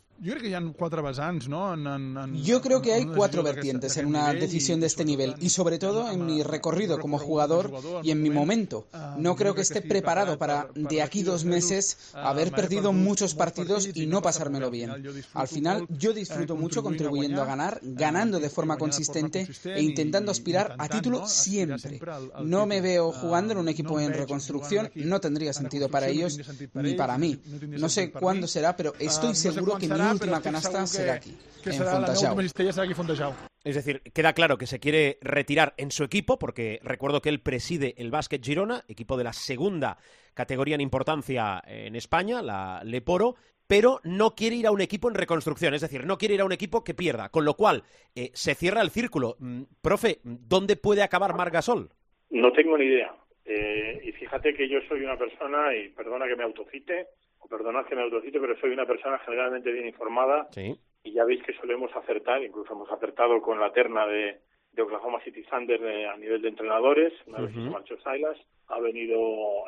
Que 1.43 1.49
no? 1.49 1.75
En, 1.75 1.87
en, 1.87 2.16
en, 2.16 2.45
Yo 2.45 2.61
creo 2.61 2.81
que 2.81 2.93
hay 2.93 3.07
cuatro 3.07 3.43
vertientes 3.43 3.97
en 3.97 4.07
una 4.07 4.33
decisión 4.33 4.79
de 4.79 4.87
este 4.87 5.05
nivel 5.05 5.35
y 5.41 5.49
sobre 5.49 5.79
todo 5.81 6.09
en 6.11 6.25
mi 6.25 6.45
recorrido 6.45 7.01
como 7.01 7.18
jugador 7.18 7.73
y 8.05 8.12
en 8.12 8.23
mi 8.23 8.31
momento. 8.31 8.87
No 9.16 9.35
creo 9.35 9.55
que 9.55 9.62
esté 9.62 9.83
preparado 9.83 10.39
para 10.39 10.68
de 10.75 11.03
aquí 11.03 11.25
dos 11.25 11.45
meses 11.45 11.99
haber 12.12 12.53
perdido 12.53 12.93
muchos 12.93 13.35
partidos 13.35 13.89
y 13.95 14.07
no 14.07 14.23
pasármelo 14.23 14.70
bien. 14.70 14.93
Al 15.35 15.49
final 15.49 15.87
yo 15.89 16.12
disfruto 16.12 16.55
mucho 16.55 16.85
contribuyendo 16.85 17.43
a 17.43 17.47
ganar, 17.47 17.81
ganando 17.83 18.39
de 18.39 18.49
forma 18.49 18.79
consistente 18.79 19.49
e 19.64 19.83
intentando 19.83 20.31
aspirar 20.31 20.77
a 20.79 20.89
título 20.89 21.27
siempre. 21.27 22.01
No 22.45 22.66
me 22.66 22.81
veo 22.81 23.11
jugando 23.11 23.55
en 23.55 23.59
un 23.59 23.68
equipo 23.68 23.99
en 23.99 24.12
reconstrucción, 24.12 24.91
no 24.95 25.20
tendría 25.20 25.53
sentido 25.53 25.89
para 25.89 26.07
ellos 26.07 26.39
ni 26.75 26.95
para 26.95 27.18
mí. 27.18 27.41
No 27.68 27.89
sé 27.89 28.12
cuándo 28.12 28.47
será, 28.47 28.77
pero 28.77 28.95
estoy 29.01 29.35
seguro 29.35 29.79
que 29.79 29.89
mi 29.89 30.12
última 30.13 30.41
canasta 30.43 30.87
será 30.87 31.15
aquí, 31.15 31.37
que 31.63 31.71
en 31.71 31.77
serà 31.77 31.95
la 31.95 32.01
meva 32.01 32.07
Fontejau. 32.07 32.31
última 32.33 32.43
cistella 32.43 32.73
serà 32.73 32.85
aquí 32.85 32.93
a 32.93 32.97
Fontejau. 32.97 33.33
Es 33.65 33.75
decir, 33.77 34.03
queda 34.13 34.33
claro 34.33 34.59
que 34.59 34.67
se 34.67 34.81
quiere 34.81 35.19
retirar 35.21 35.75
en 35.77 35.91
su 35.91 36.05
equipo, 36.05 36.39
porque 36.39 36.81
recuerdo 36.83 37.21
que 37.21 37.29
él 37.29 37.41
preside 37.41 37.95
el 37.97 38.11
Básquet 38.11 38.45
Girona, 38.45 38.83
equipo 38.89 39.17
de 39.17 39.25
la 39.25 39.33
segunda 39.33 39.99
categoría 40.35 40.75
en 40.75 40.81
importancia 40.81 41.63
en 41.67 41.95
España, 41.95 42.43
la 42.43 42.83
Leporo, 42.85 43.37
pero 43.67 44.01
no 44.03 44.35
quiere 44.35 44.57
ir 44.57 44.67
a 44.67 44.73
un 44.73 44.81
equipo 44.81 45.09
en 45.09 45.15
reconstrucción, 45.15 45.73
es 45.75 45.81
decir, 45.81 46.05
no 46.05 46.19
quiere 46.19 46.35
ir 46.35 46.41
a 46.41 46.45
un 46.45 46.53
equipo 46.53 46.83
que 46.83 46.95
pierda, 46.95 47.29
con 47.29 47.45
lo 47.45 47.55
cual 47.55 47.85
eh, 48.15 48.31
se 48.35 48.55
cierra 48.55 48.83
el 48.83 48.91
círculo. 48.91 49.37
Mm, 49.39 49.63
Profe, 49.81 50.19
¿dónde 50.25 50.77
puede 50.77 51.03
acabar 51.03 51.35
Margasol? 51.35 51.91
No 52.31 52.53
tengo 52.53 52.77
ni 52.77 52.87
idea. 52.87 53.15
Eh, 53.45 54.03
y 54.05 54.13
fíjate 54.13 54.55
que 54.55 54.69
yo 54.69 54.79
soy 54.89 55.03
una 55.03 55.17
persona, 55.17 55.75
y 55.77 55.89
perdona 55.91 56.27
que 56.27 56.37
me 56.37 56.45
autocite, 56.45 57.07
perdonad 57.49 57.86
que 57.86 57.95
me 57.97 58.03
autocite, 58.03 58.40
pero 58.40 58.57
soy 58.59 58.70
una 58.70 58.86
persona 58.86 59.18
generalmente 59.20 59.70
bien 59.72 59.86
informada 59.86 60.49
Sí. 60.53 60.76
y 61.05 61.12
ya 61.12 61.24
veis 61.24 61.43
que 61.43 61.53
solemos 61.55 61.95
acertar, 61.97 62.43
incluso 62.43 62.72
hemos 62.72 62.90
acertado 62.90 63.40
con 63.43 63.59
la 63.61 63.72
terna 63.72 64.07
de, 64.07 64.38
de 64.72 64.82
Oklahoma 64.82 65.20
City 65.22 65.43
Thunder 65.43 65.80
de- 65.80 66.07
a 66.07 66.16
nivel 66.16 66.40
de 66.43 66.49
entrenadores, 66.49 67.12
una 67.26 67.40
vez 67.40 67.49
que 67.53 67.62
se 67.62 67.70
marchó 67.70 67.97
Silas, 67.99 68.38
ha 68.68 68.80
venido 68.80 69.18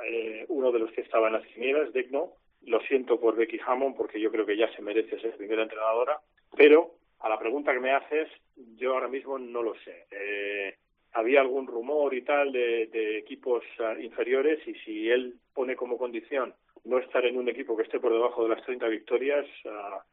eh, 0.04 0.46
uno 0.48 0.72
de 0.72 0.78
los 0.78 0.90
que 0.92 1.02
estaba 1.02 1.26
en 1.28 1.34
las 1.34 1.46
quinielas, 1.48 1.92
Degno, 1.92 2.32
lo 2.66 2.80
siento 2.82 3.20
por 3.20 3.36
Becky 3.36 3.60
Hammond 3.66 3.96
porque 3.96 4.18
yo 4.20 4.30
creo 4.30 4.46
que 4.46 4.56
ya 4.56 4.72
se 4.74 4.80
merece 4.82 5.20
ser 5.20 5.36
primera 5.36 5.62
entrenadora, 5.62 6.18
pero 6.56 6.92
a 7.20 7.28
la 7.28 7.38
pregunta 7.38 7.72
que 7.74 7.80
me 7.80 7.92
haces, 7.92 8.28
yo 8.76 8.94
ahora 8.94 9.08
mismo 9.08 9.38
no 9.38 9.62
lo 9.62 9.74
sé. 9.84 10.06
Eh, 10.10 10.74
había 11.12 11.40
algún 11.42 11.66
rumor 11.66 12.12
y 12.14 12.22
tal 12.22 12.50
de, 12.52 12.86
de 12.86 13.18
equipos 13.18 13.62
ah, 13.80 13.94
inferiores 14.00 14.66
y 14.66 14.74
si 14.76 15.08
él 15.10 15.34
pone 15.54 15.76
como 15.76 15.96
condición 15.98 16.54
no 16.84 16.98
estar 16.98 17.24
en 17.24 17.36
un 17.38 17.48
equipo 17.48 17.76
que 17.76 17.84
esté 17.84 17.98
por 17.98 18.12
debajo 18.12 18.42
de 18.42 18.54
las 18.54 18.64
30 18.64 18.88
victorias, 18.88 19.46
ah, 19.66 20.04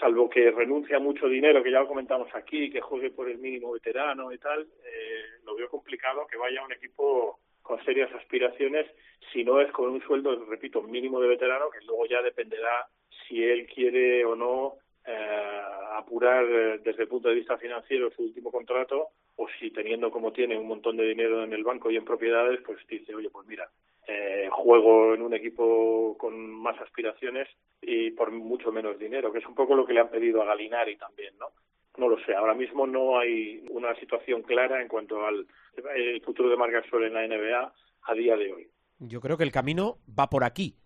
salvo 0.00 0.28
que 0.28 0.50
renuncie 0.50 0.96
a 0.96 1.00
mucho 1.00 1.28
dinero, 1.28 1.62
que 1.62 1.70
ya 1.70 1.80
lo 1.80 1.88
comentamos 1.88 2.28
aquí, 2.34 2.70
que 2.70 2.80
juegue 2.80 3.10
por 3.10 3.28
el 3.28 3.38
mínimo 3.38 3.72
veterano 3.72 4.32
y 4.32 4.38
tal, 4.38 4.62
eh, 4.62 5.24
lo 5.44 5.54
veo 5.54 5.68
complicado 5.68 6.26
que 6.26 6.36
vaya 6.36 6.60
a 6.60 6.64
un 6.64 6.72
equipo 6.72 7.38
con 7.62 7.82
serias 7.84 8.12
aspiraciones, 8.14 8.86
si 9.32 9.44
no 9.44 9.60
es 9.60 9.70
con 9.72 9.90
un 9.90 10.02
sueldo, 10.02 10.44
repito, 10.46 10.82
mínimo 10.82 11.20
de 11.20 11.28
veterano, 11.28 11.70
que 11.70 11.84
luego 11.86 12.06
ya 12.06 12.20
dependerá 12.22 12.86
si 13.26 13.42
él 13.42 13.66
quiere 13.66 14.24
o 14.24 14.36
no 14.36 14.74
eh, 15.06 15.60
apurar 15.96 16.44
eh, 16.44 16.80
desde 16.82 17.02
el 17.02 17.08
punto 17.08 17.28
de 17.28 17.36
vista 17.36 17.56
financiero 17.56 18.10
su 18.10 18.22
último 18.22 18.50
contrato 18.50 19.08
o 19.36 19.48
si 19.58 19.70
teniendo 19.70 20.10
como 20.10 20.32
tiene 20.32 20.58
un 20.58 20.68
montón 20.68 20.96
de 20.96 21.04
dinero 21.04 21.42
en 21.42 21.52
el 21.52 21.64
banco 21.64 21.90
y 21.90 21.96
en 21.96 22.04
propiedades, 22.04 22.60
pues 22.64 22.78
dice, 22.86 23.14
oye, 23.14 23.30
pues 23.30 23.46
mira, 23.46 23.68
eh, 24.06 24.48
juego 24.50 25.14
en 25.14 25.22
un 25.22 25.34
equipo 25.34 26.16
con 26.18 26.50
más 26.50 26.80
aspiraciones 26.80 27.48
y 27.80 28.10
por 28.10 28.30
mucho 28.30 28.72
menos 28.72 28.98
dinero, 28.98 29.32
que 29.32 29.38
es 29.38 29.46
un 29.46 29.54
poco 29.54 29.74
lo 29.74 29.86
que 29.86 29.92
le 29.92 30.00
han 30.00 30.10
pedido 30.10 30.42
a 30.42 30.46
Galinari 30.46 30.96
también, 30.96 31.34
¿no? 31.38 31.48
No 31.96 32.08
lo 32.08 32.18
sé, 32.24 32.34
ahora 32.34 32.54
mismo 32.54 32.86
no 32.86 33.18
hay 33.18 33.64
una 33.70 33.94
situación 33.96 34.42
clara 34.42 34.82
en 34.82 34.88
cuanto 34.88 35.24
al 35.24 35.46
el 35.96 36.20
futuro 36.22 36.48
de 36.48 36.56
Margasol 36.56 37.04
en 37.04 37.14
la 37.14 37.26
NBA 37.26 37.72
a 38.02 38.14
día 38.14 38.36
de 38.36 38.52
hoy. 38.52 38.68
Yo 38.98 39.20
creo 39.20 39.36
que 39.36 39.44
el 39.44 39.52
camino 39.52 39.98
va 40.18 40.28
por 40.28 40.44
aquí. 40.44 40.76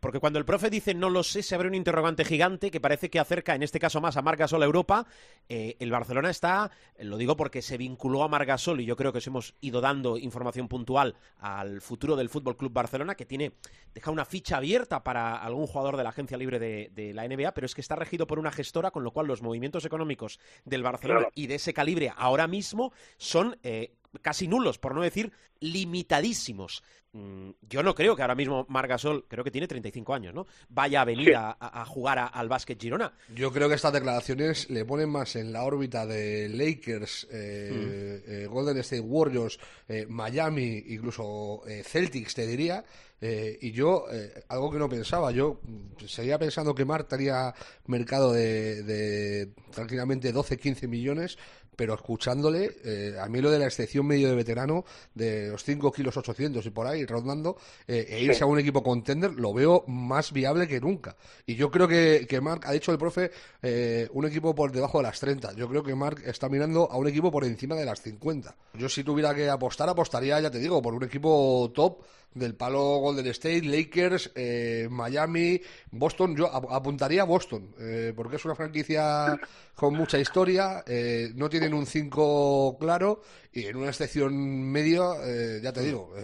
Porque 0.00 0.20
cuando 0.20 0.38
el 0.38 0.44
profe 0.44 0.70
dice 0.70 0.94
no 0.94 1.10
lo 1.10 1.22
sé, 1.22 1.42
se 1.42 1.54
abre 1.54 1.68
un 1.68 1.74
interrogante 1.74 2.24
gigante 2.24 2.70
que 2.70 2.80
parece 2.80 3.10
que 3.10 3.18
acerca, 3.18 3.54
en 3.54 3.62
este 3.62 3.80
caso 3.80 4.00
más 4.00 4.16
a 4.16 4.22
Margasol 4.22 4.62
a 4.62 4.66
Europa. 4.66 5.06
Eh, 5.48 5.76
el 5.80 5.90
Barcelona 5.90 6.30
está, 6.30 6.70
lo 6.98 7.16
digo 7.16 7.36
porque 7.36 7.60
se 7.62 7.76
vinculó 7.76 8.22
a 8.22 8.28
Margasol 8.28 8.80
y 8.80 8.84
yo 8.84 8.96
creo 8.96 9.12
que 9.12 9.18
os 9.18 9.26
hemos 9.26 9.54
ido 9.60 9.80
dando 9.80 10.16
información 10.16 10.68
puntual 10.68 11.16
al 11.38 11.80
futuro 11.80 12.16
del 12.16 12.28
Fútbol 12.28 12.56
Club 12.56 12.72
Barcelona, 12.72 13.14
que 13.14 13.26
tiene, 13.26 13.52
deja 13.92 14.10
una 14.10 14.24
ficha 14.24 14.58
abierta 14.58 15.02
para 15.02 15.36
algún 15.36 15.66
jugador 15.66 15.96
de 15.96 16.04
la 16.04 16.10
agencia 16.10 16.36
libre 16.36 16.58
de, 16.58 16.90
de 16.94 17.12
la 17.12 17.26
NBA, 17.26 17.52
pero 17.52 17.66
es 17.66 17.74
que 17.74 17.80
está 17.80 17.96
regido 17.96 18.26
por 18.26 18.38
una 18.38 18.52
gestora, 18.52 18.90
con 18.90 19.02
lo 19.04 19.10
cual 19.10 19.26
los 19.26 19.42
movimientos 19.42 19.84
económicos 19.84 20.38
del 20.64 20.82
Barcelona 20.82 21.20
Claro. 21.20 21.32
y 21.34 21.46
de 21.48 21.56
ese 21.56 21.74
calibre 21.74 22.12
ahora 22.16 22.46
mismo 22.46 22.92
son 23.18 23.58
eh, 23.62 23.92
casi 24.22 24.48
nulos, 24.48 24.78
por 24.78 24.94
no 24.94 25.02
decir 25.02 25.32
limitadísimos. 25.60 26.82
Mm, 27.12 27.50
Yo 27.68 27.82
no 27.84 27.94
creo 27.94 28.16
que 28.16 28.22
ahora 28.22 28.34
mismo 28.34 28.66
Margasol, 28.68 29.24
creo 29.28 29.44
que 29.44 29.50
tiene 29.52 29.68
35 29.68 30.14
años, 30.14 30.34
¿no? 30.34 30.46
Vaya 30.68 31.02
a 31.02 31.04
venir 31.04 31.28
Sí. 31.28 31.32
a, 31.36 31.84
jugar 31.86 32.18
a- 32.18 32.26
al 32.26 32.48
básquet 32.48 32.80
Girona. 32.80 33.12
Yo 33.34 33.52
creo 33.52 33.68
que 33.68 33.76
estas 33.76 33.92
declaraciones 33.92 34.68
le 34.68 34.84
ponen 34.84 35.08
más 35.10 35.36
en 35.36 35.52
la 35.52 35.62
órbita 35.62 36.06
de 36.06 36.48
Lakers, 36.48 37.28
eh, 37.30 38.22
eh, 38.26 38.46
Golden 38.50 38.78
State 38.78 39.00
Warriors, 39.00 39.58
eh, 39.88 40.06
Miami, 40.08 40.82
incluso 40.88 41.62
eh, 41.68 41.84
Celtics, 41.84 42.34
te 42.34 42.46
diría. 42.48 42.84
Eh, 43.20 43.58
y 43.62 43.70
yo, 43.70 44.06
eh, 44.12 44.42
algo 44.48 44.70
que 44.70 44.78
no 44.78 44.88
pensaba, 44.88 45.30
yo 45.30 45.60
mm, 45.62 46.04
seguía 46.06 46.38
pensando 46.38 46.74
que 46.74 46.84
Mark 46.84 47.06
tenía 47.08 47.54
mercado 47.86 48.32
de, 48.32 48.82
de 48.82 49.52
tranquilamente 49.70 50.30
12, 50.32 50.58
15 50.58 50.88
millones, 50.88 51.38
pero 51.76 51.94
escuchándole, 51.94 52.70
eh, 52.84 53.16
a 53.20 53.26
mí 53.28 53.40
lo 53.40 53.50
de 53.50 53.58
la 53.58 53.66
excepción 53.66 54.06
medio 54.06 54.28
de 54.28 54.34
veterano, 54.34 54.84
de 55.14 55.48
los 55.48 55.64
5 55.64 55.92
kilos 55.92 56.16
800 56.16 56.64
y 56.66 56.70
por 56.70 56.86
ahí, 56.86 57.04
rondando, 57.04 57.56
eh, 57.86 58.06
e 58.08 58.20
irse 58.22 58.38
Sí. 58.38 58.42
a 58.44 58.46
un 58.46 58.58
equipo 58.58 58.82
contender, 58.82 59.32
lo 59.32 59.52
veo 59.52 59.84
más 59.88 60.32
viable 60.32 60.66
que 60.68 60.80
nunca. 60.80 61.16
Y 61.46 61.54
yo 61.54 61.70
creo 61.70 61.86
que, 61.88 62.26
que 62.28 62.40
Mark, 62.40 62.62
ha 62.66 62.72
dicho 62.72 62.92
el 62.92 62.98
profe, 62.98 63.30
eh, 63.62 64.08
un 64.12 64.26
equipo 64.26 64.54
por 64.54 64.72
debajo 64.72 64.98
de 64.98 65.04
las 65.04 65.18
30. 65.20 65.52
Yo 65.54 65.68
creo 65.68 65.82
que 65.82 65.94
Mark 65.94 66.22
está 66.24 66.48
mirando 66.48 66.90
a 66.90 66.96
un 66.96 67.08
equipo 67.08 67.30
por 67.30 67.44
encima 67.44 67.74
de 67.74 67.84
las 67.84 68.00
50. 68.02 68.54
Yo 68.74 68.88
si 68.88 69.04
tuviera 69.04 69.34
que 69.34 69.48
apostar, 69.48 69.88
apostaría, 69.88 70.40
ya 70.40 70.50
te 70.50 70.58
digo, 70.58 70.80
por 70.82 70.94
un 70.94 71.04
equipo 71.04 71.70
top 71.74 72.02
del 72.34 72.54
palo 72.56 72.98
Golden 72.98 73.26
State, 73.28 73.62
Lakers, 73.62 74.32
eh, 74.34 74.88
Miami, 74.90 75.60
Boston. 75.90 76.36
Yo 76.36 76.46
ap- 76.52 76.70
apuntaría 76.70 77.22
a 77.22 77.24
Boston, 77.26 77.74
eh, 77.78 78.12
porque 78.14 78.36
es 78.36 78.44
una 78.44 78.54
franquicia 78.54 79.38
con 79.74 79.94
mucha 79.94 80.18
historia, 80.18 80.84
eh, 80.86 81.30
no 81.34 81.48
tienen 81.48 81.74
un 81.74 81.86
5 81.86 82.76
claro 82.78 83.22
y 83.52 83.66
en 83.66 83.76
una 83.76 83.88
excepción 83.88 84.34
medio, 84.70 85.14
eh, 85.24 85.60
ya 85.62 85.72
te 85.72 85.80
digo, 85.82 86.14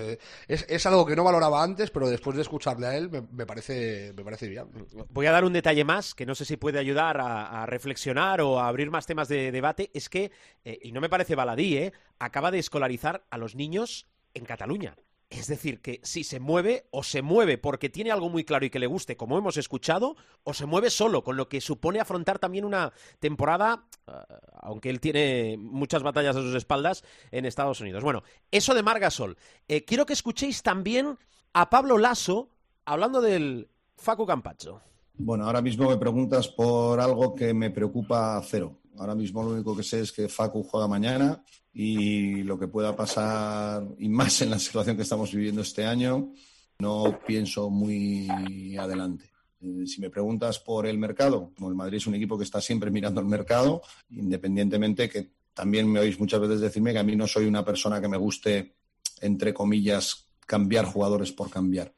es, 0.49 0.67
es 0.69 0.87
algo 0.87 1.05
que 1.07 1.15
no 1.17 1.25
valoraba 1.25 1.63
antes, 1.63 1.91
pero 1.91 2.09
después 2.09 2.37
de 2.37 2.43
escucharle 2.43 2.87
a 2.87 2.97
él 2.97 3.11
me, 3.31 3.47
parece, 3.47 4.13
me 4.17 4.25
parece 4.25 4.49
viable. 4.49 4.85
Voy 5.11 5.27
a 5.27 5.33
dar 5.33 5.45
un 5.45 5.53
detalle 5.53 5.85
más 5.85 6.15
que 6.15 6.27
no 6.27 6.35
sé 6.35 6.45
si 6.45 6.57
puede 6.57 6.79
ayudar 6.79 7.21
a, 7.21 7.63
a 7.63 7.67
reflexionar 7.67 8.41
o 8.41 8.59
a 8.59 8.69
abrir 8.69 8.91
más 8.91 9.07
temas 9.07 9.29
de 9.29 9.53
debate. 9.53 9.91
Es 9.95 10.09
que, 10.09 10.31
y 10.65 10.93
no 10.93 11.01
me 11.01 11.09
parece 11.09 11.35
baladí, 11.35 11.91
acaba 12.19 12.51
de 12.51 12.59
escolarizar 12.59 13.25
a 13.31 13.39
los 13.39 13.55
niños 13.55 14.07
en 14.35 14.45
Cataluña. 14.45 14.97
Es 15.31 15.47
decir, 15.47 15.81
que 15.81 16.01
si 16.03 16.25
se 16.25 16.41
mueve, 16.41 16.89
o 16.91 17.05
se 17.05 17.23
mueve 17.23 17.57
porque 17.57 17.89
tiene 17.89 18.11
algo 18.11 18.29
muy 18.29 18.43
claro 18.43 18.67
y 18.67 18.71
que 18.71 18.81
le 18.81 18.89
guste, 18.89 19.17
como 19.17 19.39
hemos 19.39 19.57
escuchado, 19.57 20.17
o 20.43 20.53
se 20.53 20.67
mueve 20.67 20.91
solo, 20.91 21.23
con 21.23 21.37
lo 21.37 21.49
que 21.49 21.61
supone 21.61 22.01
afrontar 22.01 22.41
también 22.41 22.65
una 22.65 22.93
temporada, 23.21 23.85
uh, 24.09 24.13
aunque 24.55 24.91
él 24.91 24.99
tiene 24.99 25.57
muchas 25.57 26.03
batallas 26.03 26.35
a 26.35 26.41
sus 26.41 26.57
espaldas, 26.57 27.05
en 27.31 27.47
Estados 27.47 27.81
Unidos. 27.81 28.03
Bueno, 28.03 28.25
eso 28.51 28.75
de 28.75 28.83
Margasol. 28.83 29.37
Eh, 29.69 29.85
quiero 29.85 30.05
que 30.05 30.15
escuchéis 30.15 30.65
también 30.65 31.17
a 31.53 31.71
Pablo 31.71 31.97
Lasso 31.97 32.51
hablando 32.85 33.21
del 33.21 33.69
Facu 33.97 34.27
Campacho. 34.27 34.81
Bueno, 35.15 35.45
ahora 35.45 35.63
mismo 35.63 35.89
me 35.89 35.97
preguntas 35.97 36.49
por 36.49 36.99
algo 36.99 37.37
que 37.37 37.55
me 37.55 37.71
preocupa 37.71 38.43
cero. 38.45 38.80
Ahora 38.99 39.15
mismo 39.15 39.43
lo 39.43 39.51
único 39.51 39.77
que 39.77 39.83
sé 39.83 40.01
es 40.01 40.13
que 40.13 40.29
Facu 40.29 40.63
juega 40.63 40.89
mañana 40.89 41.43
y 41.73 42.43
lo 42.43 42.59
que 42.59 42.69
pueda 42.69 42.95
pasar, 42.95 43.87
y 43.99 44.09
más 44.09 44.43
en 44.43 44.51
la 44.51 44.59
situación 44.59 44.97
que 44.97 45.03
estamos 45.03 45.33
viviendo 45.33 45.63
este 45.63 45.87
año, 45.87 46.33
no 46.81 47.21
pienso 47.27 47.71
muy 47.71 48.77
adelante. 48.77 49.31
Eh, 49.61 49.87
si 49.87 50.01
me 50.01 50.11
preguntas 50.11 50.59
por 50.59 50.87
el 50.87 50.99
mercado, 50.99 51.53
como 51.55 51.69
el 51.69 51.75
Madrid 51.75 51.99
es 51.99 52.07
un 52.07 52.15
equipo 52.15 52.39
que 52.39 52.45
está 52.45 52.61
siempre 52.61 52.91
mirando 52.91 53.21
el 53.21 53.27
mercado, 53.27 53.83
independientemente 54.11 55.09
que 55.09 55.31
también 55.53 55.91
me 55.91 56.01
oís 56.01 56.19
muchas 56.19 56.41
veces 56.41 56.61
decirme 56.61 56.93
que 56.93 56.99
a 56.99 57.05
mí 57.05 57.17
no 57.17 57.27
soy 57.27 57.47
una 57.47 57.65
persona 57.65 58.01
que 58.01 58.09
me 58.09 58.17
guste, 58.17 58.75
entre 59.21 59.53
comillas, 59.53 60.29
cambiar 60.47 60.87
jugadores 60.87 61.33
por 61.33 61.51
cambiar. 61.51 61.93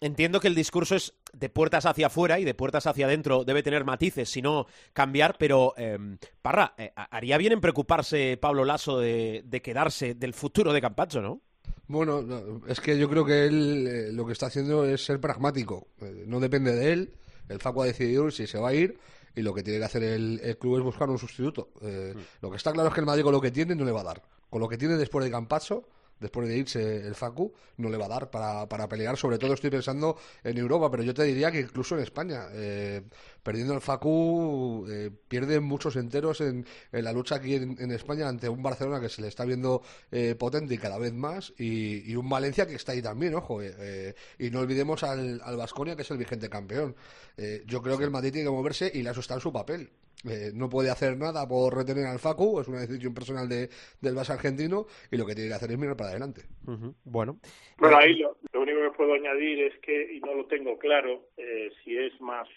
Entiendo 0.00 0.40
que 0.40 0.48
el 0.48 0.54
discurso 0.54 0.96
es 0.96 1.14
de 1.34 1.48
puertas 1.48 1.86
hacia 1.86 2.06
afuera 2.06 2.38
y 2.38 2.44
de 2.44 2.54
puertas 2.54 2.86
hacia 2.86 3.06
adentro 3.06 3.44
debe 3.44 3.62
tener 3.62 3.84
matices, 3.84 4.28
si 4.28 4.42
no 4.42 4.66
cambiar, 4.92 5.36
pero 5.38 5.74
eh, 5.76 5.98
Parra, 6.42 6.74
eh, 6.78 6.92
haría 6.94 7.38
bien 7.38 7.52
en 7.52 7.60
preocuparse 7.60 8.36
Pablo 8.40 8.64
Lasso 8.64 8.98
de, 8.98 9.42
de, 9.44 9.62
quedarse 9.62 10.14
del 10.14 10.34
futuro 10.34 10.72
de 10.72 10.80
Campacho, 10.80 11.20
¿no? 11.20 11.40
Bueno, 11.86 12.22
no, 12.22 12.66
es 12.66 12.80
que 12.80 12.98
yo 12.98 13.10
creo 13.10 13.24
que 13.24 13.46
él 13.46 13.86
eh, 13.86 14.12
lo 14.12 14.26
que 14.26 14.32
está 14.32 14.46
haciendo 14.46 14.86
es 14.86 15.04
ser 15.04 15.20
pragmático, 15.20 15.88
eh, 16.00 16.24
no 16.26 16.40
depende 16.40 16.74
de 16.74 16.92
él, 16.92 17.14
el 17.48 17.58
Facu 17.58 17.82
ha 17.82 17.86
decidido 17.86 18.30
si 18.30 18.46
se 18.46 18.58
va 18.58 18.70
a 18.70 18.74
ir 18.74 18.98
y 19.36 19.42
lo 19.42 19.52
que 19.52 19.62
tiene 19.62 19.80
que 19.80 19.84
hacer 19.84 20.02
el, 20.02 20.40
el 20.42 20.56
club 20.56 20.78
es 20.78 20.84
buscar 20.84 21.10
un 21.10 21.18
sustituto. 21.18 21.70
Eh, 21.82 22.14
mm. 22.14 22.20
Lo 22.40 22.50
que 22.50 22.56
está 22.56 22.72
claro 22.72 22.88
es 22.88 22.94
que 22.94 23.00
el 23.00 23.06
Madrid 23.06 23.22
con 23.22 23.32
lo 23.32 23.40
que 23.40 23.50
tiene 23.50 23.74
no 23.74 23.84
le 23.84 23.92
va 23.92 24.00
a 24.00 24.04
dar, 24.04 24.22
con 24.48 24.60
lo 24.60 24.68
que 24.68 24.78
tiene 24.78 24.96
después 24.96 25.24
de 25.24 25.30
Campacho 25.30 25.86
después 26.20 26.48
de 26.48 26.56
irse 26.56 27.06
el 27.06 27.14
Facu, 27.14 27.52
no 27.76 27.88
le 27.88 27.96
va 27.96 28.06
a 28.06 28.08
dar 28.08 28.30
para, 28.30 28.68
para, 28.68 28.88
pelear. 28.88 29.16
Sobre 29.16 29.38
todo 29.38 29.54
estoy 29.54 29.70
pensando 29.70 30.16
en 30.42 30.58
Europa, 30.58 30.90
pero 30.90 31.02
yo 31.02 31.14
te 31.14 31.24
diría 31.24 31.50
que 31.50 31.60
incluso 31.60 31.96
en 31.96 32.02
España, 32.02 32.46
eh, 32.52 33.02
perdiendo 33.42 33.74
el 33.74 33.80
Facu, 33.80 34.86
eh, 34.88 35.10
pierde 35.28 35.60
muchos 35.60 35.96
enteros 35.96 36.40
en, 36.40 36.66
en 36.92 37.04
la 37.04 37.12
lucha 37.12 37.36
aquí 37.36 37.54
en, 37.54 37.76
en, 37.80 37.90
España 37.90 38.28
ante 38.28 38.48
un 38.48 38.62
Barcelona 38.62 39.00
que 39.00 39.08
se 39.08 39.22
le 39.22 39.28
está 39.28 39.44
viendo 39.44 39.82
eh, 40.10 40.34
potente 40.34 40.74
y 40.74 40.78
cada 40.78 40.98
vez 40.98 41.12
más, 41.12 41.52
y, 41.58 42.10
y, 42.10 42.16
un 42.16 42.28
Valencia 42.28 42.66
que 42.66 42.74
está 42.74 42.92
ahí 42.92 43.02
también, 43.02 43.34
ojo. 43.34 43.60
Eh, 43.62 44.14
y 44.38 44.50
no 44.50 44.60
olvidemos 44.60 45.02
al, 45.02 45.40
al 45.44 45.56
Vasconia, 45.56 45.96
que 45.96 46.02
es 46.02 46.10
el 46.10 46.18
vigente 46.18 46.48
campeón. 46.48 46.96
Eh, 47.36 47.64
yo 47.66 47.82
creo 47.82 47.98
que 47.98 48.04
el 48.04 48.10
Madrid 48.10 48.32
tiene 48.32 48.48
que 48.48 48.54
moverse 48.54 48.90
y 48.94 49.06
eso 49.06 49.20
está 49.20 49.34
en 49.34 49.40
su 49.40 49.52
papel. 49.52 49.90
Eh, 50.26 50.52
no 50.54 50.70
puede 50.70 50.90
hacer 50.90 51.18
nada 51.18 51.46
por 51.46 51.76
retener 51.76 52.06
al 52.06 52.18
Facu, 52.18 52.60
es 52.60 52.68
una 52.68 52.80
decisión 52.80 53.12
personal 53.12 53.46
de, 53.46 53.68
del 54.00 54.14
Barça 54.14 54.30
argentino 54.30 54.86
y 55.10 55.18
lo 55.18 55.26
que 55.26 55.34
tiene 55.34 55.50
que 55.50 55.54
hacer 55.56 55.70
es 55.70 55.78
mirar 55.78 55.96
para 55.96 56.10
adelante. 56.10 56.42
Uh 56.66 56.72
-huh. 56.72 56.94
Bueno, 57.04 57.36
bueno 57.76 57.98
ahí 57.98 58.14
lo, 58.14 58.36
lo, 58.52 58.62
único 58.62 58.80
que 58.80 58.96
puedo 58.96 59.14
añadir 59.14 59.64
es 59.64 59.78
que, 59.80 60.14
y 60.14 60.20
no 60.20 60.34
lo 60.34 60.46
tengo 60.46 60.78
claro, 60.78 61.28
eh, 61.36 61.70
si 61.82 61.96
es 61.98 62.18
más 62.20 62.48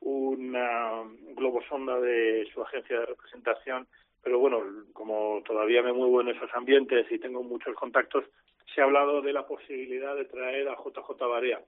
una 0.00 1.02
globo 1.34 1.60
sonda 1.68 1.98
de 1.98 2.46
su 2.54 2.62
agencia 2.62 3.00
de 3.00 3.06
representación, 3.06 3.88
pero 4.22 4.38
bueno, 4.38 4.62
como 4.92 5.42
todavía 5.44 5.82
me 5.82 5.92
muevo 5.92 6.20
en 6.20 6.28
esos 6.28 6.50
ambientes 6.54 7.10
y 7.10 7.18
tengo 7.18 7.42
muchos 7.42 7.74
contactos, 7.74 8.24
se 8.72 8.80
ha 8.80 8.84
hablado 8.84 9.20
de 9.20 9.32
la 9.32 9.46
posibilidad 9.46 10.14
de 10.14 10.26
traer 10.26 10.68
a 10.68 10.76
JJ 10.76 11.18
Barea 11.18 11.60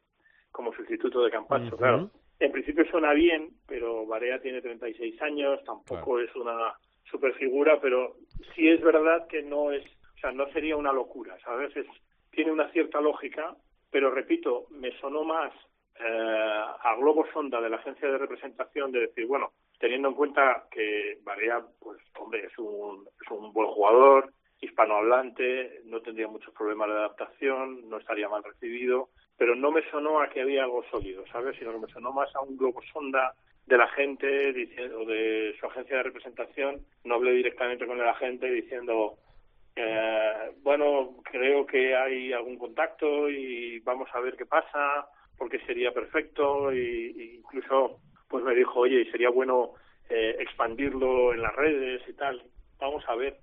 como 0.53 0.73
sustituto 0.73 1.25
de 1.25 1.31
Campacho, 1.31 1.75
uh 1.75 1.79
-huh. 1.79 1.79
claro 1.79 2.11
en 2.41 2.53
principio 2.53 2.85
suena 2.91 3.13
bien, 3.13 3.51
pero 3.67 4.07
Barea 4.07 4.41
tiene 4.41 4.61
36 4.61 5.21
años, 5.23 5.63
tampoco 5.65 6.15
claro. 6.15 6.21
es 6.21 6.37
una 6.37 6.75
super 7.11 7.35
figura, 7.35 7.81
pero 7.81 8.17
sí 8.55 8.69
es 8.69 8.81
verdad 8.81 9.27
que 9.29 9.43
no 9.43 9.73
es, 9.73 9.85
o 9.85 10.19
sea, 10.21 10.31
no 10.33 10.49
sería 10.53 10.77
una 10.77 10.93
locura, 10.93 11.37
¿sabes? 11.45 11.77
Es, 11.77 11.87
tiene 12.31 12.53
una 12.53 12.71
cierta 12.71 13.01
lógica, 13.01 13.57
pero 13.91 14.11
repito, 14.11 14.67
me 14.71 14.93
sonó 15.01 15.25
más 15.25 15.53
eh, 15.99 16.63
a 16.81 16.95
globo 16.97 17.27
sonda 17.33 17.61
de 17.61 17.71
la 17.71 17.77
agencia 17.77 18.09
de 18.09 18.19
representación 18.19 18.93
de 18.93 19.01
decir, 19.01 19.27
bueno, 19.27 19.53
teniendo 19.81 20.09
en 20.09 20.15
cuenta 20.15 20.65
que 20.71 21.19
Barea, 21.23 21.65
pues, 21.81 21.99
hombre, 22.19 22.45
es 22.45 22.59
un, 22.59 23.09
es 23.21 23.31
un 23.31 23.53
buen 23.53 23.69
jugador, 23.69 24.33
hispanohablante, 24.61 25.83
no 25.85 26.01
tendría 26.03 26.29
muchos 26.29 26.53
problemas 26.55 26.89
de 26.89 26.95
adaptación, 26.95 27.89
no 27.89 27.99
estaría 27.99 28.29
mal 28.29 28.45
recibido, 28.45 29.09
pero 29.39 29.55
no 29.55 29.71
me 29.71 29.89
sonó 29.91 30.21
a 30.21 30.29
que 30.29 30.43
había 30.43 30.65
algo 30.65 30.85
sólido, 30.91 31.25
¿sabes? 31.33 31.57
Sino 31.59 31.73
que 31.73 31.87
me 31.87 31.93
sonó 31.93 32.13
más 32.13 32.35
a 32.35 32.41
un 32.41 32.59
globo 32.59 32.83
sonda 32.93 33.35
de 33.67 33.79
la 33.79 33.87
gente 33.89 34.51
o 34.95 35.05
de 35.05 35.55
su 35.59 35.67
agencia 35.67 35.99
de 35.99 36.03
representación. 36.03 36.81
No 37.05 37.15
hablé 37.15 37.33
directamente 37.33 37.87
con 37.87 38.01
el 38.01 38.09
agente 38.09 38.51
diciendo, 38.51 39.17
eh, 39.77 40.51
bueno, 40.63 41.17
creo 41.23 41.65
que 41.67 41.95
hay 41.95 42.33
algún 42.33 42.59
contacto 42.59 43.31
y 43.31 43.79
vamos 43.81 44.09
a 44.13 44.21
ver 44.21 44.37
qué 44.37 44.45
pasa, 44.45 45.07
porque 45.37 45.61
sería 45.61 45.93
perfecto. 45.93 46.73
Y, 46.73 47.37
incluso, 47.39 48.01
pues 48.29 48.43
me 48.43 48.57
dijo, 48.57 48.81
oye, 48.81 49.09
sería 49.13 49.31
bueno 49.31 49.75
eh, 50.11 50.35
expandirlo 50.41 51.33
en 51.33 51.43
las 51.43 51.55
redes 51.55 52.03
y 52.09 52.13
tal. 52.15 52.43
Vamos 52.81 53.05
a 53.07 53.15
ver. 53.15 53.37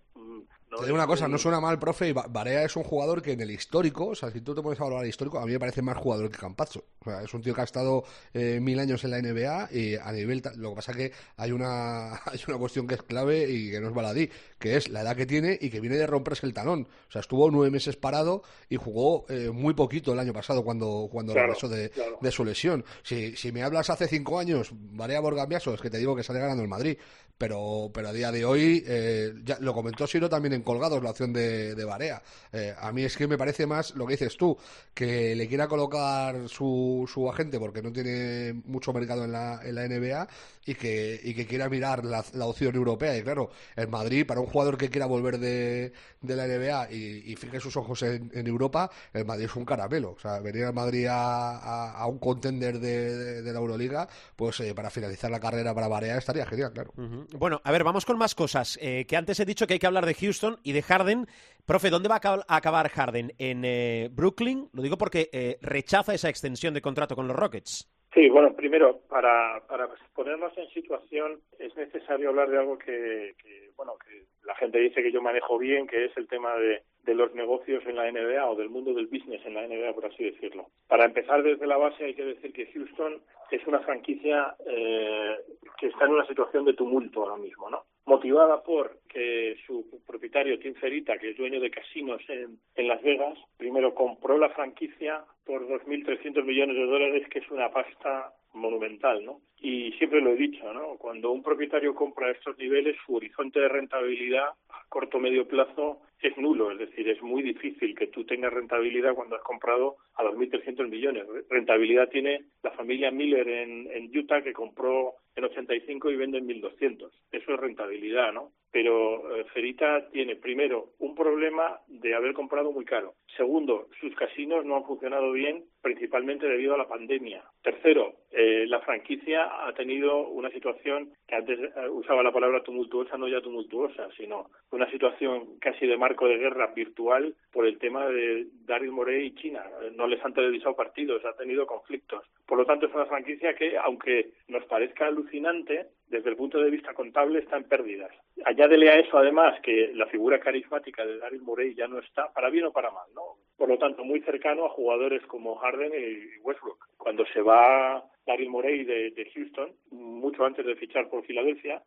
Te 0.79 0.85
digo 0.85 0.95
una 0.95 1.07
cosa, 1.07 1.27
no 1.27 1.37
suena 1.37 1.59
mal, 1.59 1.79
profe, 1.79 2.09
y 2.09 2.13
Barea 2.13 2.63
es 2.63 2.75
un 2.75 2.83
jugador 2.83 3.21
que 3.21 3.33
en 3.33 3.41
el 3.41 3.51
histórico, 3.51 4.07
o 4.07 4.15
sea, 4.15 4.31
si 4.31 4.41
tú 4.41 4.53
te 4.53 4.61
pones 4.61 4.79
a 4.79 4.83
hablar 4.83 5.01
del 5.01 5.09
histórico, 5.09 5.39
a 5.39 5.45
mí 5.45 5.51
me 5.51 5.59
parece 5.59 5.81
más 5.81 5.97
jugador 5.97 6.29
que 6.29 6.37
Campazzo. 6.37 6.83
O 6.99 7.03
sea, 7.03 7.21
es 7.21 7.33
un 7.33 7.41
tío 7.41 7.53
que 7.53 7.61
ha 7.61 7.63
estado 7.65 8.03
eh, 8.33 8.59
mil 8.61 8.79
años 8.79 9.03
en 9.03 9.11
la 9.11 9.21
NBA 9.21 9.69
y 9.71 9.95
a 9.95 10.11
nivel... 10.11 10.41
Lo 10.57 10.71
que 10.71 10.75
pasa 10.75 10.91
es 10.91 10.97
que 10.97 11.11
hay 11.37 11.51
una, 11.51 12.13
hay 12.25 12.39
una 12.47 12.57
cuestión 12.57 12.87
que 12.87 12.95
es 12.95 13.03
clave 13.03 13.49
y 13.49 13.71
que 13.71 13.79
no 13.79 13.87
es 13.89 13.93
baladí, 13.93 14.29
que 14.59 14.77
es 14.77 14.89
la 14.89 15.01
edad 15.01 15.15
que 15.15 15.25
tiene 15.25 15.57
y 15.59 15.69
que 15.69 15.79
viene 15.79 15.97
de 15.97 16.07
romperse 16.07 16.45
el 16.45 16.53
talón. 16.53 16.87
O 17.07 17.11
sea, 17.11 17.21
estuvo 17.21 17.49
nueve 17.51 17.71
meses 17.71 17.95
parado 17.95 18.43
y 18.69 18.75
jugó 18.75 19.25
eh, 19.29 19.51
muy 19.51 19.73
poquito 19.73 20.13
el 20.13 20.19
año 20.19 20.33
pasado 20.33 20.63
cuando, 20.63 21.07
cuando 21.11 21.33
claro, 21.33 21.47
regresó 21.47 21.69
de, 21.69 21.89
claro. 21.89 22.17
de, 22.21 22.31
su 22.31 22.43
lesión. 22.43 22.83
Si, 23.03 23.35
si 23.35 23.51
me 23.51 23.63
hablas 23.63 23.89
hace 23.89 24.07
cinco 24.07 24.39
años, 24.39 24.69
Barea 24.73 25.19
Borgambiaso, 25.19 25.73
es 25.73 25.81
que 25.81 25.89
te 25.89 25.97
digo 25.97 26.15
que 26.15 26.23
sale 26.23 26.39
ganando 26.39 26.63
el 26.63 26.69
Madrid. 26.69 26.97
Pero, 27.37 27.91
pero 27.93 28.09
a 28.09 28.13
día 28.13 28.31
de 28.31 28.45
hoy, 28.45 28.81
eh, 28.87 29.33
ya 29.43 29.57
lo 29.59 29.73
comentó 29.73 30.07
Siro 30.07 30.29
también 30.29 30.53
en 30.53 30.61
Colgados, 30.65 31.01
la 31.01 31.11
opción 31.11 31.31
de, 31.31 31.75
de 31.75 31.85
Barea. 31.85 32.21
Eh, 32.51 32.75
a 32.77 32.91
mí 32.91 33.03
es 33.03 33.15
que 33.15 33.27
me 33.27 33.37
parece 33.37 33.65
más 33.65 33.95
lo 33.95 34.05
que 34.05 34.13
dices 34.13 34.35
tú, 34.35 34.57
que 34.93 35.35
le 35.35 35.47
quiera 35.47 35.67
colocar 35.67 36.49
su, 36.49 37.09
su 37.11 37.29
agente 37.29 37.59
porque 37.59 37.81
no 37.81 37.93
tiene 37.93 38.61
mucho 38.65 38.91
mercado 38.91 39.23
en 39.23 39.31
la, 39.31 39.61
en 39.63 39.75
la 39.75 39.87
NBA 39.87 40.27
y 40.65 40.75
que, 40.75 41.19
y 41.23 41.33
que 41.33 41.45
quiera 41.45 41.69
mirar 41.69 42.03
la, 42.03 42.25
la, 42.33 42.45
opción 42.45 42.75
europea. 42.75 43.15
Y 43.17 43.23
claro, 43.23 43.51
el 43.75 43.87
Madrid, 43.87 44.25
para 44.25 44.39
un 44.39 44.47
jugador 44.47 44.77
que 44.77 44.89
quiera 44.89 45.05
volver 45.05 45.37
de, 45.37 45.93
de 46.21 46.35
la 46.35 46.47
NBA 46.47 46.91
y, 46.91 47.35
fije 47.35 47.59
sus 47.59 47.75
ojos 47.77 48.01
en, 48.01 48.31
en, 48.33 48.47
Europa, 48.47 48.89
el 49.13 49.25
Madrid 49.25 49.45
es 49.45 49.55
un 49.55 49.65
caramelo. 49.65 50.11
O 50.11 50.19
sea, 50.19 50.39
venir 50.39 50.65
al 50.65 50.73
Madrid 50.73 51.05
a, 51.07 51.91
a, 51.91 52.07
un 52.07 52.17
contender 52.17 52.79
de, 52.79 53.41
de, 53.43 53.53
la 53.53 53.59
Euroliga, 53.59 54.07
pues 54.35 54.59
eh, 54.61 54.73
para 54.73 54.89
finalizar 54.89 55.29
la 55.29 55.39
carrera 55.39 55.73
para 55.73 55.87
Barea 55.87 56.17
estaría 56.17 56.45
genial, 56.45 56.71
claro. 56.73 56.93
Bueno, 57.37 57.61
a 57.63 57.71
ver, 57.71 57.83
vamos 57.83 58.05
con 58.05 58.17
más 58.17 58.33
cosas. 58.33 58.79
Eh, 58.81 59.05
que 59.07 59.15
antes 59.15 59.39
he 59.39 59.45
dicho 59.45 59.67
que 59.67 59.73
hay 59.73 59.79
que 59.79 59.87
hablar 59.87 60.05
de 60.05 60.15
Houston 60.15 60.54
y 60.63 60.73
de 60.73 60.81
Harden. 60.81 61.27
Profe, 61.65 61.89
¿dónde 61.89 62.09
va 62.09 62.19
a 62.23 62.55
acabar 62.57 62.89
Harden? 62.89 63.31
¿En 63.37 63.63
eh, 63.65 64.09
Brooklyn? 64.11 64.69
Lo 64.73 64.81
digo 64.81 64.97
porque 64.97 65.29
eh, 65.33 65.57
rechaza 65.61 66.13
esa 66.13 66.29
extensión 66.29 66.73
de 66.73 66.81
contrato 66.81 67.15
con 67.15 67.27
los 67.27 67.35
Rockets. 67.35 67.89
Sí, 68.15 68.29
bueno, 68.29 68.55
primero, 68.55 69.01
para, 69.09 69.61
para 69.67 69.89
ponernos 70.13 70.57
en 70.57 70.69
situación, 70.69 71.41
es 71.59 71.75
necesario 71.75 72.29
hablar 72.29 72.49
de 72.49 72.57
algo 72.57 72.77
que, 72.77 73.35
bueno, 73.75 73.95
que 73.97 74.23
la 74.45 74.55
gente 74.55 74.79
dice 74.79 75.03
que 75.03 75.11
yo 75.11 75.21
manejo 75.21 75.57
bien, 75.57 75.85
que 75.85 76.05
es 76.05 76.15
el 76.15 76.25
tema 76.29 76.55
de, 76.55 76.81
de 77.03 77.13
los 77.13 77.35
negocios 77.35 77.85
en 77.85 77.97
la 77.97 78.09
NBA 78.09 78.49
o 78.49 78.55
del 78.55 78.69
mundo 78.69 78.93
del 78.93 79.07
business 79.07 79.45
en 79.45 79.55
la 79.55 79.67
NBA, 79.67 79.93
por 79.93 80.05
así 80.05 80.23
decirlo. 80.23 80.67
Para 80.87 81.03
empezar 81.03 81.43
desde 81.43 81.67
la 81.67 81.75
base 81.75 82.05
hay 82.05 82.15
que 82.15 82.23
decir 82.23 82.53
que 82.53 82.67
Houston 82.67 83.21
es 83.51 83.67
una 83.67 83.81
franquicia 83.81 84.55
eh, 84.65 85.35
que 85.77 85.87
está 85.87 86.05
en 86.05 86.11
una 86.11 86.25
situación 86.25 86.63
de 86.63 86.73
tumulto 86.73 87.21
ahora 87.23 87.35
mismo, 87.35 87.69
¿no? 87.69 87.83
Motivada 88.05 88.63
por 88.63 88.99
que 89.09 89.57
su 89.65 90.03
propietario 90.05 90.59
Tim 90.59 90.75
Ferita, 90.75 91.17
que 91.17 91.31
es 91.31 91.37
dueño 91.37 91.59
de 91.59 91.71
casinos 91.71 92.21
en, 92.29 92.59
en 92.75 92.87
Las 92.87 93.01
Vegas, 93.01 93.37
primero 93.57 93.95
compró 93.95 94.37
la 94.37 94.49
franquicia 94.49 95.23
por 95.43 95.67
2.300 95.67 96.43
millones 96.43 96.75
de 96.75 96.85
dólares, 96.85 97.27
que 97.29 97.39
es 97.39 97.49
una 97.49 97.71
pasta 97.71 98.31
monumental, 98.53 99.25
¿no? 99.25 99.41
Y 99.59 99.91
siempre 99.93 100.21
lo 100.21 100.31
he 100.31 100.35
dicho, 100.35 100.71
¿no? 100.73 100.97
Cuando 100.97 101.31
un 101.31 101.41
propietario 101.41 101.95
compra 101.95 102.31
estos 102.31 102.57
niveles, 102.57 102.95
su 103.05 103.15
horizonte 103.15 103.59
de 103.59 103.69
rentabilidad 103.69 104.49
corto 104.95 105.19
medio 105.19 105.45
plazo 105.45 105.99
es 106.21 106.37
nulo, 106.37 106.71
es 106.71 106.79
decir, 106.79 107.09
es 107.09 107.21
muy 107.21 107.43
difícil 107.43 107.93
que 107.93 108.07
tú 108.07 108.23
tengas 108.23 108.53
rentabilidad 108.53 109.13
cuando 109.13 109.35
has 109.35 109.41
comprado 109.41 109.97
a 110.15 110.23
2.300 110.23 110.87
millones. 110.87 111.25
Rentabilidad 111.49 112.07
tiene 112.07 112.45
la 112.63 112.71
familia 112.71 113.11
Miller 113.11 113.45
en, 113.45 113.91
en 113.91 114.17
Utah 114.17 114.41
que 114.41 114.53
compró 114.53 115.15
en 115.35 115.43
85 115.43 116.11
y 116.11 116.15
vende 116.15 116.37
en 116.37 116.47
1.200. 116.47 117.11
Eso 117.29 117.53
es 117.53 117.59
rentabilidad, 117.59 118.31
¿no? 118.31 118.53
Pero 118.75 119.37
eh, 119.37 119.45
Ferita 119.53 120.09
tiene 120.11 120.35
primero 120.35 120.89
un 120.99 121.15
problema 121.15 121.79
de 121.87 122.13
haber 122.13 122.33
comprado 122.33 122.73
muy 122.73 122.83
caro. 122.83 123.13
Segundo, 123.37 123.87
sus 124.01 124.13
casinos 124.15 124.65
no 124.65 124.75
han 124.75 124.83
funcionado 124.83 125.31
bien, 125.31 125.63
principalmente 125.81 126.45
debido 126.45 126.75
a 126.75 126.77
la 126.77 126.89
pandemia. 126.89 127.41
Tercero, 127.63 128.15
eh, 128.31 128.65
la 128.67 128.81
franquicia 128.81 129.65
ha 129.65 129.71
tenido 129.71 130.27
una 130.27 130.49
situación 130.49 131.13
que 131.25 131.35
antes 131.35 131.57
eh, 131.57 131.89
usaba 131.89 132.21
la 132.21 132.33
palabra 132.33 132.63
tumultuosa, 132.63 133.17
no 133.17 133.29
ya 133.29 133.39
tumultuosa, 133.39 134.09
sino 134.17 134.49
una 134.71 134.91
situación 134.91 135.57
casi 135.61 135.87
de 135.87 135.95
marco 135.95 136.27
de 136.27 136.37
guerra 136.37 136.73
virtual 136.75 137.33
por 137.53 137.65
el 137.65 137.79
tema 137.79 138.05
de 138.07 138.47
Daryl 138.65 138.91
Morey 138.91 139.27
y 139.27 139.35
China. 139.35 139.63
No 139.95 140.05
les 140.05 140.23
han 140.25 140.33
televisado 140.33 140.75
partidos, 140.75 141.23
ha 141.23 141.31
tenido 141.37 141.65
conflictos. 141.65 142.25
Por 142.47 142.57
lo 142.57 142.65
tanto, 142.65 142.85
es 142.85 142.93
una 142.93 143.05
franquicia 143.05 143.55
que, 143.55 143.77
aunque 143.77 144.33
nos 144.47 144.63
parezca 144.65 145.07
alucinante, 145.07 145.87
desde 146.07 146.29
el 146.29 146.35
punto 146.35 146.59
de 146.59 146.69
vista 146.69 146.93
contable 146.93 147.39
está 147.39 147.57
en 147.57 147.63
pérdidas. 147.63 148.11
Añádele 148.45 148.89
a 148.89 148.99
eso, 148.99 149.17
además, 149.17 149.59
que 149.61 149.91
la 149.95 150.05
figura 150.07 150.39
carismática 150.39 151.05
de 151.05 151.17
Daryl 151.17 151.41
Morey 151.41 151.73
ya 151.73 151.87
no 151.87 151.99
está, 151.99 152.31
para 152.31 152.49
bien 152.49 152.65
o 152.65 152.71
para 152.71 152.91
mal, 152.91 153.07
¿no? 153.15 153.37
Por 153.57 153.69
lo 153.69 153.77
tanto, 153.77 154.03
muy 154.03 154.21
cercano 154.21 154.65
a 154.65 154.69
jugadores 154.69 155.25
como 155.27 155.55
Harden 155.55 155.91
y 155.93 156.39
Westbrook. 156.41 156.77
Cuando 156.97 157.25
se 157.27 157.41
va 157.41 158.03
Daryl 158.25 158.49
Morey 158.49 158.83
de, 158.83 159.31
Houston, 159.33 159.71
mucho 159.91 160.43
antes 160.45 160.65
de 160.65 160.75
fichar 160.75 161.09
por 161.09 161.23
Filadelfia, 161.25 161.81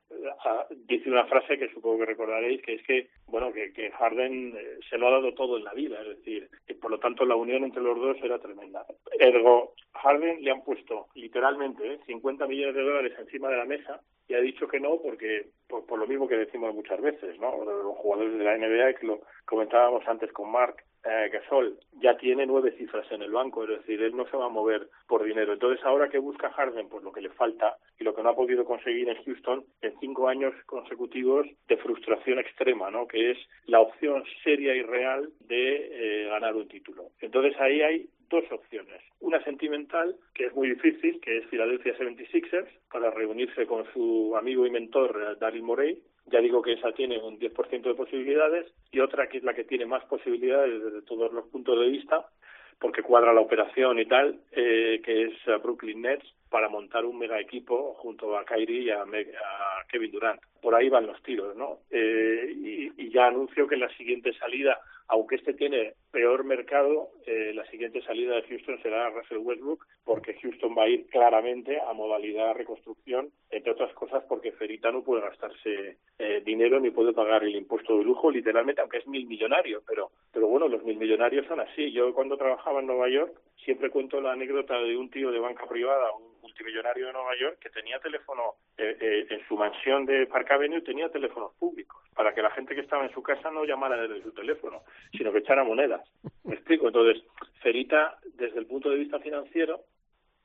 dice 0.87 1.11
una 1.11 1.27
frase 1.27 1.59
que 1.59 1.69
supongo 1.69 1.99
que 1.99 2.07
recordaréis, 2.07 2.63
que 2.63 2.75
es 2.75 2.83
que, 2.85 3.09
bueno, 3.27 3.53
que, 3.53 3.73
que 3.73 3.91
Harden 3.91 4.55
eh, 4.57 4.79
se 4.89 4.97
lo 4.97 5.09
ha 5.09 5.13
dado 5.13 5.35
todo 5.35 5.59
en 5.59 5.65
la 5.65 5.75
vida, 5.75 6.01
es 6.01 6.19
decir, 6.19 6.49
que 6.67 6.75
por 6.75 6.91
lo 6.91 6.99
tanto 7.01 7.25
la 7.25 7.35
unión 7.35 7.65
entre 7.65 7.83
los 7.83 7.99
dos 7.99 8.17
era 8.23 8.39
tremenda. 8.39 8.87
Ergo, 9.19 9.75
Harden 9.95 10.43
le 10.43 10.53
han 10.53 10.63
puesto 10.63 11.09
literalmente 11.15 11.99
50 12.07 12.45
eh, 12.45 12.49
millones 12.49 12.75
de 12.75 12.83
dólares 12.83 13.13
encima 13.19 13.49
de 13.49 13.57
la 13.57 13.65
mesa 13.65 14.01
y 14.29 14.35
ha 14.35 14.41
dicho 14.41 14.69
que 14.69 14.79
no 14.79 15.01
porque 15.03 15.47
por, 15.67 15.87
por, 15.87 15.99
lo 15.99 16.07
mismo 16.07 16.29
que 16.29 16.37
decimos 16.37 16.75
muchas 16.75 17.01
veces, 17.01 17.39
¿no? 17.41 17.65
Los 17.65 17.97
jugadores 17.97 18.39
de 18.39 18.45
la 18.45 18.57
NBA 18.57 18.95
que 18.95 19.07
lo 19.07 19.21
comentábamos 19.45 20.07
antes 20.07 20.31
con 20.33 20.53
Mark 20.53 20.77
eh, 21.05 21.31
Gasol 21.33 21.79
ya 22.01 22.17
tiene 22.17 22.47
nueve 22.47 22.75
cifras 22.77 23.11
en 23.13 23.23
el 23.23 23.31
banco, 23.31 23.65
es 23.65 23.71
decir, 23.71 24.03
él 24.03 24.17
no 24.17 24.27
se 24.29 24.37
va 24.37 24.47
a 24.47 24.51
mover 24.51 24.89
por 25.07 25.25
dinero. 25.25 25.53
Entonces, 25.53 25.85
ahora 25.85 26.09
que 26.09 26.19
busca 26.19 26.51
Harden, 26.51 26.89
pues 26.89 27.03
lo 27.05 27.13
que 27.13 27.21
le 27.21 27.31
falta 27.31 27.77
y 27.99 28.05
lo 28.05 28.15
que 28.15 28.23
no 28.23 28.31
ha 28.31 28.37
podido 28.37 28.65
conseguir 28.65 29.09
en 29.09 29.23
Houston 29.25 29.65
en 29.83 29.99
cinco 30.01 30.29
años 30.29 30.55
consecutivos 30.67 31.47
de 31.69 31.77
frustración 31.77 32.39
extrema, 32.39 32.91
¿no? 32.91 33.07
Que 33.07 33.33
es 33.33 33.39
la 33.67 33.81
opción 33.81 34.25
seria 34.43 34.75
y 34.75 34.83
real 34.83 35.31
de 35.41 36.25
eh, 36.25 36.29
ganar 36.29 36.57
un 36.57 36.69
título. 36.69 37.11
Entonces, 37.21 37.59
ahí 37.61 37.81
hay 37.81 38.09
dos 38.31 38.45
opciones. 38.51 39.01
Una 39.21 39.43
sentimental, 39.45 40.17
que 40.35 40.47
es 40.47 40.55
muy 40.55 40.69
difícil, 40.69 41.21
que 41.21 41.39
es 41.39 41.47
Philadelphia 41.47 41.97
76ers, 41.97 42.69
para 42.91 43.11
reunirse 43.11 43.67
con 43.67 43.85
su 43.93 44.37
amigo 44.37 44.67
y 44.67 44.71
mentor 44.71 45.21
eh, 45.21 45.37
Daryl 45.41 45.63
Morey. 45.63 46.03
Ya 46.31 46.41
digo 46.41 46.63
que 46.63 46.75
esa 46.75 46.93
tiene 46.93 47.19
un 47.19 47.39
10% 47.39 47.83
de 47.83 47.95
posibilidades 47.95 48.67
y 48.91 49.01
otra 49.01 49.29
que 49.29 49.39
es 49.39 49.45
la 49.45 49.55
que 49.55 49.65
tiene 49.65 49.87
más 49.87 50.05
posibilidades 50.05 50.83
desde 50.83 51.03
todos 51.03 51.33
los 51.33 51.47
puntos 51.49 51.79
de 51.79 51.89
vista, 51.89 52.27
porque 52.79 53.03
cuadra 53.03 53.33
la 53.33 53.41
operación 53.41 53.99
y 53.99 54.07
tal, 54.07 54.39
eh, 54.53 55.01
que 55.05 55.23
es 55.25 55.63
Brooklyn 55.63 56.03
Nets, 56.03 56.27
para 56.51 56.69
montar 56.69 57.05
un 57.05 57.19
mega 57.19 57.41
equipo 57.41 57.95
junto 57.95 58.37
a 58.37 58.45
Kyrie 58.45 58.83
y 58.83 58.91
a, 58.91 59.03
a 59.03 59.85
Kevin 59.89 60.13
Durant. 60.13 60.41
Por 60.61 60.75
ahí 60.75 60.89
van 60.89 61.07
los 61.07 61.23
tiros, 61.23 61.57
¿no? 61.57 61.81
Eh, 61.91 62.53
y, 62.55 62.93
y, 62.97 63.11
ya 63.11 63.27
anuncio 63.27 63.67
que 63.67 63.77
la 63.77 63.89
siguiente 63.97 64.33
salida, 64.35 64.81
aunque 65.09 65.37
este 65.37 65.55
tiene 65.55 65.95
peor 66.11 66.45
mercado, 66.45 67.09
eh, 67.27 67.53
la 67.55 67.65
siguiente 67.71 68.03
salida 68.03 68.37
de 68.37 68.43
Houston 68.43 68.81
será 68.83 69.11
Russell 69.11 69.39
Westbrook, 69.39 69.87
porque 70.05 70.35
Houston 70.41 70.75
va 70.77 70.85
a 70.85 70.89
ir 70.89 71.07
claramente 71.07 71.81
a 71.81 71.93
modalidad 71.93 72.55
reconstrucción, 72.55 73.31
entre 73.51 73.73
otras 73.73 73.93
cosas 73.95 74.23
porque 74.29 74.53
Ferita 74.53 74.93
no 74.93 75.03
puede 75.03 75.23
gastarse 75.23 75.99
eh, 76.19 76.43
dinero 76.45 76.79
ni 76.81 76.91
puede 76.91 77.13
pagar 77.13 77.45
el 77.45 77.57
impuesto 77.57 77.97
de 77.97 78.05
lujo, 78.05 78.31
literalmente, 78.31 78.81
aunque 78.81 78.99
es 78.99 79.07
mil 79.07 79.27
millonario, 79.27 79.83
pero, 79.87 80.11
pero 80.33 80.47
bueno, 80.47 80.69
los 80.69 80.85
mil 80.85 80.99
millonarios 80.99 81.47
son 81.47 81.61
así. 81.61 81.91
Yo 81.93 82.13
cuando 82.13 82.37
trabajaba 82.37 82.81
en 82.81 82.87
Nueva 82.87 83.09
York 83.09 83.33
siempre 83.65 83.91
cuento 83.91 84.21
la 84.21 84.33
anécdota 84.33 84.79
de 84.79 84.97
un 84.97 85.11
tío 85.11 85.31
de 85.31 85.39
banca 85.41 85.67
privada, 85.67 86.13
un 86.13 86.41
multimillonario 86.41 87.07
de 87.07 87.13
Nueva 87.13 87.37
York, 87.39 87.59
que 87.61 87.71
tenía 87.71 87.99
teléfono 88.01 88.55
eh, 88.77 88.97
eh, 89.01 89.27
en 89.29 89.47
su 89.47 89.57
mansión 89.57 90.07
de 90.07 90.27
Park 90.27 90.51
Avenue, 90.53 90.81
tenía 90.81 91.11
teléfonos 91.11 91.53
públicos, 91.59 92.03
para 92.15 92.35
que 92.35 92.43
la 92.43 92.51
gente 92.51 92.75
que 92.75 92.81
estaba 92.81 93.05
en 93.05 93.13
su 93.13 93.23
casa 93.23 93.51
no 93.51 93.65
llamara 93.65 94.01
desde 94.01 94.23
su 94.23 94.33
teléfono, 94.33 94.83
sino 95.13 95.33
que 95.33 95.39
echara 95.39 95.65
monedas. 95.65 96.03
¿Me 96.45 96.55
explico? 96.55 96.89
Entonces, 96.89 97.23
Ferita, 97.63 98.19
desde 98.35 98.59
el 98.59 98.67
punto 98.67 98.91
de 98.91 98.97
vista 98.97 99.19
financiero, 99.19 99.85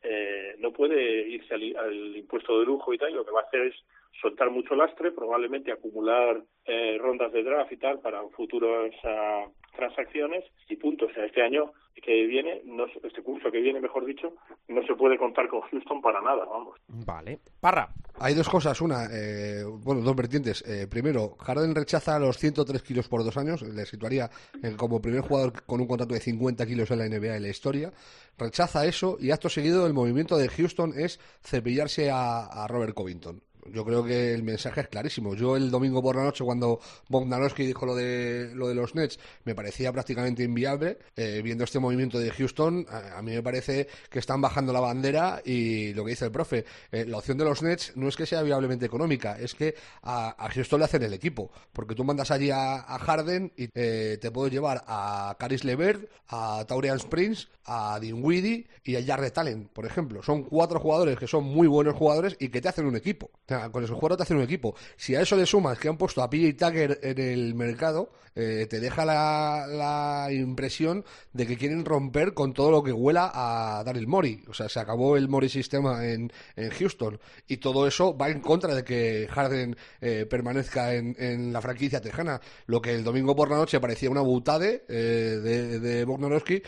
eh, 0.01 0.55
no 0.59 0.71
puede 0.71 1.27
irse 1.29 1.53
al, 1.53 1.75
al, 1.77 2.17
impuesto 2.17 2.59
de 2.59 2.65
lujo 2.65 2.93
y 2.93 2.97
tal, 2.97 3.11
y 3.11 3.15
lo 3.15 3.25
que 3.25 3.31
va 3.31 3.41
a 3.41 3.43
hacer 3.43 3.61
es 3.61 3.75
soltar 4.21 4.49
mucho 4.51 4.75
lastre, 4.75 5.11
probablemente 5.11 5.71
acumular 5.71 6.41
eh, 6.65 6.97
rondas 6.99 7.31
de 7.31 7.43
draft 7.43 7.71
y 7.71 7.77
tal 7.77 7.99
para 7.99 8.21
futuras 8.29 8.93
uh, 9.03 9.51
transacciones 9.75 10.45
y 10.69 10.75
punto. 10.75 11.05
O 11.05 11.13
sea, 11.13 11.25
este 11.25 11.41
año 11.41 11.71
que 12.01 12.25
viene, 12.27 12.61
no, 12.65 12.85
este 12.85 13.21
curso 13.21 13.49
que 13.49 13.61
viene, 13.61 13.79
mejor 13.79 14.05
dicho, 14.05 14.33
no 14.67 14.85
se 14.85 14.95
puede 14.95 15.17
contar 15.17 15.47
con 15.47 15.61
Houston 15.61 16.01
para 16.01 16.21
nada, 16.21 16.45
vamos. 16.45 16.77
Vale. 16.87 17.39
Parra. 17.59 17.89
Hay 18.19 18.33
dos 18.33 18.49
cosas. 18.49 18.79
Una, 18.81 19.05
eh, 19.11 19.63
bueno, 19.65 20.01
dos 20.01 20.15
vertientes. 20.15 20.63
Eh, 20.67 20.87
primero, 20.87 21.35
Harden 21.39 21.73
rechaza 21.73 22.19
los 22.19 22.37
103 22.37 22.81
kilos 22.83 23.07
por 23.07 23.23
dos 23.23 23.37
años. 23.37 23.61
Le 23.61 23.85
situaría 23.85 24.29
en, 24.61 24.75
como 24.75 25.01
primer 25.01 25.21
jugador 25.21 25.63
con 25.65 25.79
un 25.79 25.87
contrato 25.87 26.13
de 26.13 26.19
50 26.19 26.65
kilos 26.65 26.91
en 26.91 26.99
la 26.99 27.07
NBA 27.07 27.37
en 27.37 27.43
la 27.43 27.49
historia. 27.49 27.91
Rechaza 28.37 28.85
eso 28.85 29.17
y 29.19 29.31
acto 29.31 29.49
seguido 29.49 29.87
el 29.87 29.93
movimiento 29.93 30.37
de 30.37 30.49
Houston 30.49 30.93
es 30.95 31.19
cepillarse 31.41 32.11
a, 32.11 32.45
a 32.45 32.67
Robert 32.67 32.93
Covington. 32.93 33.41
Yo 33.71 33.85
creo 33.85 34.03
que 34.03 34.33
el 34.33 34.43
mensaje 34.43 34.81
es 34.81 34.87
clarísimo. 34.87 35.35
Yo 35.35 35.55
el 35.55 35.71
domingo 35.71 36.01
por 36.01 36.15
la 36.15 36.23
noche, 36.23 36.43
cuando 36.43 36.79
Bogdanovsky 37.09 37.65
dijo 37.65 37.85
lo 37.85 37.95
de, 37.95 38.51
lo 38.53 38.67
de 38.67 38.75
los 38.75 38.95
Nets, 38.95 39.19
me 39.45 39.55
parecía 39.55 39.91
prácticamente 39.91 40.43
inviable. 40.43 40.97
Eh, 41.15 41.41
viendo 41.43 41.63
este 41.63 41.79
movimiento 41.79 42.19
de 42.19 42.31
Houston, 42.31 42.85
a, 42.89 43.17
a, 43.17 43.21
mí 43.21 43.31
me 43.31 43.43
parece 43.43 43.87
que 44.09 44.19
están 44.19 44.41
bajando 44.41 44.73
la 44.73 44.79
bandera 44.79 45.41
y 45.43 45.93
lo 45.93 46.03
que 46.03 46.11
dice 46.11 46.25
el 46.25 46.31
profe, 46.31 46.65
eh, 46.91 47.05
la 47.05 47.17
opción 47.17 47.37
de 47.37 47.45
los 47.45 47.61
Nets 47.61 47.93
no 47.95 48.07
es 48.07 48.15
que 48.15 48.25
sea 48.25 48.41
viablemente 48.41 48.85
económica, 48.85 49.37
es 49.39 49.53
que 49.53 49.75
a, 50.01 50.35
Houston 50.53 50.79
le 50.79 50.85
hacen 50.85 51.03
el 51.03 51.13
equipo. 51.13 51.51
Porque 51.71 51.95
tú 51.95 52.03
mandas 52.03 52.31
allí 52.31 52.49
a, 52.51 52.81
Harden 53.03 53.51
y 53.57 53.69
eh, 53.73 54.17
te 54.21 54.31
puedes 54.31 54.53
llevar 54.53 54.83
a 54.87 55.35
Caris 55.39 55.63
Levert, 55.63 56.09
a 56.27 56.63
Taurian 56.67 56.97
Springs, 56.97 57.49
a 57.65 57.99
Dinwiddie 57.99 58.67
y 58.83 58.95
a 58.95 59.03
Jarrett 59.03 59.37
Allen, 59.37 59.69
por 59.73 59.85
ejemplo. 59.85 60.21
Son 60.23 60.43
cuatro 60.43 60.79
jugadores 60.79 61.17
que 61.17 61.27
son 61.27 61.43
muy 61.43 61.67
buenos 61.67 61.95
jugadores 61.95 62.35
y 62.39 62.49
que 62.49 62.61
te 62.61 62.69
hacen 62.69 62.85
un 62.85 62.95
equipo 62.95 63.31
con 63.71 63.83
esos 63.83 63.95
jugadores 63.95 64.17
te 64.17 64.23
hacen 64.23 64.37
un 64.37 64.43
equipo. 64.43 64.75
Si 64.95 65.15
a 65.15 65.21
eso 65.21 65.35
le 65.35 65.45
sumas 65.45 65.77
que 65.77 65.89
han 65.89 65.97
puesto 65.97 66.21
a 66.21 66.29
PJ 66.29 66.53
Tucker 66.53 66.99
en 67.01 67.19
el 67.19 67.55
mercado, 67.55 68.11
eh, 68.35 68.65
te 68.67 68.79
deja 68.79 69.05
la, 69.05 69.67
la, 69.67 70.31
impresión 70.31 71.05
de 71.33 71.45
que 71.45 71.55
quieren 71.55 71.85
romper 71.85 72.33
con 72.33 72.53
todo 72.53 72.71
lo 72.71 72.81
que 72.81 72.91
huela 72.91 73.31
a 73.33 73.83
Daryl 73.83 74.07
Mori. 74.07 74.43
O 74.47 74.53
sea, 74.53 74.69
se 74.69 74.79
acabó 74.79 75.17
el 75.17 75.29
Mori 75.29 75.49
sistema 75.49 76.05
en, 76.07 76.31
en 76.55 76.69
Houston 76.71 77.19
y 77.47 77.57
todo 77.57 77.85
eso 77.85 78.17
va 78.17 78.29
en 78.29 78.39
contra 78.39 78.73
de 78.73 78.83
que 78.83 79.27
Harden 79.29 79.75
eh, 80.01 80.25
permanezca 80.27 80.95
en, 80.95 81.53
la 81.53 81.61
franquicia 81.61 82.01
tejana. 82.01 82.41
Lo 82.65 82.81
que 82.81 82.95
el 82.95 83.03
domingo 83.03 83.35
por 83.35 83.49
la 83.49 83.57
noche 83.57 83.79
parecía 83.79 84.09
una 84.09 84.21
butade 84.21 84.85
eh, 84.87 85.39
de, 85.43 85.79
de 85.79 86.05
Bogdanovsky, 86.05 86.63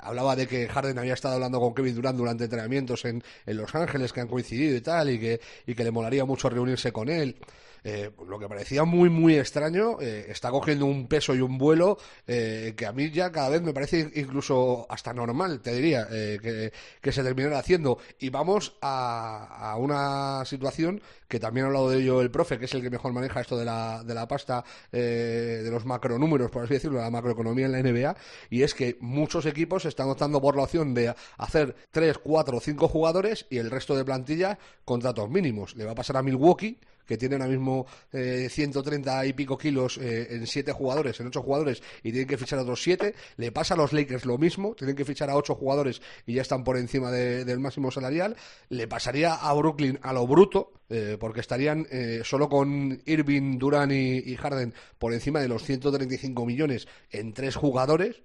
hablaba 0.00 0.36
de 0.36 0.46
que 0.46 0.68
Harden 0.68 0.98
había 0.98 1.14
estado 1.14 1.34
hablando 1.34 1.60
con 1.60 1.74
Kevin 1.74 1.94
Durant 1.94 2.18
durante 2.18 2.44
entrenamientos 2.44 3.04
en, 3.06 3.22
en 3.46 3.56
Los 3.56 3.74
Ángeles 3.74 4.12
que 4.12 4.20
han 4.20 4.28
coincidido 4.28 4.76
y 4.76 4.80
tal, 4.80 5.10
y 5.10 5.18
que, 5.18 5.40
y 5.66 5.74
que 5.74 5.84
le 5.84 5.90
molaría 5.90 6.24
mucho 6.24 6.48
reunirse 6.48 6.92
con 6.92 7.08
él. 7.08 7.36
Eh, 7.84 8.10
lo 8.28 8.38
que 8.38 8.48
parecía 8.48 8.84
muy, 8.84 9.10
muy 9.10 9.36
extraño, 9.36 10.00
eh, 10.00 10.26
está 10.28 10.50
cogiendo 10.50 10.86
un 10.86 11.08
peso 11.08 11.34
y 11.34 11.40
un 11.40 11.58
vuelo 11.58 11.98
eh, 12.26 12.74
que 12.76 12.86
a 12.86 12.92
mí 12.92 13.10
ya 13.10 13.32
cada 13.32 13.48
vez 13.48 13.62
me 13.62 13.72
parece 13.72 14.10
incluso 14.14 14.86
hasta 14.88 15.12
normal, 15.12 15.60
te 15.60 15.74
diría, 15.74 16.06
que, 16.08 16.72
que, 17.00 17.12
se 17.12 17.22
terminara 17.22 17.58
haciendo. 17.58 17.98
Y 18.18 18.30
vamos 18.30 18.76
a, 18.80 19.72
a, 19.72 19.76
una 19.76 20.44
situación 20.44 21.02
que 21.26 21.40
también 21.40 21.64
ha 21.64 21.68
hablado 21.68 21.90
de 21.90 21.98
ello 21.98 22.20
el 22.20 22.30
profe, 22.30 22.58
que 22.58 22.66
es 22.66 22.74
el 22.74 22.82
que 22.82 22.90
mejor 22.90 23.12
maneja 23.12 23.40
esto 23.40 23.56
de 23.56 23.64
la, 23.64 24.04
de 24.04 24.14
la 24.14 24.28
pasta, 24.28 24.64
de 24.90 25.68
los 25.70 25.84
macronúmeros, 25.84 26.50
por 26.50 26.64
así 26.64 26.74
decirlo, 26.74 26.98
de 26.98 27.04
la 27.04 27.10
macroeconomía 27.10 27.66
en 27.66 27.72
la 27.72 27.82
NBA, 27.82 28.16
y 28.50 28.62
es 28.62 28.74
que 28.74 28.96
muchos 29.00 29.46
equipos 29.46 29.84
están 29.86 30.08
optando 30.08 30.40
por 30.40 30.56
la 30.56 30.64
opción 30.64 30.94
de 30.94 31.14
hacer 31.38 31.74
3, 31.90 32.18
4 32.18 32.56
o 32.56 32.60
5 32.60 32.88
jugadores 32.88 33.46
y 33.50 33.58
el 33.58 33.70
resto 33.70 33.96
de 33.96 34.04
plantilla 34.04 34.58
contratos 34.84 35.30
mínimos. 35.30 35.74
Le 35.76 35.84
va 35.84 35.92
a 35.92 35.96
pasar 35.96 36.18
a 36.18 36.22
Milwaukee 36.22 36.78
que 37.06 37.16
tiene 37.16 37.36
ahora 37.36 37.48
mismo 37.48 37.86
eh, 38.12 38.48
130 38.50 39.26
y 39.26 39.32
pico 39.32 39.58
kilos 39.58 39.98
eh, 39.98 40.28
en 40.30 40.46
siete 40.46 40.72
jugadores, 40.72 41.18
en 41.20 41.26
ocho 41.26 41.42
jugadores, 41.42 41.82
y 42.02 42.10
tienen 42.10 42.28
que 42.28 42.36
fichar 42.36 42.58
a 42.58 42.62
otros 42.62 42.82
siete. 42.82 43.14
Le 43.36 43.52
pasa 43.52 43.74
a 43.74 43.76
los 43.76 43.92
Lakers 43.92 44.24
lo 44.24 44.38
mismo, 44.38 44.74
tienen 44.74 44.96
que 44.96 45.04
fichar 45.04 45.30
a 45.30 45.36
ocho 45.36 45.54
jugadores 45.54 46.02
y 46.26 46.34
ya 46.34 46.42
están 46.42 46.64
por 46.64 46.76
encima 46.76 47.10
de, 47.10 47.44
del 47.44 47.60
máximo 47.60 47.90
salarial. 47.90 48.36
Le 48.68 48.88
pasaría 48.88 49.34
a 49.34 49.52
Brooklyn 49.54 49.98
a 50.02 50.12
lo 50.12 50.26
bruto, 50.26 50.72
eh, 50.94 51.16
porque 51.18 51.40
estarían 51.40 51.86
eh, 51.90 52.20
solo 52.22 52.50
con 52.50 53.00
Irving, 53.06 53.56
Duran 53.56 53.90
y, 53.90 54.36
Harden 54.36 54.74
por 54.98 55.14
encima 55.14 55.40
de 55.40 55.48
los 55.48 55.64
135 55.64 56.44
millones 56.44 56.86
en 57.10 57.32
tres 57.32 57.56
jugadores. 57.56 58.20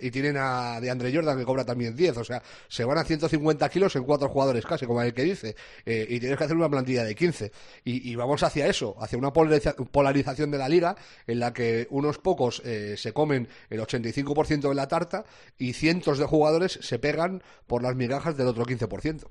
y 0.00 0.10
tienen 0.12 0.36
a 0.36 0.80
de 0.80 0.90
Andre 0.90 1.12
Jordan 1.12 1.36
que 1.36 1.44
cobra 1.44 1.64
también 1.64 1.96
10. 1.96 2.18
O 2.18 2.24
sea, 2.24 2.40
se 2.68 2.84
van 2.84 2.98
a 2.98 3.04
150 3.04 3.68
kilos 3.70 3.96
en 3.96 4.04
cuatro 4.04 4.28
jugadores 4.28 4.64
casi, 4.64 4.86
como 4.86 5.02
el 5.02 5.12
que 5.12 5.24
dice. 5.24 5.56
Eh, 5.84 6.06
y 6.08 6.20
tienes 6.20 6.38
que 6.38 6.44
hacer 6.44 6.56
una 6.56 6.68
plantilla 6.68 7.02
de 7.02 7.16
15. 7.16 7.50
Y, 7.84 8.14
vamos 8.22 8.42
hacia 8.42 8.66
eso, 8.66 8.96
hacia 9.00 9.18
una 9.18 9.32
polarización 9.32 10.50
de 10.50 10.58
la 10.58 10.68
liga 10.68 10.96
en 11.26 11.40
la 11.40 11.52
que 11.52 11.86
unos 11.90 12.18
pocos 12.18 12.62
eh, 12.64 12.96
se 12.96 13.12
comen 13.12 13.48
el 13.70 13.80
85% 13.80 14.68
de 14.68 14.74
la 14.74 14.88
tarta 14.88 15.24
y 15.58 15.72
cientos 15.74 16.18
de 16.18 16.24
jugadores 16.24 16.78
se 16.80 16.98
pegan 16.98 17.42
por 17.66 17.82
las 17.82 17.94
migajas 17.94 18.36
del 18.36 18.48
otro 18.48 18.64
15%. 18.64 19.28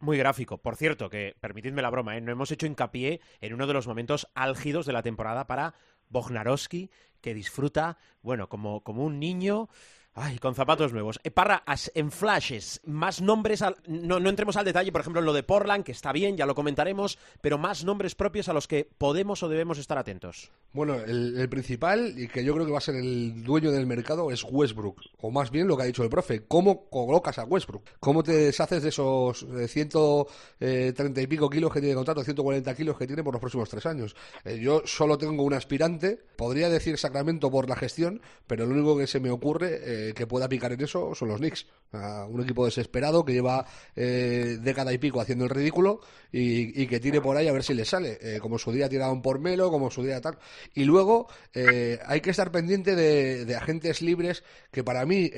Muy 0.00 0.18
gráfico. 0.18 0.58
Por 0.58 0.76
cierto, 0.76 1.10
que 1.10 1.36
permitidme 1.40 1.82
la 1.82 1.90
broma, 1.90 2.16
¿eh? 2.16 2.20
no 2.20 2.32
hemos 2.32 2.50
hecho 2.50 2.66
hincapié 2.66 3.20
en 3.40 3.54
uno 3.54 3.66
de 3.66 3.74
los 3.74 3.86
momentos 3.86 4.28
álgidos 4.34 4.86
de 4.86 4.92
la 4.92 5.02
temporada 5.02 5.46
para 5.46 5.74
Bognarowski, 6.08 6.90
que 7.20 7.34
disfruta, 7.34 7.98
bueno, 8.22 8.48
como, 8.48 8.82
como 8.82 9.04
un 9.04 9.20
niño 9.20 9.68
Ay, 10.14 10.38
con 10.38 10.56
zapatos 10.56 10.92
nuevos. 10.92 11.20
Eh, 11.22 11.30
Parra, 11.30 11.62
en 11.94 12.10
flashes, 12.10 12.80
más 12.84 13.22
nombres, 13.22 13.62
no, 13.86 14.18
no, 14.18 14.28
entremos 14.28 14.56
al 14.56 14.64
detalle, 14.64 14.90
por 14.90 15.02
ejemplo, 15.02 15.20
en 15.20 15.26
lo 15.26 15.32
de 15.32 15.44
Portland, 15.44 15.84
que 15.84 15.92
está 15.92 16.10
bien, 16.12 16.36
ya 16.36 16.46
lo 16.46 16.56
comentaremos, 16.56 17.16
pero 17.40 17.58
más 17.58 17.84
nombres 17.84 18.16
propios 18.16 18.48
a 18.48 18.52
los 18.52 18.66
que 18.66 18.88
podemos 18.98 19.44
o 19.44 19.48
debemos 19.48 19.78
estar 19.78 19.98
atentos. 19.98 20.50
Bueno, 20.72 20.96
el, 20.96 21.48
principal, 21.48 22.14
y 22.16 22.26
que 22.26 22.44
yo 22.44 22.54
creo 22.54 22.66
que 22.66 22.72
va 22.72 22.78
a 22.78 22.82
ser 22.82 22.96
el 22.96 23.44
dueño 23.44 23.70
del 23.70 23.86
mercado, 23.86 24.32
es 24.32 24.44
Westbrook, 24.44 25.00
o 25.20 25.30
más 25.30 25.52
bien 25.52 25.68
lo 25.68 25.76
que 25.76 25.84
ha 25.84 25.86
dicho 25.86 26.02
el 26.02 26.10
profe, 26.10 26.44
¿cómo 26.46 26.90
colocas 26.90 27.38
a 27.38 27.44
Westbrook? 27.44 27.84
¿Cómo 28.00 28.24
te 28.24 28.32
deshaces 28.32 28.82
de 28.82 28.88
esos 28.88 29.46
130 29.68 30.32
eh, 30.58 30.92
eh, 30.96 31.22
y 31.22 31.26
pico 31.28 31.48
kilos 31.48 31.72
que 31.72 31.80
tiene 31.80 31.94
contrato, 31.94 32.24
140 32.24 32.74
kilos 32.74 32.98
que 32.98 33.06
tiene 33.06 33.22
por 33.22 33.34
los 33.34 33.40
próximos 33.40 33.68
tres 33.68 33.86
años? 33.86 34.16
yo 34.60 34.82
solo 34.84 35.18
tengo 35.18 35.44
un 35.44 35.54
aspirante, 35.54 36.18
podría 36.36 36.68
decir 36.68 36.98
Sacramento 36.98 37.50
por 37.50 37.68
la 37.68 37.76
gestión, 37.76 38.20
pero 38.46 38.66
lo 38.66 38.74
único 38.74 38.98
que 38.98 39.06
se 39.06 39.20
me 39.20 39.30
ocurre 39.30 39.99
que 40.14 40.26
pueda 40.26 40.48
picar 40.48 40.72
en 40.72 40.80
eso 40.80 41.14
son 41.14 41.28
los 41.28 41.38
Knicks. 41.38 41.66
un 41.92 42.42
equipo 42.42 42.64
desesperado 42.64 43.24
que 43.24 43.32
lleva 43.32 43.66
eh, 43.96 44.58
década 44.60 44.92
y 44.92 44.98
pico 44.98 45.20
haciendo 45.20 45.44
el 45.44 45.50
ridículo 45.50 46.00
y, 46.32 46.86
que 46.86 47.00
tire 47.00 47.20
por 47.20 47.36
ahí 47.36 47.48
a 47.48 47.52
ver 47.52 47.62
si 47.62 47.74
le 47.74 47.84
sale. 47.84 48.18
Eh, 48.20 48.38
como 48.40 48.58
su 48.58 48.72
día 48.72 48.88
tiraron 48.88 49.22
por 49.22 49.38
Melo, 49.38 49.70
como 49.70 49.90
su 49.90 50.02
día 50.02 50.20
tal. 50.20 50.38
Y 50.74 50.84
luego 50.84 51.28
eh, 51.54 51.98
hay 52.06 52.20
que 52.20 52.30
estar 52.30 52.50
pendiente 52.50 52.94
de, 52.94 53.54
agentes 53.54 54.00
libres, 54.00 54.44
que 54.70 54.84
para 54.84 55.04
mí 55.04 55.30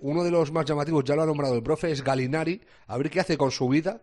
uno 0.00 0.24
de 0.24 0.30
los 0.30 0.52
más 0.52 0.64
llamativos, 0.66 1.04
ya 1.04 1.14
lo 1.14 1.22
ha 1.22 1.26
nombrado 1.26 1.54
el 1.54 1.62
profe, 1.62 1.90
es 1.92 2.02
Galinari. 2.02 2.60
A 2.88 2.98
ver 2.98 3.08
qué 3.10 3.20
hace 3.20 3.36
con 3.36 3.52
su 3.52 3.68
vida, 3.68 4.00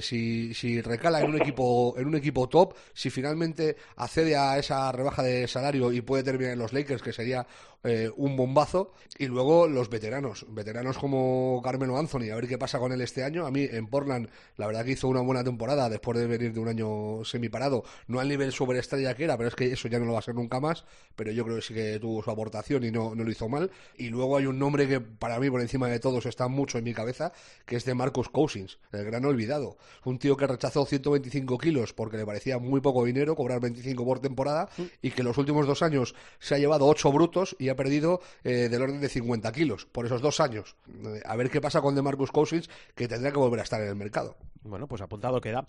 si, 0.00 0.54
si 0.54 0.80
recala 0.80 1.20
en 1.20 1.30
un 1.30 1.40
equipo 1.40 1.94
en 1.98 2.06
un 2.06 2.14
equipo 2.14 2.48
top, 2.48 2.74
si 2.92 3.10
finalmente 3.10 3.76
accede 3.96 4.36
a 4.36 4.58
esa 4.58 4.90
rebaja 4.92 5.22
de 5.22 5.48
salario 5.48 5.92
y 5.92 6.00
puede 6.00 6.22
terminar 6.22 6.52
en 6.52 6.58
los 6.60 6.72
Lakers, 6.72 7.02
que 7.02 7.12
sería 7.12 7.46
eh, 7.82 8.10
un 8.16 8.36
bombazo. 8.36 8.92
Y 9.18 9.26
luego 9.26 9.66
los 9.68 9.88
veteranos, 9.90 10.46
veteranos 10.48 10.98
como 10.98 11.60
Carmelo 11.62 11.98
Anthony, 11.98 12.30
a 12.32 12.36
ver 12.36 12.46
qué 12.46 12.58
pasa 12.58 12.78
con 12.78 12.92
él 12.92 13.00
este 13.00 13.24
año. 13.24 13.46
A 13.46 13.50
mí 13.50 13.66
en 13.70 13.86
Portland, 13.86 14.28
la 14.56 14.66
verdad 14.66 14.84
que 14.84 14.92
hizo 14.92 15.08
una 15.08 15.20
buena 15.20 15.44
temporada 15.44 15.88
después 15.88 16.18
de 16.18 16.26
venir 16.26 16.52
de 16.52 16.60
un 16.60 16.68
año 16.68 17.24
semiparado. 17.24 17.84
No 18.06 18.20
al 18.20 18.28
nivel 18.28 18.52
superestrella 18.52 19.14
que 19.14 19.24
era, 19.24 19.36
pero 19.36 19.48
es 19.48 19.54
que 19.54 19.72
eso 19.72 19.88
ya 19.88 19.98
no 19.98 20.04
lo 20.04 20.12
va 20.12 20.18
a 20.18 20.22
ser 20.22 20.34
nunca 20.34 20.60
más. 20.60 20.84
Pero 21.16 21.32
yo 21.32 21.44
creo 21.44 21.56
que 21.56 21.62
sí 21.62 21.74
que 21.74 21.98
tuvo 21.98 22.22
su 22.22 22.30
aportación 22.30 22.84
y 22.84 22.90
no, 22.90 23.14
no 23.14 23.24
lo 23.24 23.30
hizo 23.30 23.48
mal. 23.48 23.70
Y 23.96 24.08
luego 24.08 24.36
hay 24.36 24.46
un 24.46 24.58
nombre 24.58 24.86
que 24.86 25.00
para 25.00 25.38
mí, 25.38 25.50
por 25.50 25.60
encima 25.60 25.88
de 25.88 26.00
todos, 26.00 26.26
está 26.26 26.48
mucho 26.48 26.78
en 26.78 26.84
mi 26.84 26.94
cabeza, 26.94 27.32
que 27.66 27.76
es 27.76 27.84
de 27.84 27.94
Marcus 27.94 28.28
Cousins, 28.28 28.78
el 28.92 29.04
gran 29.04 29.24
olvidado. 29.24 29.76
Un 30.04 30.18
tío 30.18 30.36
que 30.36 30.46
rechazó 30.46 30.84
125 30.84 31.58
kilos 31.58 31.92
porque 31.92 32.16
le 32.16 32.26
parecía 32.26 32.58
muy 32.58 32.80
poco 32.80 33.04
dinero, 33.04 33.34
cobrar 33.36 33.60
25 33.60 34.04
por 34.04 34.20
temporada, 34.20 34.68
mm. 34.76 34.82
y 35.02 35.10
que 35.10 35.22
los 35.22 35.38
últimos 35.38 35.66
dos 35.66 35.82
años 35.82 36.14
se 36.38 36.54
ha 36.54 36.58
llevado 36.58 36.86
8 36.86 37.12
brutos 37.12 37.56
y 37.58 37.69
ha 37.70 37.76
perdido 37.76 38.20
eh, 38.44 38.68
del 38.68 38.82
orden 38.82 39.00
de 39.00 39.08
50 39.08 39.52
kilos 39.52 39.86
por 39.86 40.06
esos 40.06 40.22
dos 40.22 40.40
años. 40.40 40.76
Eh, 40.88 41.20
a 41.24 41.36
ver 41.36 41.50
qué 41.50 41.60
pasa 41.60 41.80
con 41.80 41.94
DeMarcus 41.94 42.32
Cousins, 42.32 42.68
que 42.94 43.08
tendrá 43.08 43.30
que 43.30 43.38
volver 43.38 43.60
a 43.60 43.64
estar 43.64 43.80
en 43.80 43.88
el 43.88 43.96
mercado. 43.96 44.36
Bueno, 44.62 44.86
pues 44.86 45.02
apuntado 45.02 45.40
queda. 45.40 45.66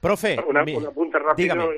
Profe, 0.00 0.36
una, 0.46 0.64
punta 0.92 1.18
rápido 1.18 1.72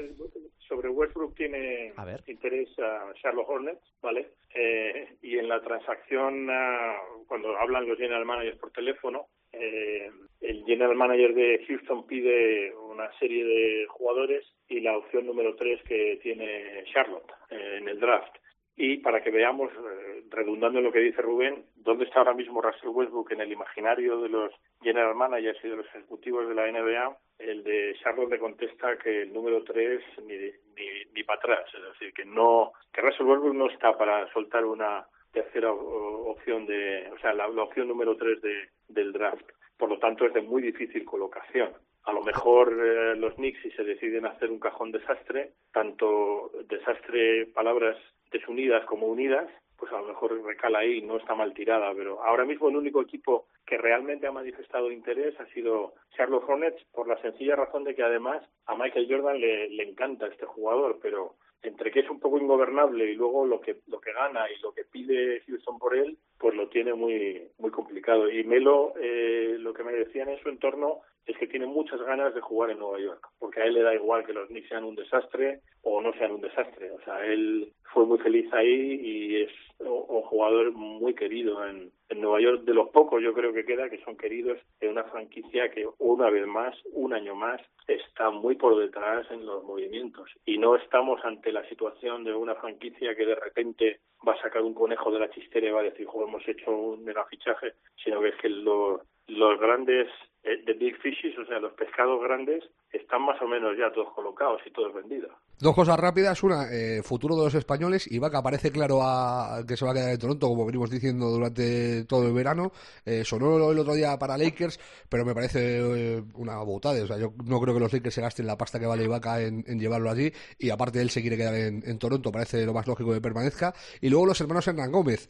sobre 0.68 0.88
Westbrook 0.88 1.34
tiene 1.34 1.92
interés 2.28 2.68
a 2.78 3.12
Charlotte 3.20 3.46
Hornets, 3.48 3.82
¿vale? 4.00 4.28
Eh, 4.54 5.16
y 5.22 5.36
en 5.36 5.48
la 5.48 5.60
transacción, 5.60 6.48
ah, 6.48 6.96
cuando 7.26 7.56
hablan 7.58 7.88
los 7.88 7.98
general 7.98 8.24
managers 8.24 8.58
por 8.58 8.70
teléfono, 8.70 9.26
el 9.52 10.64
general 10.64 10.94
manager 10.94 11.34
de 11.34 11.64
Houston 11.66 12.06
pide 12.06 12.72
una 12.74 13.10
serie 13.18 13.44
de 13.44 13.86
jugadores 13.88 14.46
y 14.68 14.80
la 14.80 14.96
opción 14.96 15.26
número 15.26 15.56
tres 15.56 15.82
que 15.82 16.18
tiene 16.22 16.84
Charlotte 16.92 17.32
en 17.50 17.88
el 17.88 17.98
draft. 17.98 18.36
Y 18.82 18.96
para 18.96 19.22
que 19.22 19.30
veamos, 19.30 19.70
eh, 19.74 20.22
redundando 20.30 20.78
en 20.78 20.86
lo 20.86 20.90
que 20.90 21.00
dice 21.00 21.20
Rubén, 21.20 21.66
dónde 21.76 22.06
está 22.06 22.20
ahora 22.20 22.32
mismo 22.32 22.62
Russell 22.62 22.88
Westbrook 22.88 23.30
en 23.32 23.42
el 23.42 23.52
imaginario 23.52 24.22
de 24.22 24.30
los 24.30 24.54
general 24.80 25.14
managers 25.14 25.62
y 25.62 25.68
de 25.68 25.76
los 25.76 25.86
ejecutivos 25.88 26.48
de 26.48 26.54
la 26.54 26.66
NBA, 26.66 27.14
el 27.40 27.62
de 27.62 27.94
Charlotte 28.02 28.30
le 28.30 28.38
contesta 28.38 28.96
que 28.96 29.20
el 29.24 29.34
número 29.34 29.62
3 29.64 30.00
ni, 30.24 30.34
ni, 30.34 31.04
ni 31.12 31.22
para 31.24 31.38
atrás. 31.40 31.66
Es 31.74 31.92
decir, 31.92 32.14
que 32.14 32.24
no 32.24 32.72
que 32.90 33.02
Russell 33.02 33.26
Westbrook 33.26 33.54
no 33.54 33.68
está 33.68 33.98
para 33.98 34.26
soltar 34.32 34.64
una 34.64 35.06
tercera 35.30 35.70
opción 35.70 36.64
de, 36.64 37.06
o 37.12 37.18
sea, 37.18 37.34
la, 37.34 37.48
opción 37.48 37.86
número 37.86 38.16
3 38.16 38.40
de, 38.40 38.68
del 38.88 39.12
draft. 39.12 39.44
Por 39.76 39.90
lo 39.90 39.98
tanto, 39.98 40.24
es 40.24 40.32
de 40.32 40.40
muy 40.40 40.62
difícil 40.62 41.04
colocación. 41.04 41.74
A 42.04 42.14
lo 42.14 42.22
mejor 42.22 42.72
eh, 42.82 43.14
los 43.14 43.34
Knicks, 43.34 43.60
si 43.60 43.70
se 43.72 43.84
deciden 43.84 44.24
hacer 44.24 44.50
un 44.50 44.58
cajón 44.58 44.90
desastre, 44.90 45.52
tanto 45.70 46.50
desastre 46.66 47.44
palabras 47.52 47.98
desunidas 48.30 48.84
como 48.86 49.06
unidas, 49.06 49.48
pues 49.76 49.92
a 49.92 50.00
lo 50.00 50.08
mejor 50.08 50.42
recala 50.44 50.80
ahí, 50.80 51.00
no 51.00 51.16
está 51.16 51.34
mal 51.34 51.54
tirada, 51.54 51.92
pero 51.94 52.22
ahora 52.22 52.44
mismo 52.44 52.68
el 52.68 52.76
único 52.76 53.00
equipo 53.00 53.46
que 53.64 53.78
realmente 53.78 54.26
ha 54.26 54.32
manifestado 54.32 54.92
interés 54.92 55.38
ha 55.40 55.46
sido 55.46 55.94
Charlotte 56.16 56.44
Hornets 56.46 56.84
por 56.92 57.08
la 57.08 57.20
sencilla 57.22 57.56
razón 57.56 57.84
de 57.84 57.94
que 57.94 58.02
además 58.02 58.42
a 58.66 58.74
Michael 58.74 59.06
Jordan 59.08 59.40
le, 59.40 59.70
le 59.70 59.88
encanta 59.88 60.26
este 60.26 60.44
jugador, 60.44 60.98
pero 61.00 61.36
entre 61.62 61.90
que 61.90 62.00
es 62.00 62.10
un 62.10 62.20
poco 62.20 62.38
ingobernable 62.38 63.10
y 63.10 63.14
luego 63.14 63.44
lo 63.44 63.60
que 63.60 63.76
lo 63.88 64.00
que 64.00 64.12
gana 64.12 64.50
y 64.50 64.60
lo 64.60 64.72
que 64.72 64.84
pide 64.84 65.42
Houston 65.46 65.78
por 65.78 65.96
él, 65.96 66.16
pues 66.38 66.54
lo 66.54 66.68
tiene 66.68 66.94
muy 66.94 67.48
muy 67.58 67.70
complicado. 67.70 68.30
Y 68.30 68.44
Melo, 68.44 68.94
eh, 69.00 69.56
lo 69.58 69.74
que 69.74 69.84
me 69.84 69.92
decían 69.92 70.28
en 70.28 70.40
su 70.40 70.48
entorno 70.48 71.00
es 71.26 71.36
que 71.38 71.46
tiene 71.46 71.66
muchas 71.66 72.00
ganas 72.02 72.34
de 72.34 72.40
jugar 72.40 72.70
en 72.70 72.78
Nueva 72.78 72.98
York, 72.98 73.28
porque 73.38 73.60
a 73.60 73.64
él 73.64 73.74
le 73.74 73.82
da 73.82 73.94
igual 73.94 74.24
que 74.24 74.32
los 74.32 74.48
Knicks 74.48 74.68
sean 74.68 74.84
un 74.84 74.96
desastre 74.96 75.60
o 75.82 76.00
no 76.00 76.12
sean 76.14 76.32
un 76.32 76.40
desastre. 76.40 76.90
O 76.90 77.00
sea, 77.02 77.24
él 77.24 77.72
fue 77.92 78.06
muy 78.06 78.18
feliz 78.18 78.52
ahí 78.52 79.00
y 79.02 79.42
es 79.42 79.50
un 79.78 80.22
jugador 80.22 80.72
muy 80.72 81.14
querido 81.14 81.66
en, 81.66 81.90
en 82.10 82.20
Nueva 82.20 82.40
York, 82.40 82.62
de 82.64 82.74
los 82.74 82.90
pocos 82.90 83.22
yo 83.22 83.32
creo 83.32 83.52
que 83.52 83.64
queda 83.64 83.88
que 83.88 84.02
son 84.04 84.16
queridos 84.16 84.58
en 84.80 84.90
una 84.90 85.04
franquicia 85.04 85.70
que 85.70 85.86
una 85.98 86.28
vez 86.28 86.46
más, 86.46 86.76
un 86.92 87.14
año 87.14 87.34
más, 87.34 87.60
está 87.86 88.30
muy 88.30 88.56
por 88.56 88.76
detrás 88.76 89.30
en 89.30 89.46
los 89.46 89.64
movimientos. 89.64 90.30
Y 90.44 90.58
no 90.58 90.76
estamos 90.76 91.24
ante 91.24 91.52
la 91.52 91.66
situación 91.68 92.24
de 92.24 92.34
una 92.34 92.54
franquicia 92.56 93.14
que 93.14 93.26
de 93.26 93.36
repente 93.36 94.00
va 94.26 94.34
a 94.34 94.42
sacar 94.42 94.62
un 94.62 94.74
conejo 94.74 95.10
de 95.10 95.20
la 95.20 95.30
chistera 95.30 95.68
y 95.68 95.70
va 95.70 95.80
a 95.80 95.84
decir, 95.84 96.06
hemos 96.14 96.46
hecho 96.46 96.70
un 96.70 97.04
mega 97.04 97.24
fichaje, 97.26 97.74
sino 98.04 98.20
que 98.20 98.28
es 98.28 98.36
que 98.36 98.48
los, 98.48 99.00
los 99.28 99.60
grandes 99.60 100.08
de 100.42 100.72
Big 100.74 100.96
Fishes, 100.98 101.38
o 101.38 101.44
sea, 101.46 101.60
los 101.60 101.72
pescados 101.72 102.22
grandes, 102.22 102.64
están 102.92 103.22
más 103.22 103.40
o 103.42 103.46
menos 103.46 103.76
ya 103.76 103.92
todos 103.92 104.12
colocados 104.12 104.62
y 104.66 104.70
todos 104.70 104.94
vendidos. 104.94 105.32
Dos 105.60 105.74
cosas 105.74 106.00
rápidas. 106.00 106.42
Una, 106.42 106.68
eh, 106.72 107.02
futuro 107.02 107.36
de 107.36 107.44
los 107.44 107.54
españoles. 107.54 108.06
y 108.10 108.18
que 108.18 108.36
aparece 108.36 108.72
claro 108.72 109.02
a, 109.02 109.62
que 109.68 109.76
se 109.76 109.84
va 109.84 109.90
a 109.90 109.94
quedar 109.94 110.10
en 110.12 110.18
Toronto, 110.18 110.48
como 110.48 110.64
venimos 110.64 110.88
diciendo 110.88 111.28
durante 111.28 112.04
todo 112.04 112.26
el 112.26 112.32
verano. 112.32 112.72
Eh, 113.04 113.24
sonó 113.26 113.70
el 113.70 113.78
otro 113.78 113.92
día 113.92 114.18
para 114.18 114.38
Lakers, 114.38 114.80
pero 115.06 115.22
me 115.26 115.34
parece 115.34 115.80
eh, 115.80 116.22
una 116.34 116.56
botada. 116.58 117.02
O 117.04 117.06
sea, 117.06 117.18
yo 117.18 117.34
no 117.44 117.60
creo 117.60 117.74
que 117.74 117.80
los 117.80 117.92
Lakers 117.92 118.14
se 118.14 118.22
gasten 118.22 118.46
la 118.46 118.56
pasta 118.56 118.80
que 118.80 118.86
vale 118.86 119.04
Ibaka 119.04 119.42
en, 119.42 119.62
llevarlo 119.78 120.10
allí. 120.10 120.32
Y 120.58 120.70
aparte, 120.70 121.02
él 121.02 121.10
se 121.10 121.20
quiere 121.20 121.36
quedar 121.36 121.54
en, 121.54 121.98
Toronto. 121.98 122.32
Parece 122.32 122.64
lo 122.64 122.72
más 122.72 122.86
lógico 122.86 123.12
que 123.12 123.20
permanezca. 123.20 123.74
Y 124.00 124.08
luego 124.08 124.24
los 124.24 124.40
hermanos 124.40 124.66
Hernán 124.66 124.90
Gómez. 124.90 125.28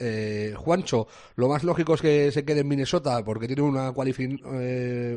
Juancho, 0.56 1.08
lo 1.34 1.48
más 1.48 1.64
lógico 1.64 1.94
es 1.94 2.02
que 2.02 2.30
se 2.30 2.44
quede 2.44 2.60
en 2.60 2.68
Minnesota 2.68 3.24
porque 3.24 3.48
tiene 3.48 3.62
una 3.62 3.92
qualifying, 3.92 4.44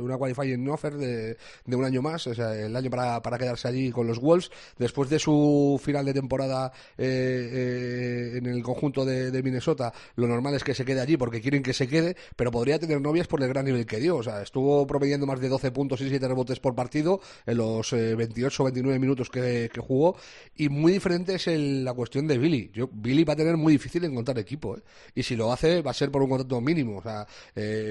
una 0.02 0.18
qualifying 0.18 0.68
offer 0.70 0.96
de, 0.96 1.38
de 1.66 1.76
un 1.76 1.86
año 1.86 2.02
más. 2.02 2.26
O 2.26 2.34
sea, 2.34 2.56
el 2.56 2.76
año 2.76 2.90
para, 2.90 3.22
para 3.22 3.38
quedarse 3.38 3.68
allí 3.68 3.92
con 3.92 4.08
los 4.08 4.20
Wolves. 4.20 4.50
Después 4.80 5.03
de 5.10 5.20
su 5.20 5.80
final 5.84 6.06
de 6.06 6.14
temporada 6.14 6.72
eh, 6.98 7.50
eh, 7.54 8.38
en 8.38 8.46
el 8.46 8.64
conjunto 8.64 9.06
de, 9.06 9.44
Minnesota, 9.44 9.94
lo 10.16 10.28
normal 10.28 10.56
es 10.56 10.64
que 10.64 10.74
se 10.74 10.86
quede 10.86 11.02
allí 11.02 11.18
porque 11.18 11.42
quieren 11.42 11.64
que 11.64 11.74
se 11.74 11.88
quede, 11.88 12.16
pero 12.36 12.52
podría 12.52 12.80
tener 12.80 13.02
novias 13.02 13.28
por 13.28 13.42
el 13.42 13.50
gran 13.50 13.66
nivel 13.66 13.86
que 13.86 14.00
dio. 14.00 14.18
O 14.18 14.24
sea, 14.24 14.42
estuvo 14.42 14.86
promediando 14.88 15.26
más 15.26 15.40
de 15.40 15.50
12 15.50 15.72
puntos 15.72 16.02
y 16.02 16.10
7 16.10 16.28
rebotes 16.28 16.60
por 16.60 16.76
partido 16.76 17.20
en 17.46 17.58
los 17.58 17.92
28 17.92 18.64
o 18.64 18.66
29 18.66 19.00
minutos 19.00 19.30
que, 19.30 19.70
jugó. 19.78 20.16
Y 20.56 20.70
muy 20.70 20.94
diferente 20.94 21.36
es 21.36 21.48
la 21.48 21.94
cuestión 21.94 22.28
de 22.28 22.38
Billy. 22.38 22.72
Yo, 22.74 22.88
Billy 22.92 23.24
va 23.24 23.34
a 23.34 23.36
tener 23.36 23.58
muy 23.58 23.74
difícil 23.74 24.04
encontrar 24.06 24.38
equipo. 24.40 24.78
¿eh? 24.78 24.82
Y 25.16 25.24
si 25.24 25.36
lo 25.36 25.52
hace, 25.52 25.82
va 25.82 25.92
a 25.92 25.94
ser 25.94 26.10
por 26.12 26.22
un 26.22 26.30
contrato 26.30 26.62
mínimo. 26.62 27.00
O 27.00 27.02
sea, 27.02 27.28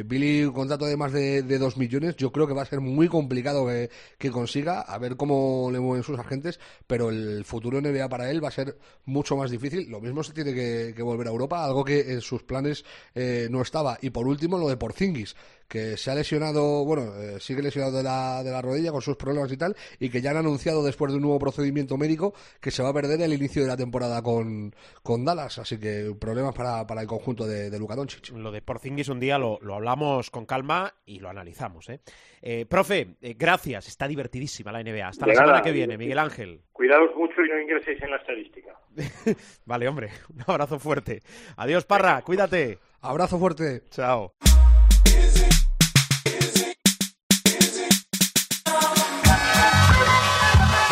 Billy, 0.05 0.45
un 0.45 0.53
contrato 0.53 0.87
de 0.87 0.97
más 0.97 1.13
de, 1.13 1.43
de 1.43 1.59
2 1.59 1.77
millones, 1.77 2.17
yo 2.17 2.33
creo 2.33 2.47
que 2.47 2.55
va 2.55 2.63
a 2.63 2.67
ser 2.67 2.81
muy 2.81 3.09
complicado 3.09 3.67
que, 3.67 3.91
que 4.19 4.31
consiga. 4.31 4.81
A 4.81 4.99
ver 4.99 5.17
cómo 5.17 5.71
le 5.71 5.81
mueven 5.81 6.03
sus 6.03 6.19
agentes. 6.19 6.61
Pero 6.87 7.02
pero 7.03 7.11
el 7.11 7.45
futuro 7.45 7.81
NBA 7.81 8.09
para 8.09 8.31
él 8.31 8.43
va 8.43 8.49
a 8.49 8.53
ser 8.53 8.79
mucho 9.07 9.37
más 9.37 9.51
difícil. 9.51 9.91
Lo 9.91 10.01
mismo 10.01 10.23
se 10.23 10.33
tiene 10.33 10.55
que, 10.55 11.03
volver 11.03 11.27
a 11.27 11.31
Europa, 11.31 11.65
algo 11.65 11.85
que 11.85 12.13
en 12.13 12.21
sus 12.21 12.45
planes 12.45 12.85
eh, 13.15 13.49
no 13.51 13.61
estaba. 13.61 13.99
Y 14.01 14.11
por 14.11 14.29
último, 14.29 14.57
lo 14.57 14.69
de 14.69 14.77
Porzingis, 14.77 15.35
que 15.73 15.97
se 15.97 16.11
ha 16.11 16.15
lesionado, 16.15 16.85
bueno, 16.85 17.15
eh, 17.17 17.41
sigue 17.41 17.63
lesionado 17.63 17.97
de 17.97 18.03
la, 18.03 18.43
de 18.45 18.51
la 18.51 18.61
rodilla 18.61 18.93
con 18.93 19.01
sus 19.01 19.17
problemas 19.17 19.51
y 19.51 19.57
tal, 19.57 19.75
y 19.99 20.11
que 20.11 20.21
ya 20.21 20.33
han 20.33 20.37
anunciado 20.37 20.85
después 20.85 21.11
de 21.13 21.17
un 21.17 21.23
nuevo 21.23 21.39
procedimiento 21.39 21.97
médico 21.97 22.35
que 22.61 22.71
se 22.71 22.83
va 22.83 22.91
a 22.91 22.93
perder 22.93 23.23
el 23.23 23.33
inicio 23.33 23.63
de 23.63 23.69
la 23.69 23.77
temporada 23.79 24.21
con, 24.21 24.75
con 25.03 25.25
Dallas. 25.25 25.57
Así 25.59 25.79
que 25.81 26.15
problemas 26.21 26.55
para, 26.55 26.87
para 26.87 27.01
el 27.01 27.07
conjunto 27.07 27.47
de, 27.47 27.71
de 27.71 27.79
Luka 27.79 27.97
Doncic. 27.97 28.29
Lo 28.37 28.53
de 28.53 28.61
Porzingis 28.61 29.09
un 29.09 29.19
día 29.19 29.39
lo, 29.39 29.59
lo 29.63 29.75
hablamos 29.75 30.29
con 30.31 30.45
calma 30.45 30.93
y 31.07 31.21
lo 31.21 31.31
analizamos. 31.31 31.89
¿eh? 31.89 32.01
Eh, 32.43 32.67
profe, 32.67 33.17
eh, 33.23 33.35
gracias. 33.39 33.89
Está 33.89 34.07
divertidísima 34.07 34.73
la 34.73 34.83
NBA. 34.83 35.09
Hasta 35.09 35.25
De 35.25 35.31
la 35.33 35.37
semana 35.37 35.53
nada. 35.53 35.63
que 35.65 35.73
viene, 35.73 35.97
Miguel 35.97 36.19
Ángel. 36.19 36.61
Cuidaos 36.73 37.17
mucho 37.17 37.41
y 37.43 37.49
no 37.49 37.59
ingreséis 37.59 38.03
en 38.03 38.11
la 38.11 38.17
estadística. 38.19 38.79
Vale, 39.65 39.89
hombre. 39.89 40.11
Un 40.35 40.45
abrazo 40.47 40.79
fuerte. 40.79 41.23
Adiós, 41.57 41.87
Parra. 41.87 42.21
Cuídate. 42.21 42.79
Abrazo 43.01 43.39
fuerte. 43.39 43.85
Chao. 43.91 44.35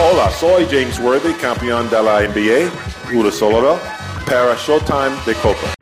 Hola, 0.02 0.30
soy 0.30 0.66
James 0.70 0.98
Worthy, 0.98 1.34
campeón 1.34 1.90
de 1.90 2.02
la 2.02 2.22
NBA, 2.22 2.70
Udo 3.14 3.30
Solovell, 3.30 3.78
para 4.24 4.56
Showtime 4.56 5.14
de 5.26 5.34
Copa. 5.34 5.79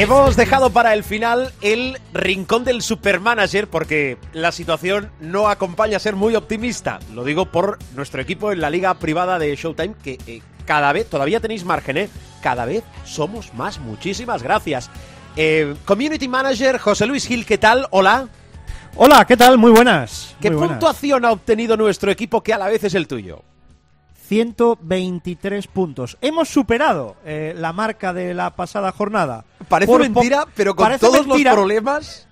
Hemos 0.00 0.34
dejado 0.34 0.70
para 0.70 0.94
el 0.94 1.04
final 1.04 1.52
el 1.60 1.98
rincón 2.14 2.64
del 2.64 2.80
supermanager 2.80 3.68
porque 3.68 4.16
la 4.32 4.50
situación 4.50 5.10
no 5.20 5.50
acompaña 5.50 5.98
a 5.98 6.00
ser 6.00 6.16
muy 6.16 6.34
optimista. 6.36 7.00
Lo 7.12 7.22
digo 7.22 7.44
por 7.44 7.78
nuestro 7.94 8.22
equipo 8.22 8.50
en 8.50 8.62
la 8.62 8.70
liga 8.70 8.94
privada 8.94 9.38
de 9.38 9.54
Showtime 9.54 9.94
que 10.02 10.16
eh, 10.26 10.40
cada 10.64 10.94
vez, 10.94 11.10
todavía 11.10 11.40
tenéis 11.40 11.66
margen, 11.66 11.98
¿eh? 11.98 12.08
Cada 12.42 12.64
vez 12.64 12.82
somos 13.04 13.52
más. 13.52 13.78
Muchísimas 13.78 14.42
gracias. 14.42 14.88
Eh, 15.36 15.74
Community 15.84 16.28
Manager 16.28 16.78
José 16.78 17.04
Luis 17.04 17.26
Gil, 17.26 17.44
¿qué 17.44 17.58
tal? 17.58 17.86
Hola. 17.90 18.26
Hola, 18.96 19.26
¿qué 19.26 19.36
tal? 19.36 19.58
Muy 19.58 19.70
buenas. 19.70 20.34
¿Qué 20.40 20.48
muy 20.48 20.60
buenas. 20.60 20.78
puntuación 20.78 21.26
ha 21.26 21.30
obtenido 21.30 21.76
nuestro 21.76 22.10
equipo 22.10 22.42
que 22.42 22.54
a 22.54 22.58
la 22.58 22.68
vez 22.68 22.84
es 22.84 22.94
el 22.94 23.06
tuyo? 23.06 23.44
123 24.30 25.66
puntos. 25.66 26.16
Hemos 26.20 26.48
superado 26.48 27.16
eh, 27.24 27.52
la 27.56 27.72
marca 27.72 28.12
de 28.12 28.32
la 28.32 28.54
pasada 28.54 28.92
jornada. 28.92 29.44
Parece 29.68 29.90
Por 29.90 30.00
mentira, 30.02 30.46
pero 30.54 30.76
con 30.76 30.96
todos 31.00 31.26
mentira. 31.26 31.50
los 31.50 31.58
problemas. 31.58 32.28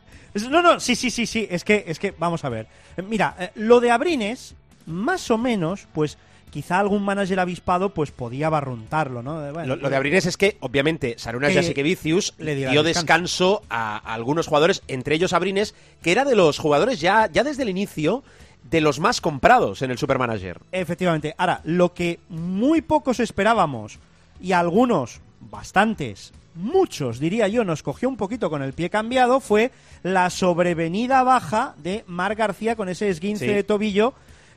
No, 0.49 0.63
no, 0.63 0.79
sí, 0.79 0.95
sí, 0.95 1.11
sí, 1.11 1.27
sí. 1.27 1.49
Es 1.51 1.65
que, 1.65 1.85
es 1.89 1.99
que, 1.99 2.15
vamos 2.17 2.45
a 2.45 2.51
ver. 2.51 2.69
Eh, 2.97 3.03
Mira, 3.03 3.35
eh, 3.41 3.51
lo 3.57 3.81
de 3.81 3.91
Abrines, 3.91 4.55
más 4.87 5.29
o 5.33 5.39
menos, 5.39 5.89
pues 5.93 6.19
quizá 6.51 6.79
algún 6.79 7.03
manager 7.03 7.41
avispado 7.41 7.93
pues 7.93 8.13
podía 8.13 8.49
barruntarlo, 8.49 9.21
¿no? 9.25 9.53
Bueno, 9.53 9.75
Lo, 9.75 9.83
lo 9.83 9.91
de 9.91 9.97
Abrines 9.97 10.25
es 10.27 10.37
que, 10.37 10.57
obviamente, 10.61 11.17
Sarunas 11.19 11.53
Jasikevicius 11.53 12.35
le 12.39 12.55
dio 12.55 12.85
descanso. 12.85 12.85
descanso 12.85 13.63
a, 13.71 13.97
a 13.97 14.15
algunos 14.15 14.47
jugadores, 14.47 14.85
entre 14.87 15.17
ellos 15.17 15.33
Abrines, 15.33 15.75
que 16.01 16.13
era 16.13 16.25
de 16.25 16.37
los 16.37 16.61
jugadores 16.61 17.01
ya, 17.01 17.29
ya 17.33 17.43
desde 17.43 17.65
el 17.65 17.71
inicio 17.71 18.23
de 18.71 18.81
los 18.81 19.01
más 19.01 19.21
comprados 19.21 19.83
en 19.83 19.91
el 19.91 19.99
Supermanager. 19.99 20.61
Efectivamente. 20.73 21.35
Ahora, 21.39 21.61
lo 21.65 21.95
que 21.95 22.21
muy 22.29 22.83
pocos 22.83 23.21
esperábamos, 23.21 23.99
y 24.41 24.53
algunos, 24.53 25.21
bastantes, 25.41 26.33
muchos, 26.55 27.19
diría 27.19 27.49
yo, 27.49 27.65
nos 27.65 27.83
cogió 27.83 28.09
un 28.09 28.17
poquito 28.17 28.51
con 28.51 28.63
el 28.63 28.73
pie 28.73 28.91
cambiado, 28.91 29.41
fue 29.41 29.71
la 30.03 30.29
sobrevenida 30.31 31.23
baja 31.23 31.75
de 31.79 32.05
Mar 32.07 32.35
García 32.35 32.77
con 32.77 32.89
ese 32.89 33.09
esguince 33.09 33.47
Sí. 33.47 33.53
de 33.53 33.63
tobillo. 33.65 34.15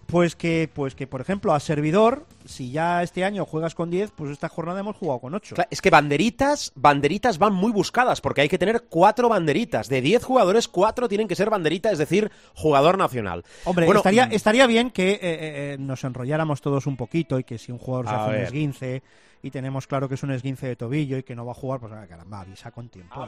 Pues 0.08 0.36
que, 0.36 0.70
pues 0.74 0.94
que, 0.94 1.08
por 1.08 1.22
ejemplo, 1.22 1.54
a 1.54 1.60
servidor, 1.62 2.26
si 2.46 2.70
ya 2.72 3.02
este 3.02 3.24
año 3.24 3.46
juegas 3.46 3.76
con 3.76 3.90
10, 3.90 4.12
pues 4.12 4.30
esta 4.32 4.50
jornada 4.50 4.82
hemos 4.82 4.98
jugado 4.98 5.20
con 5.20 5.34
8. 5.34 5.56
Cla- 5.56 5.68
Es 5.70 5.82
que 5.82 5.90
banderitas, 5.90 6.74
banderitas 6.76 7.38
van 7.38 7.54
muy 7.54 7.72
buscadas, 7.72 8.20
porque 8.20 8.42
hay 8.42 8.50
que 8.50 8.58
tener 8.58 8.84
cuatro 8.90 9.30
banderitas. 9.30 9.88
De 9.88 10.02
10 10.02 10.24
jugadores, 10.24 10.68
cuatro 10.68 11.08
tienen 11.08 11.30
que 11.30 11.36
ser 11.36 11.50
banderita, 11.50 11.92
es 11.92 11.98
decir, 11.98 12.30
jugador 12.54 12.98
nacional. 12.98 13.46
Hombre, 13.64 13.86
Bueno, 13.86 14.00
estaría, 14.00 14.28
mm, 14.28 14.32
estaría 14.34 14.68
bien 14.68 14.92
que 14.92 15.12
eh, 15.12 15.20
eh, 15.22 15.74
eh, 15.74 15.78
nos 15.80 16.04
enrolláramos 16.04 16.60
todos 16.60 16.88
un 16.88 16.98
poquito 16.98 17.40
y 17.40 17.46
que 17.46 17.58
si 17.58 17.72
un 17.72 17.78
jugador 17.78 18.08
se 18.10 18.14
hace 18.16 18.30
un 18.30 18.36
esguince 18.44 19.04
y 19.44 19.50
tenemos 19.52 19.88
claro 19.88 20.08
que 20.08 20.16
es 20.16 20.24
un 20.24 20.32
esguince 20.32 20.68
de 20.68 20.76
tobillo 20.76 21.18
y 21.18 21.24
que 21.24 21.36
no 21.36 21.46
va 21.46 21.52
a 21.52 21.56
jugar, 21.56 21.80
pues 21.80 21.92
ah, 21.94 22.06
caramba, 22.08 22.42
avisa 22.42 22.72
con 22.72 22.90
tiempo. 22.90 23.16
¿no? 23.26 23.28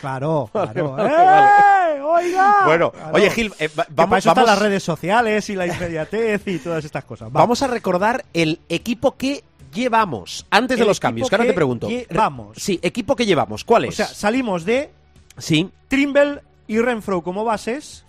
Claro, 0.00 0.50
claro. 0.52 0.92
vale, 0.92 1.10
¡Eh! 1.12 1.14
vale. 1.14 2.00
¡Oiga! 2.02 2.54
Bueno, 2.66 2.90
Claro. 2.92 3.10
oye, 3.14 3.30
Gil, 3.30 3.52
eh, 3.58 3.68
va- 3.78 3.86
vamos- 3.90 4.24
vamos- 4.24 4.46
las 4.46 4.58
redes 4.58 4.82
sociales 4.82 5.48
y 5.50 5.56
la 5.56 5.66
inmediatez 5.66 6.46
y 6.46 6.58
todas 6.58 6.84
estas 6.84 7.04
cosas. 7.04 7.28
Va. 7.28 7.40
Vamos 7.40 7.62
a 7.62 7.66
recordar 7.68 8.24
el 8.34 8.60
equipo 8.68 9.16
que 9.16 9.44
llevamos 9.72 10.46
antes 10.50 10.78
de 10.78 10.84
los 10.84 11.00
cambios. 11.00 11.28
Que 11.28 11.36
ahora 11.36 11.46
te 11.46 11.52
pregunto. 11.54 11.88
llevamos. 11.88 12.58
Sí, 12.58 12.78
equipo 12.82 13.16
que 13.16 13.26
llevamos. 13.26 13.64
¿Cuál 13.64 13.84
O 13.86 13.88
es? 13.88 13.96
sea, 13.96 14.06
salimos 14.06 14.64
de 14.64 14.90
sí. 15.36 15.70
Trimble 15.88 16.42
y 16.66 16.78
Renfro 16.80 17.22
como 17.22 17.44
bases. 17.44 18.04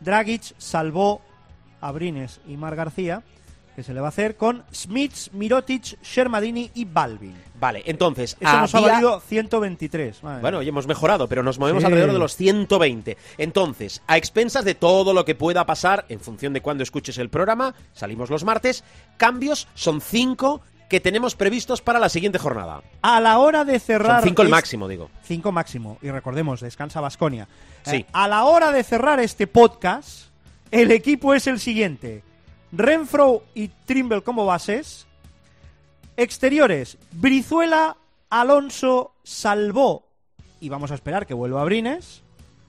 Dragic 0.00 0.42
salvó 0.58 1.22
a 1.80 1.92
Brines 1.92 2.40
y 2.46 2.56
Mar 2.56 2.74
García, 2.76 3.22
que 3.76 3.82
se 3.82 3.92
le 3.94 4.00
va 4.00 4.06
a 4.06 4.08
hacer 4.08 4.36
con 4.36 4.64
Smits, 4.74 5.32
Mirotic, 5.34 6.02
Shermadini 6.02 6.70
y 6.74 6.86
Balvin. 6.86 7.36
Vale, 7.60 7.82
entonces. 7.86 8.36
Eso 8.40 8.58
nos 8.60 8.74
ha 8.74 8.80
valido 8.80 9.20
123. 9.20 10.22
madre 10.22 10.40
Bueno, 10.40 10.58
hoy 10.58 10.68
hemos 10.68 10.86
mejorado, 10.86 11.28
pero 11.28 11.42
nos 11.42 11.58
movemos 11.58 11.82
Sí. 11.82 11.86
alrededor 11.86 12.12
de 12.12 12.18
los 12.18 12.34
120. 12.36 13.16
Entonces, 13.38 14.02
a 14.06 14.16
expensas 14.16 14.64
de 14.64 14.74
todo 14.74 15.12
lo 15.12 15.24
que 15.24 15.34
pueda 15.34 15.64
pasar, 15.66 16.06
en 16.08 16.20
función 16.20 16.52
de 16.54 16.62
cuándo 16.62 16.82
escuches 16.82 17.18
el 17.18 17.28
programa, 17.28 17.74
salimos 17.92 18.30
los 18.30 18.44
martes, 18.44 18.82
cambios 19.18 19.68
son 19.74 20.00
cinco 20.00 20.60
que 20.88 21.00
tenemos 21.00 21.34
previstos 21.34 21.82
para 21.82 21.98
la 21.98 22.08
siguiente 22.08 22.38
jornada. 22.38 22.80
a 23.02 23.20
la 23.20 23.38
hora 23.38 23.64
de 23.64 23.78
cerrar. 23.78 24.20
Son 24.20 24.28
cinco 24.30 24.42
el 24.42 24.48
es- 24.48 24.52
máximo, 24.52 24.88
digo. 24.88 25.10
Cinco 25.24 25.52
máximo. 25.52 25.98
Y 26.00 26.10
recordemos, 26.10 26.60
descansa 26.60 27.00
Basconia. 27.00 27.46
Sí. 27.84 28.04
a 28.12 28.26
la 28.26 28.44
hora 28.44 28.72
de 28.72 28.82
cerrar 28.82 29.20
este 29.20 29.46
podcast, 29.46 30.28
el 30.70 30.90
equipo 30.92 31.34
es 31.34 31.46
el 31.46 31.60
siguiente: 31.60 32.22
Renfro 32.76 33.42
y 33.54 33.68
Trimble 33.68 34.22
como 34.22 34.46
bases. 34.46 35.06
Exteriores: 36.16 36.98
Brizuela, 37.12 37.96
Alonso, 38.30 39.12
Salvó. 39.22 40.04
Y 40.60 40.68
vamos 40.68 40.90
a 40.90 40.94
esperar 40.94 41.26
que 41.26 41.34
vuelva 41.34 41.62
a 41.62 41.64
Brines. 41.64 42.22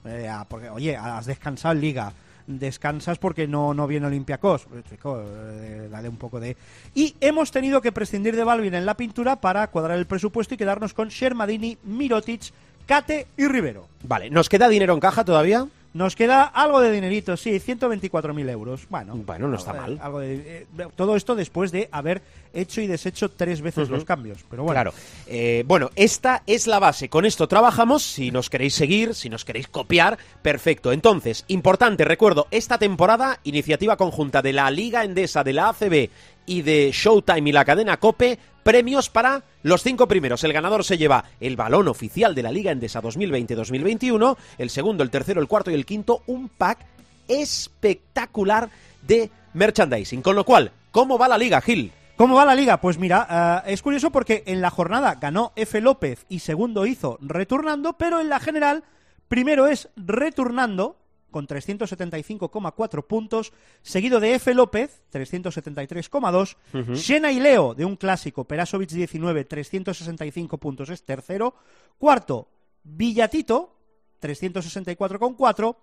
Eh, 0.04 0.30
porque, 0.48 0.70
oye, 0.70 0.96
has 0.96 1.26
descansado 1.26 1.74
Liga. 1.74 2.12
Descansas 2.46 3.18
porque 3.18 3.46
no, 3.46 3.74
no 3.74 3.86
viene 3.86 4.06
Olympiacos. 4.06 4.66
Eh, 4.74 4.82
eh, 5.04 5.88
dale 5.90 6.08
un 6.08 6.16
poco 6.16 6.40
de. 6.40 6.56
Y 6.94 7.14
hemos 7.20 7.50
tenido 7.50 7.82
que 7.82 7.92
prescindir 7.92 8.36
de 8.36 8.44
Balvin 8.44 8.74
en 8.74 8.86
la 8.86 8.96
pintura 8.96 9.36
para 9.36 9.66
cuadrar 9.66 9.98
el 9.98 10.06
presupuesto 10.06 10.54
y 10.54 10.56
quedarnos 10.56 10.94
con 10.94 11.08
Shermadini, 11.08 11.76
Mirotic, 11.82 12.52
Kate 12.86 13.26
y 13.36 13.46
Rivero. 13.46 13.86
Vale, 14.02 14.30
¿nos 14.30 14.48
queda 14.48 14.68
dinero 14.68 14.94
en 14.94 15.00
caja 15.00 15.24
todavía? 15.24 15.66
Nos 15.94 16.14
queda 16.16 16.42
algo 16.44 16.80
de 16.80 16.92
dinerito, 16.92 17.36
sí, 17.36 17.58
124.000 17.58 18.48
euros. 18.50 18.86
Bueno, 18.90 19.14
Bueno, 19.16 19.48
no 19.48 19.56
está 19.56 19.72
mal. 19.72 19.98
algo 20.02 20.20
de- 20.20 20.66
eh, 20.78 20.86
todo 20.94 21.16
esto 21.16 21.34
después 21.34 21.72
de 21.72 21.88
haber 21.90 22.20
hecho 22.52 22.80
y 22.82 22.86
deshecho 22.86 23.30
tres 23.30 23.62
veces 23.62 23.88
los 23.88 24.04
cambios. 24.04 24.44
Pero 24.50 24.62
bueno, 24.64 24.74
Claro. 24.74 24.92
Eh, 25.26 25.64
bueno, 25.66 25.90
esta 25.96 26.42
es 26.46 26.66
la 26.66 26.78
base. 26.78 27.08
Con 27.08 27.24
esto 27.24 27.48
trabajamos. 27.48 28.02
Si 28.02 28.30
nos 28.30 28.50
queréis 28.50 28.74
seguir, 28.74 29.14
si 29.14 29.28
nos 29.30 29.44
queréis 29.44 29.66
copiar, 29.68 30.18
perfecto. 30.42 30.92
Entonces, 30.92 31.44
importante, 31.48 32.04
recuerdo, 32.04 32.46
esta 32.50 32.78
temporada, 32.78 33.40
iniciativa 33.44 33.96
conjunta 33.96 34.42
de 34.42 34.52
la 34.52 34.70
Liga 34.70 35.04
Endesa, 35.04 35.42
de 35.42 35.52
la 35.54 35.70
ACB 35.70 36.10
y 36.46 36.62
de 36.62 36.90
Showtime 36.92 37.48
y 37.48 37.52
la 37.52 37.64
cadena 37.64 37.96
Cope, 37.98 38.38
premios 38.68 39.08
para 39.08 39.44
los 39.62 39.82
cinco 39.82 40.06
primeros. 40.06 40.44
El 40.44 40.52
ganador 40.52 40.84
se 40.84 40.98
lleva 40.98 41.24
el 41.40 41.56
balón 41.56 41.88
oficial 41.88 42.34
de 42.34 42.42
la 42.42 42.52
Liga 42.52 42.70
Endesa 42.70 43.00
2020-2021, 43.00 44.36
el 44.58 44.68
segundo, 44.68 45.02
el 45.02 45.08
tercero, 45.08 45.40
el 45.40 45.48
cuarto 45.48 45.70
y 45.70 45.74
el 45.74 45.86
quinto, 45.86 46.22
un 46.26 46.50
pack 46.50 46.84
espectacular 47.28 48.68
de 49.00 49.30
merchandising. 49.54 50.20
Con 50.20 50.36
lo 50.36 50.44
cual, 50.44 50.70
¿cómo 50.90 51.16
va 51.16 51.28
la 51.28 51.38
liga, 51.38 51.62
Gil? 51.62 51.92
¿Cómo 52.16 52.34
va 52.34 52.44
la 52.44 52.54
liga? 52.54 52.78
Pues 52.78 52.98
mira, 52.98 53.64
eh, 53.66 53.72
es 53.72 53.80
curioso 53.80 54.10
porque 54.10 54.42
en 54.44 54.60
la 54.60 54.68
jornada 54.68 55.14
ganó 55.14 55.54
F. 55.56 55.80
López 55.80 56.26
y 56.28 56.40
segundo 56.40 56.84
hizo 56.84 57.16
returnando, 57.22 57.94
pero 57.94 58.20
en 58.20 58.28
la 58.28 58.38
general 58.38 58.84
primero 59.28 59.66
es 59.66 59.88
returnando 59.96 60.98
con 61.30 61.46
375,4 61.46 63.06
puntos, 63.06 63.52
seguido 63.82 64.20
de 64.20 64.34
F. 64.34 64.54
López, 64.54 65.02
373,2, 65.12 66.56
Ujú. 66.74 66.96
Xena 66.96 67.32
y 67.32 67.40
Leo, 67.40 67.74
de 67.74 67.84
un 67.84 67.96
clásico, 67.96 68.44
Perasovic 68.44 68.90
19, 68.90 69.44
365 69.44 70.58
puntos, 70.58 70.88
es 70.90 71.02
tercero, 71.02 71.54
cuarto, 71.98 72.48
Villatito, 72.82 73.76
364,4, 74.20 75.76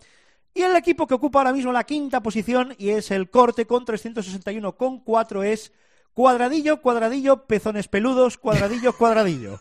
y 0.54 0.62
el 0.62 0.76
equipo 0.76 1.06
que 1.06 1.14
ocupa 1.14 1.40
ahora 1.40 1.54
mismo 1.54 1.72
la 1.72 1.84
quinta 1.84 2.22
posición, 2.22 2.74
y 2.78 2.90
es 2.90 3.12
el 3.12 3.30
Corte 3.30 3.66
con 3.66 3.86
361,4, 3.86 5.44
es 5.46 5.72
Cuadradillo, 6.16 6.82
cuadradillo, 6.82 7.46
pezones 7.46 7.90
peludos, 7.90 8.38
cuadradillo, 8.38 8.94
cuadradillo. 8.94 9.60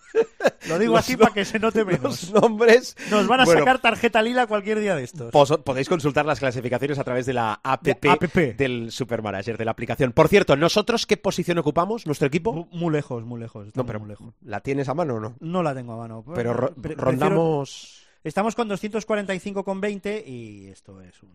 Lo 0.69 0.79
digo 0.79 0.93
Los 0.93 1.01
así 1.01 1.15
no- 1.15 1.19
para 1.19 1.35
que 1.35 1.45
se 1.45 1.59
note 1.59 1.85
menos. 1.85 2.31
Los 2.31 2.43
nombres. 2.43 2.97
Nos 3.11 3.27
van 3.27 3.41
a 3.41 3.45
Bueno, 3.45 3.59
sacar 3.63 3.81
tarjeta 3.81 4.23
lila 4.23 4.47
cualquier 4.47 4.79
día 4.79 4.95
de 4.95 5.03
estos. 5.03 5.33
pos- 5.33 5.59
Podéis 5.65 5.89
consultar 5.89 6.25
las 6.25 6.39
clasificaciones 6.39 6.97
a 7.01 7.03
través 7.05 7.27
de 7.27 7.33
la 7.33 7.59
app, 7.63 7.83
De 7.83 7.91
app. 8.09 8.23
del 8.57 8.93
Supermanager, 8.93 9.59
de 9.59 9.65
la 9.65 9.73
aplicación. 9.73 10.13
Por 10.13 10.29
cierto, 10.29 10.55
¿nosotros 10.55 11.07
qué 11.07 11.17
posición 11.17 11.59
ocupamos, 11.59 12.07
nuestro 12.07 12.29
equipo? 12.29 12.69
Muy 12.71 12.93
lejos, 12.93 13.25
muy 13.25 13.41
lejos. 13.41 13.75
No, 13.75 13.85
pero 13.85 13.99
muy 13.99 14.09
lejos. 14.11 14.33
¿la 14.41 14.61
tienes 14.61 14.89
a 14.89 14.95
mano 14.95 15.17
o 15.17 15.21
no? 15.21 15.35
No 15.41 15.61
la 15.65 15.75
tengo 15.75 15.95
a 15.95 15.97
mano. 15.97 16.25
Pero 16.37 16.55
ro- 16.55 16.73
Pre- 16.81 16.95
rondamos... 16.95 17.71
prefiero- 17.89 18.05
Estamos 18.23 18.55
con 18.55 18.69
245,20 18.71 20.23
y 20.27 20.69
esto 20.69 21.01
es 21.03 21.21
un... 21.23 21.31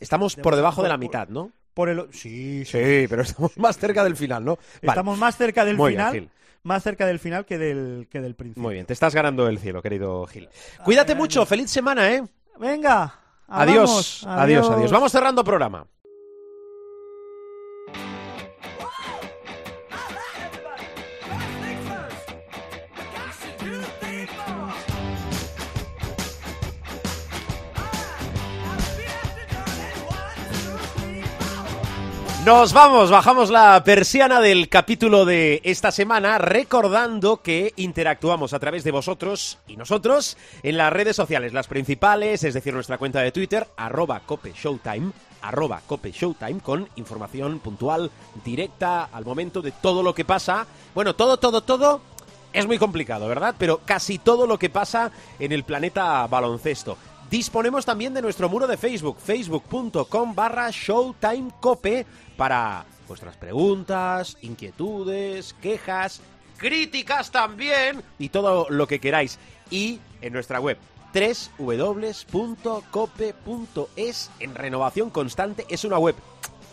Estamos 0.00 0.34
por 0.36 0.56
debajo 0.56 0.82
de 0.82 0.88
la 0.88 0.96
mitad, 0.96 1.28
¿no? 1.28 1.52
Por 1.74 1.88
el... 1.88 2.06
Sí, 2.12 2.64
Sí, 2.64 3.06
pero 3.08 3.22
estamos 3.22 3.56
más 3.56 3.78
cerca 3.78 4.04
del 4.04 4.16
final, 4.16 4.44
¿no? 4.44 4.56
Vale. 4.56 4.78
Estamos 4.82 5.18
más 5.18 5.36
cerca 5.36 5.64
del 5.64 5.76
Muy 5.76 5.92
final, 5.92 6.28
más 6.62 6.82
cerca 6.82 7.06
del 7.06 7.18
final 7.18 7.44
que 7.46 7.58
del, 7.58 8.08
que 8.10 8.20
del 8.20 8.34
principio. 8.34 8.62
Muy 8.62 8.74
bien, 8.74 8.86
te 8.86 8.92
estás 8.92 9.14
ganando 9.14 9.48
el 9.48 9.58
cielo, 9.58 9.82
querido 9.82 10.26
Gil. 10.26 10.48
Cuídate 10.84 11.14
mucho, 11.14 11.46
feliz 11.46 11.70
semana, 11.70 12.12
¿eh? 12.12 12.22
Venga. 12.58 13.18
Adiós, 13.48 14.22
hablamos. 14.22 14.42
adiós, 14.42 14.70
adiós. 14.70 14.92
Vamos 14.92 15.12
cerrando 15.12 15.44
programa. 15.44 15.86
Nos 32.44 32.72
vamos, 32.72 33.08
bajamos 33.08 33.50
la 33.50 33.84
persiana 33.84 34.40
del 34.40 34.68
capítulo 34.68 35.24
de 35.24 35.60
esta 35.62 35.92
semana 35.92 36.38
recordando 36.38 37.40
que 37.40 37.72
interactuamos 37.76 38.52
a 38.52 38.58
través 38.58 38.82
de 38.82 38.90
vosotros 38.90 39.60
y 39.68 39.76
nosotros 39.76 40.36
en 40.64 40.76
las 40.76 40.92
redes 40.92 41.14
sociales, 41.14 41.52
las 41.52 41.68
principales, 41.68 42.42
es 42.42 42.54
decir, 42.54 42.74
nuestra 42.74 42.98
cuenta 42.98 43.20
de 43.20 43.30
Twitter, 43.30 43.68
arroba 43.76 44.22
Cope 44.26 44.52
Showtime, 44.60 45.12
arroba 45.40 45.82
Cope 45.86 46.10
Showtime, 46.10 46.58
con 46.58 46.88
información 46.96 47.60
puntual, 47.60 48.10
directa, 48.44 49.04
al 49.04 49.24
momento 49.24 49.62
de 49.62 49.70
todo 49.70 50.02
lo 50.02 50.12
que 50.12 50.24
pasa. 50.24 50.66
Bueno, 50.96 51.14
todo, 51.14 51.36
todo, 51.36 51.60
todo 51.60 52.00
es 52.52 52.66
muy 52.66 52.78
complicado, 52.78 53.28
¿verdad? 53.28 53.54
Pero 53.56 53.82
casi 53.84 54.18
todo 54.18 54.48
lo 54.48 54.58
que 54.58 54.68
pasa 54.68 55.12
en 55.38 55.52
el 55.52 55.62
planeta 55.62 56.26
baloncesto. 56.26 56.98
Disponemos 57.32 57.84
también 57.86 58.12
de 58.12 58.20
nuestro 58.20 58.50
muro 58.50 58.66
de 58.66 58.76
Facebook, 58.76 59.16
facebook.com 59.18 60.34
barra 60.34 60.68
showtimecope, 60.70 62.04
para 62.36 62.84
vuestras 63.08 63.38
preguntas, 63.38 64.36
inquietudes, 64.42 65.54
quejas, 65.62 66.20
críticas 66.58 67.30
también 67.30 68.02
y 68.18 68.28
todo 68.28 68.66
lo 68.68 68.86
que 68.86 69.00
queráis. 69.00 69.38
Y 69.70 69.98
en 70.20 70.34
nuestra 70.34 70.60
web 70.60 70.76
www.cope.es 71.14 72.20
en 74.38 74.54
renovación 74.54 75.08
constante. 75.08 75.64
Es 75.70 75.86
una 75.86 75.96
web 75.96 76.16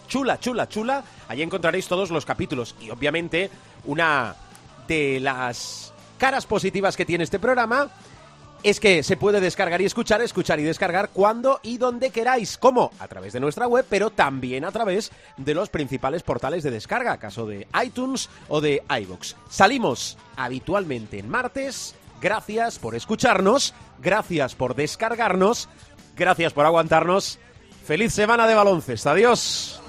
chula, 0.10 0.42
chula, 0.42 0.68
chula. 0.68 1.06
Allí 1.30 1.42
encontraréis 1.42 1.88
todos 1.88 2.12
los 2.12 2.26
capítulos 2.26 2.76
y 2.82 2.90
obviamente 2.90 3.50
una 3.86 4.36
de 4.90 5.22
las 5.22 5.94
caras 6.18 6.46
positivas 6.46 6.98
que 6.98 7.06
tiene 7.06 7.24
este 7.24 7.40
programa 7.40 7.90
es 8.64 8.80
que 8.80 9.04
se 9.04 9.18
puede 9.18 9.40
descargar 9.40 9.82
y 9.82 9.86
escuchar, 9.86 10.22
escuchar 10.22 10.60
y 10.60 10.64
descargar 10.64 11.10
cuando 11.10 11.60
y 11.64 11.78
donde 11.78 12.10
queráis. 12.12 12.58
¿Cómo? 12.58 12.92
A 13.00 13.08
través 13.08 13.34
de 13.34 13.40
nuestra 13.40 13.68
web, 13.68 13.86
pero 13.90 14.10
también 14.10 14.66
a 14.66 14.72
través 14.72 15.12
de 15.38 15.54
los 15.54 15.70
principales 15.70 16.24
portales 16.24 16.64
de 16.64 16.72
descarga, 16.72 17.18
caso 17.18 17.46
de 17.46 17.68
iTunes 17.84 18.30
o 18.48 18.62
de 18.62 18.84
iVoox. 18.90 19.36
Salimos 19.50 20.18
habitualmente 20.36 21.20
en 21.20 21.30
martes. 21.30 21.96
Gracias 22.22 22.80
por 22.80 22.96
escucharnos, 22.96 23.74
gracias 24.02 24.54
por 24.54 24.76
descargarnos, 24.76 25.70
gracias 26.18 26.52
por 26.52 26.66
aguantarnos. 26.66 27.40
Feliz 27.86 28.14
semana 28.14 28.46
de 28.46 28.56
baloncesto. 28.56 29.10
Adiós. 29.10 29.82